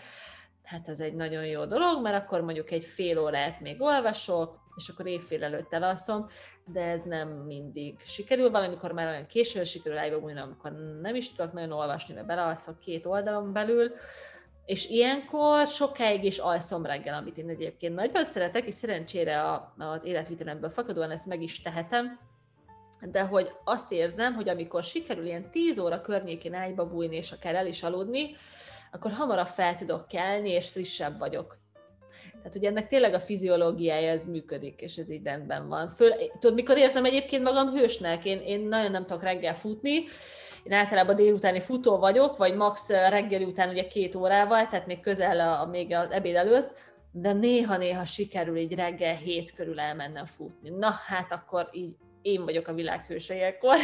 hát 0.73 0.89
ez 0.89 1.01
egy 1.01 1.15
nagyon 1.15 1.47
jó 1.47 1.65
dolog, 1.65 2.03
mert 2.03 2.23
akkor 2.23 2.41
mondjuk 2.41 2.71
egy 2.71 2.85
fél 2.85 3.19
órát 3.19 3.61
még 3.61 3.83
olvasok, 3.83 4.61
és 4.77 4.89
akkor 4.89 5.07
évfél 5.07 5.45
előtt 5.45 5.73
elalszom, 5.73 6.27
de 6.65 6.81
ez 6.81 7.03
nem 7.03 7.29
mindig 7.29 8.01
sikerül. 8.05 8.51
Valamikor 8.51 8.93
már 8.93 9.09
olyan 9.09 9.27
későn 9.27 9.65
sikerül 9.65 9.99
elbújni, 9.99 10.41
amikor 10.41 10.73
nem 11.03 11.15
is 11.15 11.35
tudok 11.35 11.53
nagyon 11.53 11.73
olvasni, 11.73 12.15
mert 12.15 12.27
belealszok 12.27 12.79
két 12.79 13.07
oldalon 13.07 13.53
belül, 13.53 13.93
és 14.65 14.89
ilyenkor 14.89 15.69
sokáig 15.69 16.25
is 16.25 16.39
alszom 16.39 16.87
reggel, 16.87 17.15
amit 17.15 17.39
én 17.39 17.49
egyébként 17.49 17.95
nagyon 17.95 18.25
szeretek, 18.25 18.67
és 18.67 18.75
szerencsére 18.75 19.61
az 19.79 20.05
életvitelemből 20.05 20.71
fakadóan 20.71 21.11
ezt 21.11 21.27
meg 21.27 21.43
is 21.43 21.61
tehetem, 21.61 22.19
de 23.11 23.23
hogy 23.23 23.53
azt 23.65 23.93
érzem, 23.93 24.35
hogy 24.35 24.49
amikor 24.49 24.83
sikerül 24.83 25.25
ilyen 25.25 25.51
10 25.51 25.79
óra 25.79 26.01
környékén 26.01 26.55
ágyba 26.55 26.89
bújni, 26.89 27.17
és 27.17 27.33
akár 27.33 27.55
el 27.55 27.67
is 27.67 27.83
aludni, 27.83 28.35
akkor 28.93 29.11
hamarabb 29.11 29.47
fel 29.47 29.75
tudok 29.75 30.09
kelni, 30.09 30.51
és 30.51 30.69
frissebb 30.69 31.19
vagyok. 31.19 31.61
Tehát, 32.33 32.53
hogy 32.53 32.65
ennek 32.65 32.89
tényleg 32.89 33.15
a 33.15 33.21
fiziológiája 33.21 34.11
ez 34.11 34.25
működik, 34.25 34.81
és 34.81 34.97
ez 34.97 35.11
így 35.11 35.23
rendben 35.23 35.69
van. 35.69 35.89
Föl, 35.89 36.13
tudod, 36.39 36.55
mikor 36.57 36.79
érzem 36.79 37.05
egyébként 37.05 37.43
magam 37.43 37.71
hősnek? 37.71 38.25
Én, 38.25 38.39
én 38.39 38.61
nagyon 38.61 38.91
nem 38.91 39.07
tudok 39.07 39.23
reggel 39.23 39.55
futni, 39.55 40.05
én 40.63 40.73
általában 40.73 41.17
délutáni 41.17 41.61
futó 41.61 41.99
vagyok, 41.99 42.37
vagy 42.37 42.55
max 42.55 42.89
reggeli 42.89 43.45
után 43.45 43.69
ugye 43.69 43.87
két 43.87 44.15
órával, 44.15 44.67
tehát 44.67 44.87
még 44.87 45.01
közel 45.01 45.41
a, 45.41 45.61
a 45.61 45.67
még 45.67 45.95
az 45.95 46.11
ebéd 46.11 46.35
előtt, 46.35 46.79
de 47.13 47.33
néha-néha 47.33 48.05
sikerül 48.05 48.57
így 48.57 48.75
reggel 48.75 49.15
hét 49.15 49.55
körül 49.55 49.81
elmennem 49.81 50.25
futni. 50.25 50.71
Na, 50.71 50.91
hát 51.07 51.33
akkor 51.33 51.69
így 51.73 51.97
én 52.23 52.45
vagyok 52.45 52.69
a 52.69 52.75
világ 52.75 53.05
hőse 53.07 53.35
ilyenkor, 53.35 53.77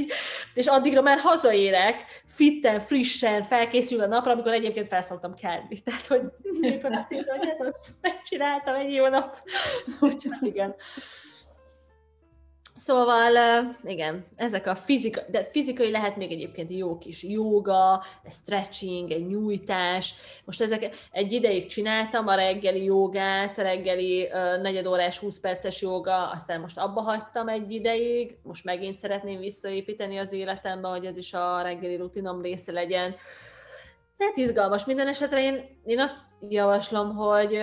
és 0.54 0.66
addigra 0.66 1.02
már 1.02 1.18
hazaérek, 1.18 2.04
fitten, 2.26 2.80
frissen, 2.80 3.42
felkészül 3.42 4.00
a 4.00 4.06
napra, 4.06 4.32
amikor 4.32 4.52
egyébként 4.52 4.88
felszóltam 4.88 5.34
kelni. 5.34 5.82
Tehát, 5.84 6.06
hogy 6.06 6.20
amikor 6.62 6.92
azt 6.92 7.12
írtam, 7.12 7.38
hogy 7.38 7.48
ez 7.48 7.66
az, 7.66 7.88
megcsináltam 8.00 8.74
egy 8.74 8.92
jó 8.92 9.08
nap. 9.08 9.42
Úgyhogy 10.00 10.46
igen. 10.46 10.74
Szóval 12.78 13.32
igen, 13.84 14.24
ezek 14.36 14.66
a 14.66 14.74
fizika, 14.74 15.20
de 15.30 15.48
fizikai 15.50 15.90
lehet 15.90 16.16
még 16.16 16.32
egyébként 16.32 16.72
jó 16.72 16.98
kis 16.98 17.22
egy 17.22 18.32
stretching, 18.32 19.10
egy 19.10 19.26
nyújtás. 19.26 20.14
Most 20.44 20.60
ezek 20.60 21.08
egy 21.10 21.32
ideig 21.32 21.66
csináltam 21.66 22.26
a 22.26 22.34
reggeli 22.34 22.84
jogát, 22.84 23.58
a 23.58 23.62
reggeli 23.62 24.28
negyedórás, 24.62 25.18
20 25.18 25.40
perces 25.40 25.80
joga, 25.80 26.30
aztán 26.30 26.60
most 26.60 26.78
abba 26.78 27.00
hagytam 27.00 27.48
egy 27.48 27.72
ideig, 27.72 28.38
most 28.42 28.64
megint 28.64 28.96
szeretném 28.96 29.38
visszaépíteni 29.38 30.18
az 30.18 30.32
életembe, 30.32 30.88
hogy 30.88 31.04
ez 31.04 31.16
is 31.16 31.34
a 31.34 31.62
reggeli 31.62 31.96
rutinom 31.96 32.42
része 32.42 32.72
legyen. 32.72 33.14
Tehát 34.16 34.36
izgalmas. 34.36 34.84
Minden 34.84 35.08
esetre 35.08 35.42
én, 35.42 35.80
én 35.84 36.00
azt 36.00 36.18
javaslom, 36.40 37.14
hogy 37.14 37.60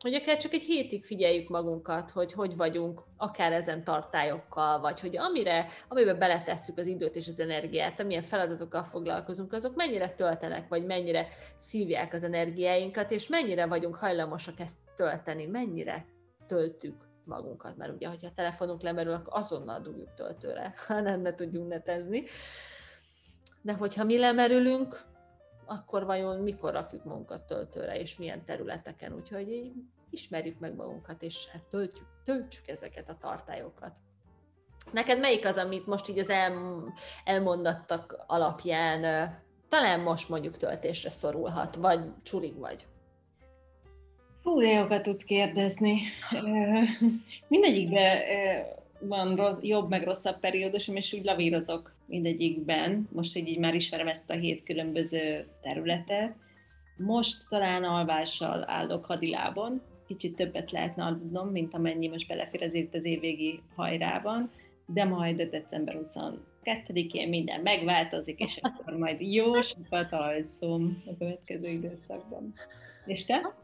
hogy 0.00 0.14
akár 0.14 0.36
csak 0.36 0.52
egy 0.52 0.64
hétig 0.64 1.04
figyeljük 1.04 1.48
magunkat, 1.48 2.10
hogy 2.10 2.32
hogy 2.32 2.56
vagyunk, 2.56 3.02
akár 3.16 3.52
ezen 3.52 3.84
tartályokkal, 3.84 4.80
vagy 4.80 5.00
hogy 5.00 5.16
amire, 5.16 5.66
amiben 5.88 6.18
beletesszük 6.18 6.78
az 6.78 6.86
időt 6.86 7.16
és 7.16 7.28
az 7.28 7.40
energiát, 7.40 8.00
amilyen 8.00 8.22
feladatokkal 8.22 8.82
foglalkozunk, 8.82 9.52
azok 9.52 9.74
mennyire 9.74 10.14
töltenek, 10.14 10.68
vagy 10.68 10.86
mennyire 10.86 11.28
szívják 11.56 12.14
az 12.14 12.22
energiáinkat, 12.22 13.10
és 13.10 13.28
mennyire 13.28 13.66
vagyunk 13.66 13.96
hajlamosak 13.96 14.60
ezt 14.60 14.78
tölteni, 14.96 15.46
mennyire 15.46 16.06
töltük 16.46 16.94
magunkat, 17.24 17.76
mert 17.76 17.92
ugye, 17.92 18.08
hogyha 18.08 18.26
a 18.26 18.34
telefonunk 18.34 18.82
lemerül, 18.82 19.12
akkor 19.12 19.32
azonnal 19.36 19.80
dugjuk 19.80 20.14
töltőre, 20.14 20.74
ha 20.86 21.00
nem, 21.00 21.20
ne 21.20 21.34
tudjunk 21.34 21.68
netezni. 21.68 22.24
De 23.62 23.72
hogyha 23.72 24.04
mi 24.04 24.18
lemerülünk, 24.18 25.00
akkor 25.66 26.04
vajon 26.04 26.38
mikor 26.38 26.72
rakjuk 26.72 27.04
magunkat 27.04 27.46
töltőre, 27.46 27.98
és 27.98 28.16
milyen 28.16 28.44
területeken. 28.44 29.12
Úgyhogy 29.12 29.48
így 29.52 29.72
ismerjük 30.10 30.58
meg 30.58 30.74
magunkat, 30.74 31.22
és 31.22 31.48
hát 31.52 31.62
töltjük, 31.62 32.06
töltsük 32.24 32.68
ezeket 32.68 33.08
a 33.08 33.16
tartályokat. 33.20 33.92
Neked 34.92 35.18
melyik 35.18 35.46
az, 35.46 35.56
amit 35.56 35.86
most 35.86 36.08
így 36.08 36.18
az 36.18 36.30
el, 36.30 36.52
elmondattak 37.24 38.24
alapján 38.26 39.30
talán 39.68 40.00
most 40.00 40.28
mondjuk 40.28 40.56
töltésre 40.56 41.10
szorulhat, 41.10 41.74
vagy 41.74 42.00
csurig 42.22 42.58
vagy? 42.58 42.86
Hú, 44.42 44.60
de 44.60 45.00
tudsz 45.00 45.24
kérdezni. 45.24 45.98
Mindegyikben 47.48 48.18
van 49.00 49.58
jobb 49.60 49.88
meg 49.88 50.04
rosszabb 50.04 50.40
periódusom, 50.40 50.96
és 50.96 51.12
úgy 51.12 51.24
lavírozok 51.24 51.95
mindegyikben. 52.06 53.08
Most 53.12 53.36
így, 53.36 53.48
így 53.48 53.58
már 53.58 53.74
ismerem 53.74 54.08
ezt 54.08 54.30
a 54.30 54.34
hét 54.34 54.62
különböző 54.62 55.46
területet. 55.62 56.34
Most 56.96 57.48
talán 57.48 57.84
alvással 57.84 58.64
állok 58.66 59.04
hadilábon, 59.04 59.82
kicsit 60.06 60.34
többet 60.34 60.70
lehetne 60.70 61.04
aludnom, 61.04 61.48
mint 61.48 61.74
amennyi 61.74 62.08
most 62.08 62.28
belefér 62.28 62.62
az 62.62 62.86
az 62.92 63.04
évvégi 63.04 63.60
hajrában, 63.74 64.50
de 64.86 65.04
majd 65.04 65.42
december 65.42 66.00
22-én 66.02 67.28
minden 67.28 67.60
megváltozik, 67.60 68.38
és 68.38 68.58
akkor 68.60 68.96
majd 68.96 69.20
jó 69.20 69.60
sokat 69.60 70.12
alszom 70.12 71.02
a 71.06 71.16
következő 71.18 71.68
időszakban. 71.68 72.52
És 73.06 73.24
te? 73.24 73.54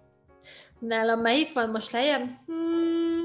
Nálam 0.79 1.21
melyik 1.21 1.53
van 1.53 1.71
most 1.71 1.93
lejjebb? 1.93 2.29
Hmm, 2.47 3.22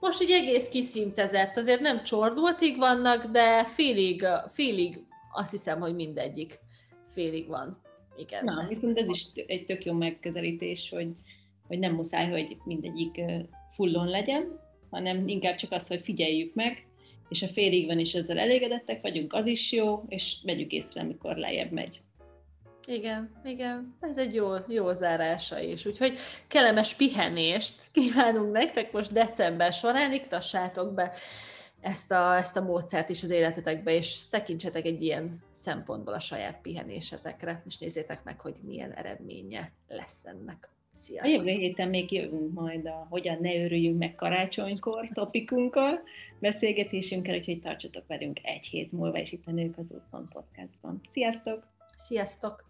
most 0.00 0.22
így 0.22 0.30
egész 0.30 0.68
kiszintezett, 0.68 1.56
azért 1.56 1.80
nem 1.80 2.02
csordultig 2.02 2.76
vannak, 2.76 3.24
de 3.24 3.64
félig, 3.64 4.26
félig 4.48 4.98
azt 5.32 5.50
hiszem, 5.50 5.80
hogy 5.80 5.94
mindegyik 5.94 6.58
félig 7.10 7.48
van. 7.48 7.82
Igen. 8.16 8.44
Na, 8.44 8.66
viszont 8.68 8.98
ez 8.98 9.08
is 9.08 9.26
egy 9.46 9.64
tök 9.64 9.84
jó 9.84 9.92
megközelítés, 9.92 10.90
hogy, 10.90 11.08
hogy 11.66 11.78
nem 11.78 11.94
muszáj, 11.94 12.30
hogy 12.30 12.56
mindegyik 12.64 13.20
fullon 13.74 14.08
legyen, 14.08 14.60
hanem 14.90 15.28
inkább 15.28 15.56
csak 15.56 15.72
az, 15.72 15.88
hogy 15.88 16.00
figyeljük 16.00 16.54
meg, 16.54 16.86
és 17.28 17.42
a 17.42 17.48
félig 17.48 17.86
van, 17.86 17.98
és 17.98 18.14
ezzel 18.14 18.38
elégedettek 18.38 19.02
vagyunk, 19.02 19.32
az 19.32 19.46
is 19.46 19.72
jó, 19.72 20.04
és 20.08 20.38
vegyük 20.42 20.72
észre, 20.72 21.00
amikor 21.00 21.36
lejjebb 21.36 21.70
megy. 21.70 22.00
Igen, 22.88 23.30
igen, 23.44 23.96
ez 24.00 24.18
egy 24.18 24.34
jó, 24.34 24.54
jó 24.68 24.92
zárása 24.92 25.60
is. 25.60 25.86
Úgyhogy 25.86 26.18
kellemes 26.46 26.94
pihenést 26.94 27.74
kívánunk 27.92 28.52
nektek 28.52 28.92
most 28.92 29.12
december 29.12 29.72
során, 29.72 30.12
iktassátok 30.12 30.94
be 30.94 31.12
ezt 31.80 32.10
a, 32.10 32.36
ezt 32.36 32.56
a 32.56 32.62
módszert 32.62 33.08
is 33.08 33.22
az 33.22 33.30
életetekbe, 33.30 33.92
és 33.92 34.28
tekintsetek 34.28 34.84
egy 34.84 35.02
ilyen 35.02 35.42
szempontból 35.50 36.14
a 36.14 36.20
saját 36.20 36.60
pihenésetekre, 36.60 37.62
és 37.66 37.78
nézzétek 37.78 38.24
meg, 38.24 38.40
hogy 38.40 38.56
milyen 38.66 38.92
eredménye 38.92 39.72
lesz 39.88 40.20
ennek. 40.24 40.68
Sziasztok! 40.94 41.32
A 41.32 41.36
jövő 41.36 41.50
héten 41.50 41.88
még 41.88 42.12
jövünk 42.12 42.52
majd 42.52 42.86
a 42.86 43.06
Hogyan 43.10 43.38
ne 43.40 43.54
örüljünk 43.54 43.98
meg 43.98 44.14
karácsonykor 44.14 45.08
topikunkkal, 45.12 46.00
beszélgetésünkkel, 46.38 47.36
úgyhogy 47.36 47.60
tartsatok 47.60 48.06
velünk 48.06 48.38
egy 48.42 48.66
hét 48.66 48.92
múlva, 48.92 49.18
és 49.18 49.32
itt 49.32 49.46
a 49.46 49.50
Nők 49.50 49.78
az 49.78 49.92
úton 49.92 50.28
podcastban. 50.32 51.00
Sziasztok! 51.10 51.66
Sziasztok! 51.96 52.67